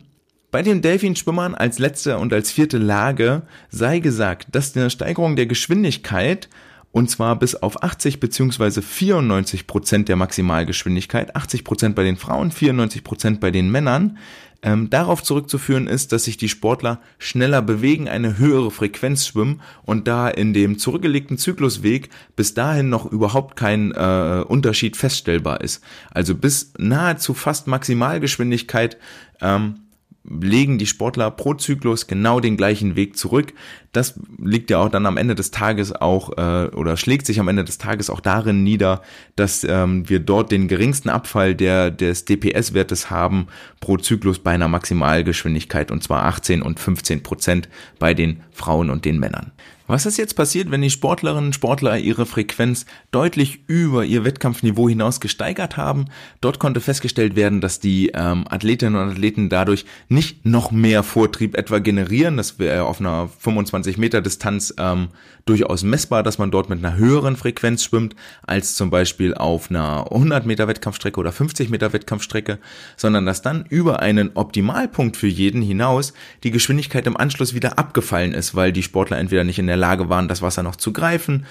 bei 0.52 0.62
den 0.62 0.82
Delfinschwimmern 0.82 1.56
als 1.56 1.80
letzte 1.80 2.20
und 2.20 2.32
als 2.32 2.52
vierte 2.52 2.78
Lage 2.78 3.42
sei 3.70 4.00
gesagt, 4.00 4.50
dass 4.52 4.76
eine 4.78 4.90
Steigerung 4.90 5.36
der 5.36 5.48
Geschwindigkeit 5.48 6.48
und 6.92 7.10
zwar 7.10 7.40
bis 7.40 7.56
auf 7.56 7.82
80 7.82 8.20
bzw. 8.20 8.84
94 8.84 9.66
Prozent 9.66 10.10
der 10.10 10.16
Maximalgeschwindigkeit, 10.16 11.36
80 11.36 11.64
Prozent 11.64 11.96
bei 11.96 12.04
den 12.04 12.18
Frauen, 12.18 12.52
94 12.52 13.04
Prozent 13.04 13.40
bei 13.40 13.50
den 13.50 13.72
Männern, 13.72 14.20
ähm, 14.64 14.90
darauf 14.90 15.22
zurückzuführen 15.22 15.88
ist, 15.88 16.12
dass 16.14 16.24
sich 16.24 16.38
die 16.38 16.50
Sportler 16.50 17.02
schneller 17.20 17.62
bewegen, 17.62 18.08
eine 18.08 18.38
höhere 18.38 18.72
Frequenz 18.72 19.28
schwimmen 19.28 19.62
und 19.84 20.08
da 20.08 20.30
in 20.30 20.54
dem 20.54 20.80
zurückgelegten 20.80 21.38
Zyklusweg 21.38 22.10
bis 22.36 22.54
dahin 22.54 22.90
noch 22.90 23.06
überhaupt 23.12 23.58
kein 23.58 23.92
äh, 23.92 24.44
Unterschied 24.48 24.96
feststellbar 24.96 25.62
ist. 25.62 25.84
Also 26.12 26.34
bis 26.34 26.74
nahezu 26.78 27.34
fast 27.34 27.68
Maximalgeschwindigkeit 27.68 28.98
ähm, 29.42 29.76
legen 30.24 30.78
die 30.78 30.86
Sportler 30.86 31.30
pro 31.32 31.54
Zyklus 31.54 32.08
genau 32.08 32.40
den 32.40 32.56
gleichen 32.56 32.96
Weg 32.96 33.18
zurück. 33.18 33.54
Das 33.94 34.20
liegt 34.38 34.70
ja 34.70 34.80
auch 34.80 34.90
dann 34.90 35.06
am 35.06 35.18
Ende 35.18 35.36
des 35.36 35.52
Tages 35.52 35.94
auch 35.94 36.38
äh, 36.38 36.70
oder 36.76 36.98
schlägt 36.98 37.26
sich 37.26 37.40
am 37.40 37.48
Ende 37.48 37.64
des 37.64 37.78
Tages 37.78 38.10
auch 38.10 38.20
darin 38.20 38.64
nieder, 38.64 39.02
dass 39.36 39.64
ähm, 39.64 40.10
wir 40.10 40.20
dort 40.20 40.52
den 40.52 40.68
geringsten 40.68 41.10
Abfall 41.10 41.56
der 41.56 41.92
des 41.92 42.26
DPS-Wertes 42.26 43.10
haben 43.10 43.48
pro 43.80 43.98
Zyklus 43.98 44.40
bei 44.40 44.52
einer 44.52 44.68
Maximalgeschwindigkeit 44.68 45.92
und 45.92 46.04
zwar 46.04 46.26
18 46.26 46.62
und 46.62 46.80
15 46.80 47.24
Prozent 47.24 47.70
bei 48.00 48.14
den 48.14 48.42
Frauen 48.52 48.90
und 48.90 49.06
den 49.06 49.20
Männern. 49.20 49.52
Was 49.86 50.06
ist 50.06 50.18
jetzt 50.18 50.36
passiert, 50.36 50.72
wenn 50.72 50.82
die 50.82 50.90
Sportlerinnen 50.90 51.48
und 51.48 51.54
Sportler 51.54 51.98
ihre 51.98 52.26
Frequenz 52.26 52.86
deutlich 53.12 53.60
über 53.68 54.06
ihr 54.06 54.24
Wettkampfniveau 54.24 54.88
hinaus 54.88 55.20
gesteigert 55.20 55.76
haben? 55.76 56.06
Dort 56.40 56.58
konnte 56.58 56.80
festgestellt 56.80 57.36
werden, 57.36 57.60
dass 57.60 57.82
die 57.82 58.12
ähm, 58.14 58.46
Athletinnen 58.50 58.96
und 58.96 59.10
Athleten 59.10 59.50
dadurch 59.50 59.84
nicht 60.08 60.46
noch 60.46 60.72
mehr 60.72 61.04
Vortrieb 61.04 61.58
etwa 61.58 61.80
generieren. 61.80 62.38
Das 62.38 62.60
wäre 62.60 62.86
auf 62.86 63.02
einer 63.02 63.28
25 63.40 63.83
Meter 63.98 64.22
Distanz 64.22 64.74
ähm, 64.78 65.10
durchaus 65.46 65.84
messbar, 65.84 66.24
dass 66.24 66.38
man 66.38 66.52
dort 66.52 66.70
mit 66.70 66.80
einer 66.80 66.96
höheren 66.96 67.36
Frequenz 67.36 67.84
schwimmt 67.84 68.16
als 68.46 68.76
zum 68.76 68.90
Beispiel 68.90 69.34
auf 69.34 69.70
einer 69.70 70.12
100 70.12 70.46
Meter 70.46 70.68
Wettkampfstrecke 70.68 71.20
oder 71.20 71.32
50 71.32 71.70
Meter 71.70 71.94
Wettkampfstrecke, 71.94 72.60
sondern 72.98 73.26
dass 73.26 73.42
dann 73.42 73.66
über 73.70 74.00
einen 74.00 74.32
Optimalpunkt 74.36 75.18
für 75.18 75.28
jeden 75.28 75.62
hinaus 75.62 76.14
die 76.44 76.52
Geschwindigkeit 76.52 77.06
im 77.08 77.18
Anschluss 77.18 77.54
wieder 77.54 77.78
abgefallen 77.78 78.34
ist, 78.34 78.56
weil 78.56 78.72
die 78.72 78.84
Sportler 78.84 79.18
entweder 79.18 79.44
nicht 79.44 79.60
in 79.60 79.68
der 79.68 79.78
Lage 79.78 80.10
waren, 80.10 80.28
das 80.28 80.42
Wasser 80.42 80.64
noch 80.64 80.76
zu 80.76 80.94
greifen, 80.94 81.46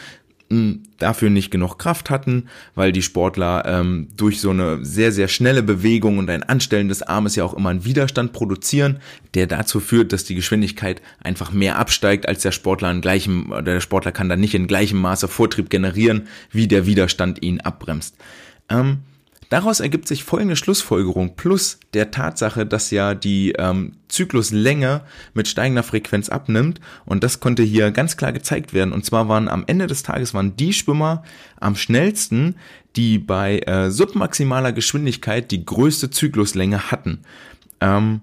dafür 0.98 1.30
nicht 1.30 1.50
genug 1.50 1.78
Kraft 1.78 2.10
hatten, 2.10 2.48
weil 2.74 2.92
die 2.92 3.02
Sportler 3.02 3.64
ähm, 3.66 4.08
durch 4.16 4.40
so 4.40 4.50
eine 4.50 4.84
sehr, 4.84 5.12
sehr 5.12 5.28
schnelle 5.28 5.62
Bewegung 5.62 6.18
und 6.18 6.30
ein 6.30 6.42
Anstellen 6.42 6.88
des 6.88 7.02
Armes 7.02 7.36
ja 7.36 7.44
auch 7.44 7.54
immer 7.54 7.70
einen 7.70 7.84
Widerstand 7.84 8.32
produzieren, 8.32 9.00
der 9.34 9.46
dazu 9.46 9.80
führt, 9.80 10.12
dass 10.12 10.24
die 10.24 10.34
Geschwindigkeit 10.34 11.02
einfach 11.22 11.52
mehr 11.52 11.78
absteigt, 11.78 12.28
als 12.28 12.42
der 12.42 12.52
Sportler 12.52 12.90
in 12.90 13.00
gleichem, 13.00 13.50
oder 13.50 13.62
der 13.62 13.80
Sportler 13.80 14.12
kann 14.12 14.28
dann 14.28 14.40
nicht 14.40 14.54
in 14.54 14.66
gleichem 14.66 15.00
Maße 15.00 15.28
Vortrieb 15.28 15.70
generieren, 15.70 16.28
wie 16.50 16.68
der 16.68 16.86
Widerstand 16.86 17.42
ihn 17.42 17.60
abbremst. 17.60 18.16
Ähm, 18.68 18.98
Daraus 19.52 19.80
ergibt 19.80 20.08
sich 20.08 20.24
folgende 20.24 20.56
Schlussfolgerung 20.56 21.36
plus 21.36 21.78
der 21.92 22.10
Tatsache, 22.10 22.64
dass 22.64 22.90
ja 22.90 23.14
die 23.14 23.52
ähm, 23.58 23.92
Zykluslänge 24.08 25.02
mit 25.34 25.46
steigender 25.46 25.82
Frequenz 25.82 26.30
abnimmt 26.30 26.80
und 27.04 27.22
das 27.22 27.38
konnte 27.38 27.62
hier 27.62 27.90
ganz 27.90 28.16
klar 28.16 28.32
gezeigt 28.32 28.72
werden 28.72 28.94
und 28.94 29.04
zwar 29.04 29.28
waren 29.28 29.48
am 29.48 29.64
Ende 29.66 29.88
des 29.88 30.04
Tages 30.04 30.32
waren 30.32 30.56
die 30.56 30.72
Schwimmer 30.72 31.22
am 31.60 31.76
schnellsten, 31.76 32.56
die 32.96 33.18
bei 33.18 33.58
äh, 33.58 33.90
submaximaler 33.90 34.72
Geschwindigkeit 34.72 35.50
die 35.50 35.66
größte 35.66 36.08
Zykluslänge 36.08 36.90
hatten. 36.90 37.18
Ähm, 37.82 38.22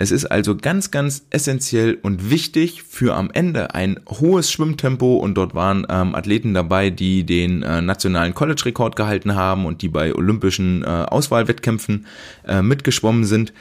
es 0.00 0.12
ist 0.12 0.26
also 0.26 0.56
ganz, 0.56 0.92
ganz 0.92 1.26
essentiell 1.30 1.98
und 2.02 2.30
wichtig 2.30 2.84
für 2.84 3.16
am 3.16 3.32
Ende 3.32 3.74
ein 3.74 3.98
hohes 4.08 4.52
Schwimmtempo 4.52 5.16
und 5.16 5.34
dort 5.34 5.56
waren 5.56 5.86
ähm, 5.90 6.14
Athleten 6.14 6.54
dabei, 6.54 6.90
die 6.90 7.24
den 7.24 7.64
äh, 7.64 7.82
nationalen 7.82 8.32
College-Rekord 8.32 8.94
gehalten 8.94 9.34
haben 9.34 9.66
und 9.66 9.82
die 9.82 9.88
bei 9.88 10.14
olympischen 10.14 10.84
äh, 10.84 10.86
Auswahlwettkämpfen 10.86 12.06
äh, 12.46 12.62
mitgeschwommen 12.62 13.24
sind. 13.24 13.52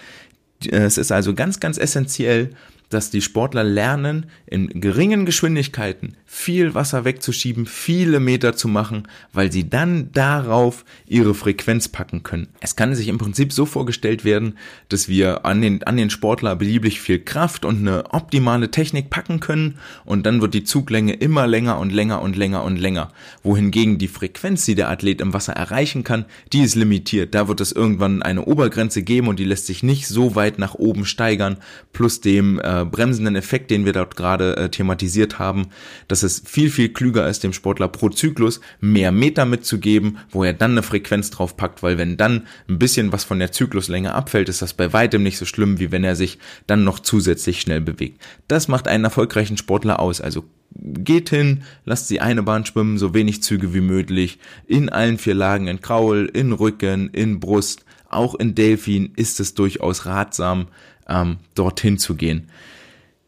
Es 0.69 0.99
ist 0.99 1.11
also 1.11 1.33
ganz, 1.33 1.59
ganz 1.59 1.79
essentiell, 1.79 2.51
dass 2.89 3.09
die 3.09 3.21
Sportler 3.21 3.63
lernen, 3.63 4.27
in 4.45 4.79
geringen 4.79 5.25
Geschwindigkeiten 5.25 6.15
viel 6.25 6.73
Wasser 6.73 7.05
wegzuschieben, 7.05 7.65
viele 7.65 8.19
Meter 8.19 8.55
zu 8.55 8.67
machen, 8.67 9.07
weil 9.33 9.51
sie 9.51 9.69
dann 9.69 10.11
darauf 10.11 10.85
ihre 11.07 11.33
Frequenz 11.33 11.87
packen 11.87 12.23
können. 12.23 12.47
Es 12.59 12.75
kann 12.75 12.95
sich 12.95 13.07
im 13.07 13.17
Prinzip 13.17 13.51
so 13.53 13.65
vorgestellt 13.65 14.25
werden, 14.25 14.57
dass 14.89 15.07
wir 15.07 15.45
an 15.45 15.61
den, 15.61 15.83
an 15.83 15.97
den 15.97 16.09
Sportler 16.09 16.55
beliebig 16.55 17.01
viel 17.01 17.19
Kraft 17.19 17.65
und 17.65 17.79
eine 17.79 18.13
optimale 18.13 18.71
Technik 18.71 19.09
packen 19.09 19.39
können 19.39 19.79
und 20.05 20.25
dann 20.25 20.41
wird 20.41 20.53
die 20.53 20.63
Zuglänge 20.63 21.13
immer 21.13 21.47
länger 21.47 21.79
und 21.79 21.91
länger 21.91 22.21
und 22.21 22.35
länger 22.35 22.63
und 22.63 22.77
länger. 22.77 23.11
Wohingegen 23.43 23.97
die 23.97 24.07
Frequenz, 24.07 24.65
die 24.65 24.75
der 24.75 24.89
Athlet 24.89 25.21
im 25.21 25.33
Wasser 25.33 25.53
erreichen 25.53 26.03
kann, 26.03 26.25
die 26.53 26.61
ist 26.61 26.75
limitiert. 26.75 27.35
Da 27.35 27.47
wird 27.47 27.61
es 27.61 27.71
irgendwann 27.71 28.21
eine 28.21 28.45
Obergrenze 28.45 29.01
geben 29.01 29.27
und 29.27 29.39
die 29.39 29.45
lässt 29.45 29.65
sich 29.65 29.83
nicht 29.83 30.07
so 30.07 30.35
weit 30.35 30.59
nach 30.59 30.75
oben 30.75 31.05
steigern, 31.05 31.57
plus 31.93 32.21
dem 32.21 32.59
äh, 32.59 32.76
bremsenden 32.85 33.35
Effekt, 33.35 33.71
den 33.71 33.85
wir 33.85 33.93
dort 33.93 34.15
gerade 34.15 34.57
äh, 34.57 34.69
thematisiert 34.69 35.39
haben, 35.39 35.67
dass 36.07 36.23
es 36.23 36.43
viel, 36.45 36.69
viel 36.69 36.89
klüger 36.89 37.27
ist, 37.27 37.43
dem 37.43 37.53
Sportler 37.53 37.87
pro 37.87 38.09
Zyklus 38.09 38.59
mehr 38.79 39.11
Meter 39.11 39.45
mitzugeben, 39.45 40.17
wo 40.29 40.43
er 40.43 40.53
dann 40.53 40.71
eine 40.71 40.83
Frequenz 40.83 41.29
drauf 41.29 41.57
packt, 41.57 41.83
weil 41.83 41.97
wenn 41.97 42.17
dann 42.17 42.47
ein 42.69 42.79
bisschen 42.79 43.11
was 43.11 43.23
von 43.23 43.39
der 43.39 43.51
Zykluslänge 43.51 44.13
abfällt, 44.13 44.49
ist 44.49 44.61
das 44.61 44.73
bei 44.73 44.93
weitem 44.93 45.23
nicht 45.23 45.37
so 45.37 45.45
schlimm, 45.45 45.79
wie 45.79 45.91
wenn 45.91 46.03
er 46.03 46.15
sich 46.15 46.39
dann 46.67 46.83
noch 46.83 46.99
zusätzlich 46.99 47.61
schnell 47.61 47.81
bewegt. 47.81 48.21
Das 48.47 48.67
macht 48.67 48.87
einen 48.87 49.03
erfolgreichen 49.03 49.57
Sportler 49.57 49.99
aus, 49.99 50.21
also 50.21 50.45
geht 50.75 51.29
hin, 51.29 51.63
lasst 51.85 52.07
sie 52.07 52.19
eine 52.19 52.43
Bahn 52.43 52.65
schwimmen, 52.65 52.97
so 52.97 53.13
wenig 53.13 53.41
Züge 53.43 53.73
wie 53.73 53.81
möglich, 53.81 54.39
in 54.67 54.89
allen 54.89 55.17
vier 55.17 55.33
Lagen, 55.33 55.67
in 55.67 55.81
Kraul, 55.81 56.29
in 56.33 56.51
Rücken, 56.51 57.09
in 57.09 57.39
Brust, 57.39 57.85
auch 58.09 58.35
in 58.35 58.55
Delfin 58.55 59.11
ist 59.15 59.39
es 59.39 59.53
durchaus 59.53 60.05
ratsam, 60.05 60.67
ähm, 61.07 61.37
dorthin 61.55 61.97
zu 61.97 62.15
gehen. 62.15 62.49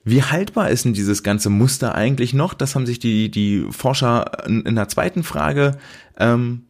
Wie 0.03 0.23
haltbar 0.23 0.69
ist 0.69 0.85
denn 0.85 0.93
dieses 0.93 1.23
ganze 1.23 1.49
Muster 1.49 1.93
eigentlich 1.93 2.33
noch? 2.33 2.53
Das 2.53 2.75
haben 2.75 2.85
sich 2.85 2.99
die, 2.99 3.29
die 3.29 3.65
Forscher 3.69 4.45
in, 4.47 4.61
in 4.61 4.75
der 4.75 4.87
zweiten 4.87 5.23
Frage, 5.23 5.77
ähm, 6.17 6.63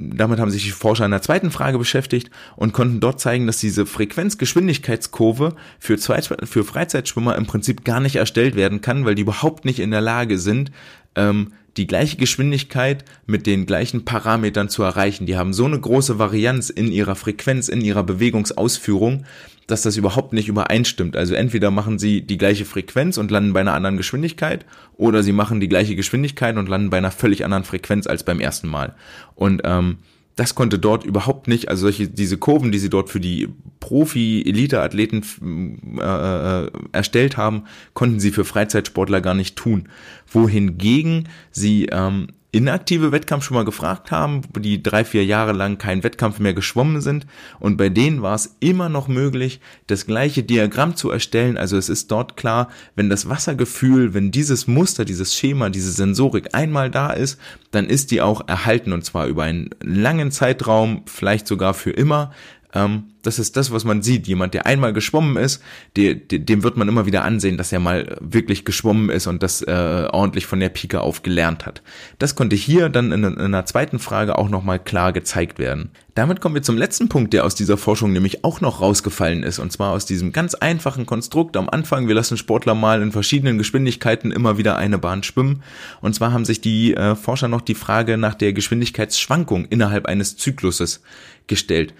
damit 0.00 0.38
haben 0.38 0.50
sich 0.50 0.64
die 0.64 0.70
Forscher 0.70 1.04
in 1.04 1.10
der 1.10 1.22
zweiten 1.22 1.50
Frage 1.50 1.78
beschäftigt 1.78 2.30
und 2.56 2.72
konnten 2.72 3.00
dort 3.00 3.20
zeigen, 3.20 3.46
dass 3.46 3.58
diese 3.58 3.86
Frequenzgeschwindigkeitskurve 3.86 5.56
für, 5.78 5.98
für 5.98 6.64
Freizeitschwimmer 6.64 7.36
im 7.36 7.46
Prinzip 7.46 7.84
gar 7.84 8.00
nicht 8.00 8.16
erstellt 8.16 8.54
werden 8.54 8.80
kann, 8.80 9.04
weil 9.04 9.14
die 9.14 9.22
überhaupt 9.22 9.64
nicht 9.64 9.80
in 9.80 9.90
der 9.90 10.00
Lage 10.00 10.38
sind, 10.38 10.70
ähm, 11.14 11.52
die 11.76 11.86
gleiche 11.86 12.16
Geschwindigkeit 12.16 13.04
mit 13.26 13.46
den 13.46 13.66
gleichen 13.66 14.04
Parametern 14.04 14.68
zu 14.68 14.82
erreichen. 14.82 15.26
Die 15.26 15.36
haben 15.36 15.52
so 15.52 15.64
eine 15.64 15.78
große 15.78 16.18
Varianz 16.18 16.70
in 16.70 16.90
ihrer 16.90 17.14
Frequenz, 17.14 17.68
in 17.68 17.80
ihrer 17.80 18.02
Bewegungsausführung, 18.02 19.24
dass 19.68 19.82
das 19.82 19.96
überhaupt 19.96 20.32
nicht 20.32 20.48
übereinstimmt. 20.48 21.16
Also 21.16 21.34
entweder 21.34 21.70
machen 21.70 21.98
sie 21.98 22.22
die 22.22 22.38
gleiche 22.38 22.64
Frequenz 22.64 23.18
und 23.18 23.30
landen 23.30 23.52
bei 23.52 23.60
einer 23.60 23.74
anderen 23.74 23.98
Geschwindigkeit 23.98 24.64
oder 24.96 25.22
sie 25.22 25.32
machen 25.32 25.60
die 25.60 25.68
gleiche 25.68 25.94
Geschwindigkeit 25.94 26.56
und 26.56 26.68
landen 26.68 26.90
bei 26.90 26.96
einer 26.96 27.10
völlig 27.10 27.44
anderen 27.44 27.64
Frequenz 27.64 28.06
als 28.06 28.24
beim 28.24 28.40
ersten 28.40 28.66
Mal. 28.66 28.94
Und 29.34 29.60
ähm, 29.64 29.98
das 30.36 30.54
konnte 30.54 30.78
dort 30.78 31.04
überhaupt 31.04 31.48
nicht, 31.48 31.68
also 31.68 31.82
solche, 31.82 32.08
diese 32.08 32.38
Kurven, 32.38 32.72
die 32.72 32.78
sie 32.78 32.88
dort 32.88 33.10
für 33.10 33.20
die 33.20 33.48
Profi-Elite-Athleten 33.80 35.98
äh, 36.00 36.64
äh, 36.64 36.70
erstellt 36.92 37.36
haben, 37.36 37.64
konnten 37.92 38.20
sie 38.20 38.30
für 38.30 38.44
Freizeitsportler 38.44 39.20
gar 39.20 39.34
nicht 39.34 39.56
tun. 39.56 39.88
Wohingegen 40.32 41.28
sie 41.50 41.86
ähm, 41.86 42.28
inaktive 42.50 43.12
Wettkampfschwimmer 43.12 43.66
gefragt 43.66 44.10
haben, 44.10 44.40
die 44.58 44.82
drei, 44.82 45.04
vier 45.04 45.24
Jahre 45.24 45.52
lang 45.52 45.76
keinen 45.76 46.02
Wettkampf 46.02 46.38
mehr 46.38 46.54
geschwommen 46.54 47.02
sind. 47.02 47.26
Und 47.60 47.76
bei 47.76 47.90
denen 47.90 48.22
war 48.22 48.34
es 48.34 48.56
immer 48.60 48.88
noch 48.88 49.06
möglich, 49.06 49.60
das 49.86 50.06
gleiche 50.06 50.42
Diagramm 50.42 50.96
zu 50.96 51.10
erstellen. 51.10 51.58
Also 51.58 51.76
es 51.76 51.90
ist 51.90 52.10
dort 52.10 52.38
klar, 52.38 52.68
wenn 52.96 53.10
das 53.10 53.28
Wassergefühl, 53.28 54.14
wenn 54.14 54.30
dieses 54.30 54.66
Muster, 54.66 55.04
dieses 55.04 55.34
Schema, 55.34 55.68
diese 55.68 55.92
Sensorik 55.92 56.54
einmal 56.54 56.90
da 56.90 57.10
ist, 57.10 57.38
dann 57.70 57.86
ist 57.86 58.10
die 58.12 58.22
auch 58.22 58.48
erhalten 58.48 58.94
und 58.94 59.04
zwar 59.04 59.26
über 59.26 59.42
einen 59.42 59.68
langen 59.82 60.30
Zeitraum, 60.30 61.02
vielleicht 61.04 61.46
sogar 61.46 61.74
für 61.74 61.90
immer. 61.90 62.32
Ähm, 62.74 63.04
das 63.22 63.38
ist 63.38 63.56
das, 63.56 63.70
was 63.70 63.84
man 63.84 64.02
sieht. 64.02 64.26
Jemand, 64.26 64.54
der 64.54 64.66
einmal 64.66 64.92
geschwommen 64.92 65.36
ist, 65.36 65.62
der, 65.96 66.14
dem 66.14 66.62
wird 66.62 66.76
man 66.76 66.88
immer 66.88 67.06
wieder 67.06 67.24
ansehen, 67.24 67.56
dass 67.56 67.72
er 67.72 67.80
mal 67.80 68.16
wirklich 68.20 68.64
geschwommen 68.64 69.10
ist 69.10 69.26
und 69.26 69.42
das 69.42 69.62
äh, 69.62 70.08
ordentlich 70.12 70.46
von 70.46 70.60
der 70.60 70.68
Pike 70.68 71.00
auf 71.00 71.22
gelernt 71.22 71.66
hat. 71.66 71.82
Das 72.18 72.34
konnte 72.34 72.56
hier 72.56 72.88
dann 72.88 73.12
in, 73.12 73.24
in 73.24 73.38
einer 73.38 73.64
zweiten 73.64 73.98
Frage 73.98 74.38
auch 74.38 74.48
nochmal 74.48 74.78
klar 74.78 75.12
gezeigt 75.12 75.58
werden. 75.58 75.90
Damit 76.14 76.40
kommen 76.40 76.56
wir 76.56 76.62
zum 76.62 76.76
letzten 76.76 77.08
Punkt, 77.08 77.32
der 77.32 77.44
aus 77.44 77.54
dieser 77.54 77.76
Forschung 77.76 78.12
nämlich 78.12 78.44
auch 78.44 78.60
noch 78.60 78.80
rausgefallen 78.80 79.44
ist, 79.44 79.60
und 79.60 79.70
zwar 79.70 79.92
aus 79.92 80.04
diesem 80.04 80.32
ganz 80.32 80.54
einfachen 80.54 81.06
Konstrukt 81.06 81.56
am 81.56 81.68
Anfang. 81.68 82.08
Wir 82.08 82.14
lassen 82.16 82.36
Sportler 82.36 82.74
mal 82.74 83.02
in 83.02 83.12
verschiedenen 83.12 83.56
Geschwindigkeiten 83.56 84.32
immer 84.32 84.58
wieder 84.58 84.76
eine 84.76 84.98
Bahn 84.98 85.22
schwimmen. 85.22 85.62
Und 86.00 86.14
zwar 86.14 86.32
haben 86.32 86.44
sich 86.44 86.60
die 86.60 86.94
äh, 86.94 87.14
Forscher 87.14 87.48
noch 87.48 87.60
die 87.60 87.76
Frage 87.76 88.18
nach 88.18 88.34
der 88.34 88.52
Geschwindigkeitsschwankung 88.52 89.66
innerhalb 89.66 90.06
eines 90.06 90.36
Zykluses 90.36 91.02
gestellt. 91.46 91.94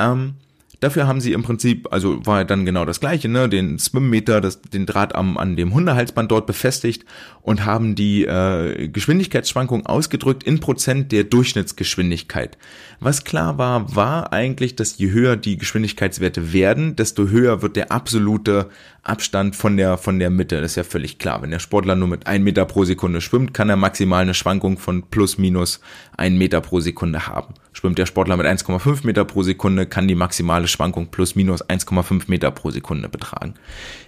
Ähm, 0.00 0.34
Dafür 0.80 1.06
haben 1.06 1.20
sie 1.20 1.34
im 1.34 1.42
Prinzip, 1.42 1.88
also 1.90 2.24
war 2.24 2.46
dann 2.46 2.64
genau 2.64 2.86
das 2.86 3.00
gleiche, 3.00 3.28
ne, 3.28 3.50
den 3.50 3.78
Swimmeter, 3.78 4.40
das, 4.40 4.62
den 4.62 4.86
Draht 4.86 5.14
am, 5.14 5.36
an 5.36 5.54
dem 5.54 5.74
Hundehalsband 5.74 6.30
dort 6.30 6.46
befestigt 6.46 7.04
und 7.42 7.66
haben 7.66 7.94
die 7.94 8.24
äh, 8.24 8.88
Geschwindigkeitsschwankung 8.88 9.84
ausgedrückt 9.84 10.42
in 10.42 10.58
Prozent 10.58 11.12
der 11.12 11.24
Durchschnittsgeschwindigkeit. 11.24 12.56
Was 12.98 13.24
klar 13.24 13.58
war, 13.58 13.94
war 13.94 14.32
eigentlich, 14.32 14.74
dass 14.74 14.96
je 14.96 15.10
höher 15.10 15.36
die 15.36 15.58
Geschwindigkeitswerte 15.58 16.54
werden, 16.54 16.96
desto 16.96 17.28
höher 17.28 17.60
wird 17.60 17.76
der 17.76 17.92
absolute 17.92 18.70
Abstand 19.02 19.56
von 19.56 19.76
der, 19.76 19.96
von 19.96 20.18
der 20.18 20.28
Mitte. 20.28 20.60
Das 20.60 20.72
ist 20.72 20.76
ja 20.76 20.84
völlig 20.84 21.18
klar. 21.18 21.40
Wenn 21.40 21.50
der 21.50 21.58
Sportler 21.58 21.96
nur 21.96 22.08
mit 22.08 22.26
1 22.26 22.44
Meter 22.44 22.66
pro 22.66 22.84
Sekunde 22.84 23.20
schwimmt, 23.20 23.54
kann 23.54 23.70
er 23.70 23.76
maximal 23.76 24.22
eine 24.22 24.34
Schwankung 24.34 24.78
von 24.78 25.04
plus 25.04 25.38
minus 25.38 25.80
1 26.18 26.36
Meter 26.36 26.60
pro 26.60 26.80
Sekunde 26.80 27.26
haben. 27.26 27.54
Schwimmt 27.72 27.98
der 27.98 28.04
Sportler 28.04 28.36
mit 28.36 28.46
1,5 28.46 29.06
Meter 29.06 29.24
pro 29.24 29.42
Sekunde, 29.42 29.86
kann 29.86 30.06
die 30.06 30.14
maximale 30.14 30.68
Schwankung 30.68 31.06
plus 31.10 31.34
minus 31.34 31.64
1,5 31.64 32.24
Meter 32.26 32.50
pro 32.50 32.70
Sekunde 32.70 33.08
betragen. 33.08 33.54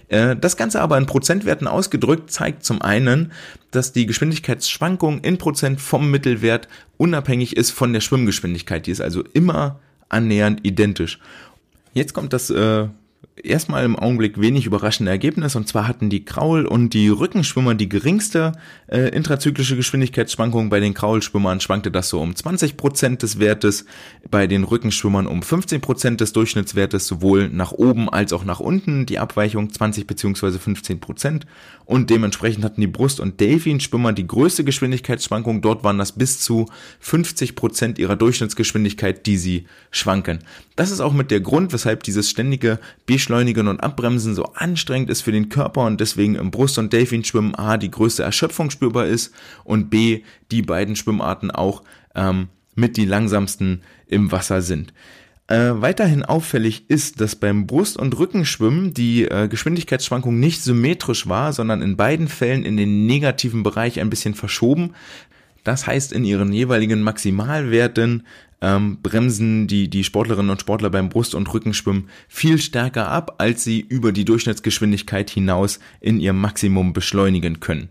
Äh, 0.09 0.35
das 0.35 0.57
Ganze 0.57 0.79
aber 0.81 0.97
in 0.97 1.07
Prozentwerten 1.07 1.67
ausgedrückt 1.67 2.29
zeigt 2.31 2.63
zum 2.63 2.81
einen, 2.81 3.31
dass 3.71 3.93
die 3.93 4.05
Geschwindigkeitsschwankung 4.05 5.21
in 5.21 5.39
Prozent 5.39 5.81
vom 5.81 6.11
Mittelwert 6.11 6.67
unabhängig 6.97 7.57
ist 7.57 7.71
von 7.71 7.93
der 7.93 8.01
Schwimmgeschwindigkeit. 8.01 8.85
Die 8.85 8.91
ist 8.91 9.01
also 9.01 9.23
immer 9.33 9.79
annähernd 10.09 10.59
identisch. 10.63 11.19
Jetzt 11.93 12.13
kommt 12.13 12.33
das 12.33 12.49
äh, 12.51 12.87
erstmal 13.41 13.83
im 13.83 13.97
Augenblick 13.97 14.39
wenig 14.39 14.65
überraschende 14.65 15.11
Ergebnis. 15.11 15.55
Und 15.55 15.67
zwar 15.67 15.87
hatten 15.87 16.09
die 16.09 16.25
Kraul- 16.25 16.65
und 16.65 16.93
die 16.93 17.09
Rückenschwimmer 17.09 17.75
die 17.75 17.89
geringste 17.89 18.53
äh, 18.87 19.09
intrazyklische 19.09 19.75
Geschwindigkeitsschwankung. 19.75 20.69
Bei 20.69 20.79
den 20.79 20.93
Kraulschwimmern 20.93 21.59
schwankte 21.59 21.91
das 21.91 22.09
so 22.09 22.21
um 22.21 22.35
20 22.35 22.77
Prozent 22.77 23.23
des 23.23 23.39
Wertes, 23.39 23.85
bei 24.29 24.47
den 24.47 24.63
Rückenschwimmern 24.63 25.27
um 25.27 25.41
15 25.41 25.81
Prozent 25.81 26.21
des 26.21 26.33
Durchschnittswertes, 26.33 27.07
sowohl 27.07 27.49
nach 27.49 27.71
oben 27.71 28.09
als 28.09 28.33
auch 28.33 28.45
nach 28.45 28.59
unten. 28.59 29.05
Die 29.05 29.19
Abweichung 29.19 29.71
20 29.71 30.05
beziehungsweise 30.05 30.59
15 30.59 30.99
Prozent. 30.99 31.45
Und 31.85 32.09
dementsprechend 32.09 32.63
hatten 32.63 32.81
die 32.81 32.87
Brust- 32.87 33.19
und 33.19 33.39
Delfinschwimmer 33.39 34.13
die 34.13 34.27
größte 34.27 34.63
Geschwindigkeitsschwankung. 34.63 35.61
Dort 35.61 35.83
waren 35.83 35.97
das 35.97 36.13
bis 36.13 36.39
zu 36.39 36.67
50 36.99 37.55
Prozent 37.55 37.99
ihrer 37.99 38.15
Durchschnittsgeschwindigkeit, 38.15 39.25
die 39.25 39.37
sie 39.37 39.65
schwanken. 39.91 40.39
Das 40.75 40.91
ist 40.91 41.01
auch 41.01 41.13
mit 41.13 41.29
der 41.29 41.41
Grund, 41.41 41.73
weshalb 41.73 42.03
dieses 42.03 42.29
ständige 42.29 42.79
Beschleunigen 43.23 43.69
und 43.69 43.79
Abbremsen 43.79 44.35
so 44.35 44.43
anstrengend 44.53 45.09
ist 45.09 45.21
für 45.21 45.31
den 45.31 45.47
Körper 45.47 45.85
und 45.85 46.01
deswegen 46.01 46.35
im 46.35 46.51
Brust- 46.51 46.77
und 46.77 46.91
Delfinschwimmen 46.91 47.55
A 47.55 47.77
die 47.77 47.89
größte 47.89 48.21
Erschöpfung 48.21 48.69
spürbar 48.69 49.05
ist 49.05 49.33
und 49.63 49.89
B 49.89 50.23
die 50.51 50.61
beiden 50.61 50.97
Schwimmarten 50.97 51.49
auch 51.49 51.83
ähm, 52.15 52.49
mit 52.75 52.97
die 52.97 53.05
langsamsten 53.05 53.81
im 54.07 54.33
Wasser 54.33 54.61
sind. 54.61 54.91
Äh, 55.47 55.71
weiterhin 55.75 56.25
auffällig 56.25 56.89
ist, 56.89 57.21
dass 57.21 57.37
beim 57.37 57.65
Brust- 57.65 57.95
und 57.95 58.19
Rückenschwimmen 58.19 58.93
die 58.93 59.23
äh, 59.23 59.47
Geschwindigkeitsschwankung 59.47 60.37
nicht 60.37 60.61
symmetrisch 60.61 61.29
war, 61.29 61.53
sondern 61.53 61.81
in 61.81 61.95
beiden 61.95 62.27
Fällen 62.27 62.65
in 62.65 62.75
den 62.75 63.05
negativen 63.05 63.63
Bereich 63.63 64.01
ein 64.01 64.09
bisschen 64.09 64.33
verschoben. 64.33 64.95
Das 65.63 65.87
heißt, 65.87 66.11
in 66.11 66.25
ihren 66.25 66.51
jeweiligen 66.51 67.01
Maximalwerten 67.01 68.23
ähm, 68.63 68.99
bremsen 69.03 69.67
die, 69.67 69.89
die 69.89 70.05
Sportlerinnen 70.05 70.49
und 70.49 70.61
Sportler 70.61 70.89
beim 70.89 71.09
Brust- 71.09 71.35
und 71.35 71.53
Rückenschwimmen 71.53 72.07
viel 72.29 72.57
stärker 72.57 73.09
ab, 73.09 73.35
als 73.37 73.65
sie 73.65 73.81
über 73.81 74.13
die 74.13 74.23
Durchschnittsgeschwindigkeit 74.23 75.29
hinaus 75.29 75.79
in 75.99 76.19
ihrem 76.19 76.39
Maximum 76.39 76.93
beschleunigen 76.93 77.59
können. 77.59 77.89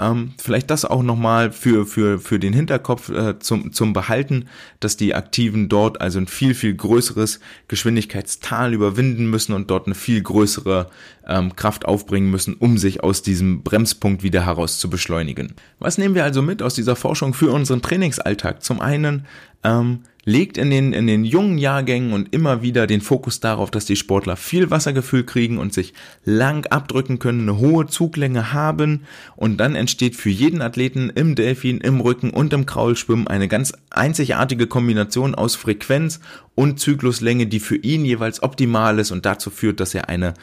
Ähm, 0.00 0.32
vielleicht 0.38 0.70
das 0.70 0.84
auch 0.86 1.02
nochmal 1.02 1.52
für, 1.52 1.86
für, 1.86 2.18
für 2.18 2.40
den 2.40 2.54
Hinterkopf 2.54 3.10
äh, 3.10 3.38
zum, 3.38 3.72
zum 3.72 3.92
Behalten, 3.92 4.46
dass 4.80 4.96
die 4.96 5.14
Aktiven 5.14 5.68
dort 5.68 6.00
also 6.00 6.18
ein 6.18 6.26
viel, 6.26 6.54
viel 6.54 6.74
größeres 6.74 7.38
Geschwindigkeitstal 7.68 8.72
überwinden 8.72 9.28
müssen 9.30 9.52
und 9.52 9.70
dort 9.70 9.86
eine 9.86 9.94
viel 9.94 10.20
größere 10.20 10.88
ähm, 11.26 11.56
Kraft 11.56 11.86
aufbringen 11.86 12.30
müssen, 12.30 12.54
um 12.54 12.78
sich 12.78 13.02
aus 13.02 13.22
diesem 13.22 13.62
Bremspunkt 13.62 14.22
wieder 14.22 14.44
heraus 14.46 14.78
zu 14.78 14.90
beschleunigen. 14.90 15.54
Was 15.78 15.98
nehmen 15.98 16.14
wir 16.14 16.24
also 16.24 16.42
mit 16.42 16.62
aus 16.62 16.74
dieser 16.74 16.96
Forschung 16.96 17.34
für 17.34 17.50
unseren 17.50 17.82
Trainingsalltag? 17.82 18.62
Zum 18.62 18.80
einen 18.80 19.26
ähm, 19.62 20.00
legt 20.24 20.56
in 20.56 20.70
den, 20.70 20.92
in 20.92 21.06
den 21.06 21.24
jungen 21.24 21.58
Jahrgängen 21.58 22.12
und 22.12 22.32
immer 22.34 22.62
wieder 22.62 22.86
den 22.86 23.00
Fokus 23.00 23.40
darauf, 23.40 23.70
dass 23.70 23.84
die 23.84 23.96
Sportler 23.96 24.36
viel 24.36 24.70
Wassergefühl 24.70 25.24
kriegen 25.24 25.58
und 25.58 25.74
sich 25.74 25.92
lang 26.24 26.66
abdrücken 26.66 27.18
können, 27.18 27.42
eine 27.42 27.58
hohe 27.58 27.86
Zuglänge 27.86 28.52
haben 28.52 29.02
und 29.36 29.58
dann 29.58 29.74
entsteht 29.74 30.16
für 30.16 30.30
jeden 30.30 30.62
Athleten 30.62 31.10
im 31.10 31.34
Delfin, 31.34 31.78
im 31.78 32.00
Rücken 32.00 32.30
und 32.30 32.52
im 32.52 32.66
Kraulschwimmen 32.66 33.28
eine 33.28 33.48
ganz 33.48 33.72
einzigartige 33.90 34.66
Kombination 34.66 35.34
aus 35.34 35.56
Frequenz 35.56 36.20
und 36.54 36.78
Zykluslänge, 36.78 37.46
die 37.46 37.60
für 37.60 37.76
ihn 37.76 38.04
jeweils 38.04 38.42
optimal 38.42 38.98
ist 38.98 39.10
und 39.10 39.26
dazu 39.26 39.50
führt, 39.50 39.80
dass 39.80 39.94
er 39.94 40.08
eine 40.08 40.34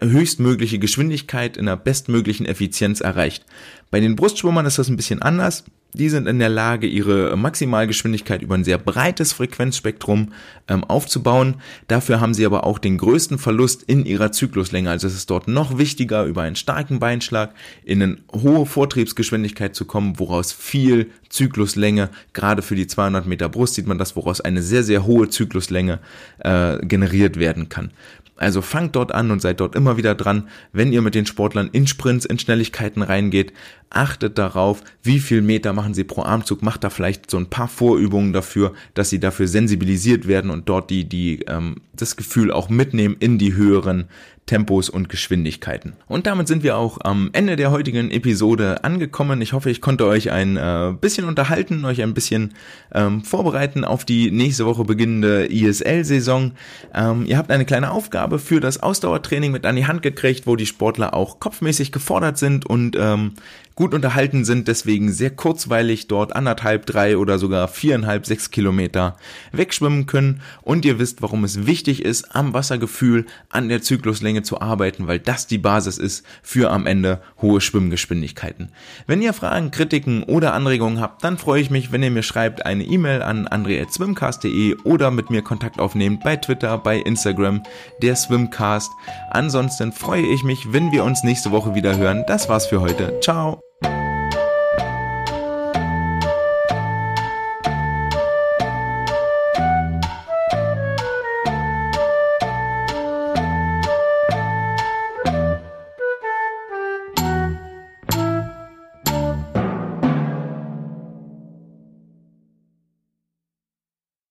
höchstmögliche 0.00 0.78
Geschwindigkeit 0.78 1.56
in 1.56 1.66
der 1.66 1.76
bestmöglichen 1.76 2.46
Effizienz 2.46 3.00
erreicht. 3.00 3.44
Bei 3.90 4.00
den 4.00 4.16
Brustschwimmern 4.16 4.66
ist 4.66 4.78
das 4.78 4.88
ein 4.88 4.96
bisschen 4.96 5.22
anders. 5.22 5.64
Die 5.96 6.10
sind 6.10 6.26
in 6.26 6.38
der 6.38 6.50
Lage, 6.50 6.86
ihre 6.86 7.38
Maximalgeschwindigkeit 7.38 8.42
über 8.42 8.54
ein 8.54 8.64
sehr 8.64 8.76
breites 8.76 9.32
Frequenzspektrum 9.32 10.32
ähm, 10.68 10.84
aufzubauen. 10.84 11.54
Dafür 11.88 12.20
haben 12.20 12.34
sie 12.34 12.44
aber 12.44 12.64
auch 12.64 12.78
den 12.78 12.98
größten 12.98 13.38
Verlust 13.38 13.82
in 13.84 14.04
ihrer 14.04 14.30
Zykluslänge. 14.30 14.90
Also 14.90 15.06
es 15.06 15.14
ist 15.14 15.30
dort 15.30 15.48
noch 15.48 15.78
wichtiger, 15.78 16.24
über 16.24 16.42
einen 16.42 16.56
starken 16.56 16.98
Beinschlag 16.98 17.54
in 17.82 18.02
eine 18.02 18.16
hohe 18.34 18.66
Vortriebsgeschwindigkeit 18.66 19.74
zu 19.74 19.86
kommen, 19.86 20.18
woraus 20.18 20.52
viel 20.52 21.10
Zykluslänge, 21.30 22.10
gerade 22.34 22.60
für 22.60 22.74
die 22.74 22.86
200 22.86 23.26
Meter 23.26 23.48
Brust 23.48 23.74
sieht 23.74 23.86
man 23.86 23.96
das, 23.96 24.16
woraus 24.16 24.42
eine 24.42 24.62
sehr, 24.62 24.82
sehr 24.82 25.06
hohe 25.06 25.30
Zykluslänge 25.30 26.00
äh, 26.40 26.78
generiert 26.84 27.38
werden 27.38 27.70
kann. 27.70 27.90
Also 28.36 28.60
fangt 28.60 28.94
dort 28.96 29.12
an 29.12 29.30
und 29.30 29.40
seid 29.40 29.60
dort 29.60 29.74
immer 29.74 29.96
wieder 29.96 30.14
dran, 30.14 30.48
wenn 30.72 30.92
ihr 30.92 31.00
mit 31.00 31.14
den 31.14 31.24
Sportlern 31.24 31.70
in 31.72 31.86
Sprints, 31.86 32.26
in 32.26 32.38
Schnelligkeiten 32.38 33.02
reingeht. 33.02 33.52
Achtet 33.88 34.36
darauf, 34.36 34.82
wie 35.02 35.20
viel 35.20 35.40
Meter 35.40 35.72
machen 35.72 35.94
sie 35.94 36.04
pro 36.04 36.22
Armzug. 36.22 36.62
Macht 36.62 36.84
da 36.84 36.90
vielleicht 36.90 37.30
so 37.30 37.38
ein 37.38 37.48
paar 37.48 37.68
Vorübungen 37.68 38.34
dafür, 38.34 38.74
dass 38.94 39.08
sie 39.08 39.20
dafür 39.20 39.48
sensibilisiert 39.48 40.28
werden 40.28 40.50
und 40.50 40.68
dort 40.68 40.90
die, 40.90 41.08
die 41.08 41.40
ähm, 41.46 41.76
das 41.96 42.16
Gefühl 42.16 42.52
auch 42.52 42.68
mitnehmen 42.68 43.16
in 43.18 43.38
die 43.38 43.54
höheren 43.54 44.08
Tempos 44.46 44.88
und 44.88 45.08
Geschwindigkeiten. 45.08 45.94
Und 46.06 46.28
damit 46.28 46.46
sind 46.46 46.62
wir 46.62 46.76
auch 46.76 46.98
am 47.02 47.30
Ende 47.32 47.56
der 47.56 47.72
heutigen 47.72 48.12
Episode 48.12 48.84
angekommen. 48.84 49.42
Ich 49.42 49.52
hoffe, 49.52 49.70
ich 49.70 49.80
konnte 49.80 50.06
euch 50.06 50.30
ein 50.30 50.56
äh, 50.56 50.94
bisschen 50.98 51.26
unterhalten, 51.26 51.84
euch 51.84 52.00
ein 52.00 52.14
bisschen 52.14 52.54
ähm, 52.94 53.24
vorbereiten 53.24 53.84
auf 53.84 54.04
die 54.04 54.30
nächste 54.30 54.64
Woche 54.64 54.84
beginnende 54.84 55.46
ISL-Saison. 55.50 56.52
Ähm, 56.94 57.26
ihr 57.26 57.38
habt 57.38 57.50
eine 57.50 57.64
kleine 57.64 57.90
Aufgabe 57.90 58.38
für 58.38 58.60
das 58.60 58.80
Ausdauertraining 58.80 59.50
mit 59.50 59.66
an 59.66 59.74
die 59.74 59.86
Hand 59.86 60.02
gekriegt, 60.02 60.46
wo 60.46 60.54
die 60.54 60.66
Sportler 60.66 61.12
auch 61.12 61.40
kopfmäßig 61.40 61.90
gefordert 61.90 62.38
sind 62.38 62.66
und 62.66 62.96
ähm, 62.96 63.32
gut 63.76 63.92
unterhalten 63.92 64.46
sind, 64.46 64.68
deswegen 64.68 65.12
sehr 65.12 65.30
kurzweilig 65.30 66.08
dort 66.08 66.34
anderthalb, 66.34 66.86
drei 66.86 67.18
oder 67.18 67.38
sogar 67.38 67.68
viereinhalb, 67.68 68.24
sechs 68.24 68.50
Kilometer 68.50 69.16
wegschwimmen 69.52 70.06
können 70.06 70.40
und 70.62 70.86
ihr 70.86 70.98
wisst, 70.98 71.20
warum 71.20 71.44
es 71.44 71.66
wichtig 71.66 72.02
ist, 72.02 72.34
am 72.34 72.54
Wassergefühl, 72.54 73.26
an 73.50 73.68
der 73.68 73.82
Zykluslänge 73.82 74.42
zu 74.42 74.62
arbeiten, 74.62 75.06
weil 75.06 75.18
das 75.18 75.46
die 75.46 75.58
Basis 75.58 75.98
ist 75.98 76.24
für 76.42 76.70
am 76.70 76.86
Ende 76.86 77.20
hohe 77.42 77.60
Schwimmgeschwindigkeiten. 77.60 78.70
Wenn 79.06 79.20
ihr 79.20 79.34
Fragen, 79.34 79.70
Kritiken 79.70 80.22
oder 80.22 80.54
Anregungen 80.54 81.00
habt, 81.00 81.22
dann 81.22 81.36
freue 81.36 81.60
ich 81.60 81.70
mich, 81.70 81.92
wenn 81.92 82.02
ihr 82.02 82.10
mir 82.10 82.22
schreibt 82.22 82.64
eine 82.64 82.84
E-Mail 82.84 83.20
an 83.20 83.46
andre.swimcast.de 83.46 84.76
oder 84.84 85.10
mit 85.10 85.28
mir 85.28 85.42
Kontakt 85.42 85.78
aufnehmt 85.78 86.24
bei 86.24 86.36
Twitter, 86.36 86.78
bei 86.78 86.96
Instagram, 86.96 87.62
der 88.00 88.16
Swimcast. 88.16 88.90
Ansonsten 89.32 89.92
freue 89.92 90.24
ich 90.26 90.44
mich, 90.44 90.72
wenn 90.72 90.92
wir 90.92 91.04
uns 91.04 91.22
nächste 91.24 91.50
Woche 91.50 91.74
wieder 91.74 91.98
hören. 91.98 92.24
Das 92.26 92.48
war's 92.48 92.66
für 92.66 92.80
heute. 92.80 93.20
Ciao! 93.20 93.65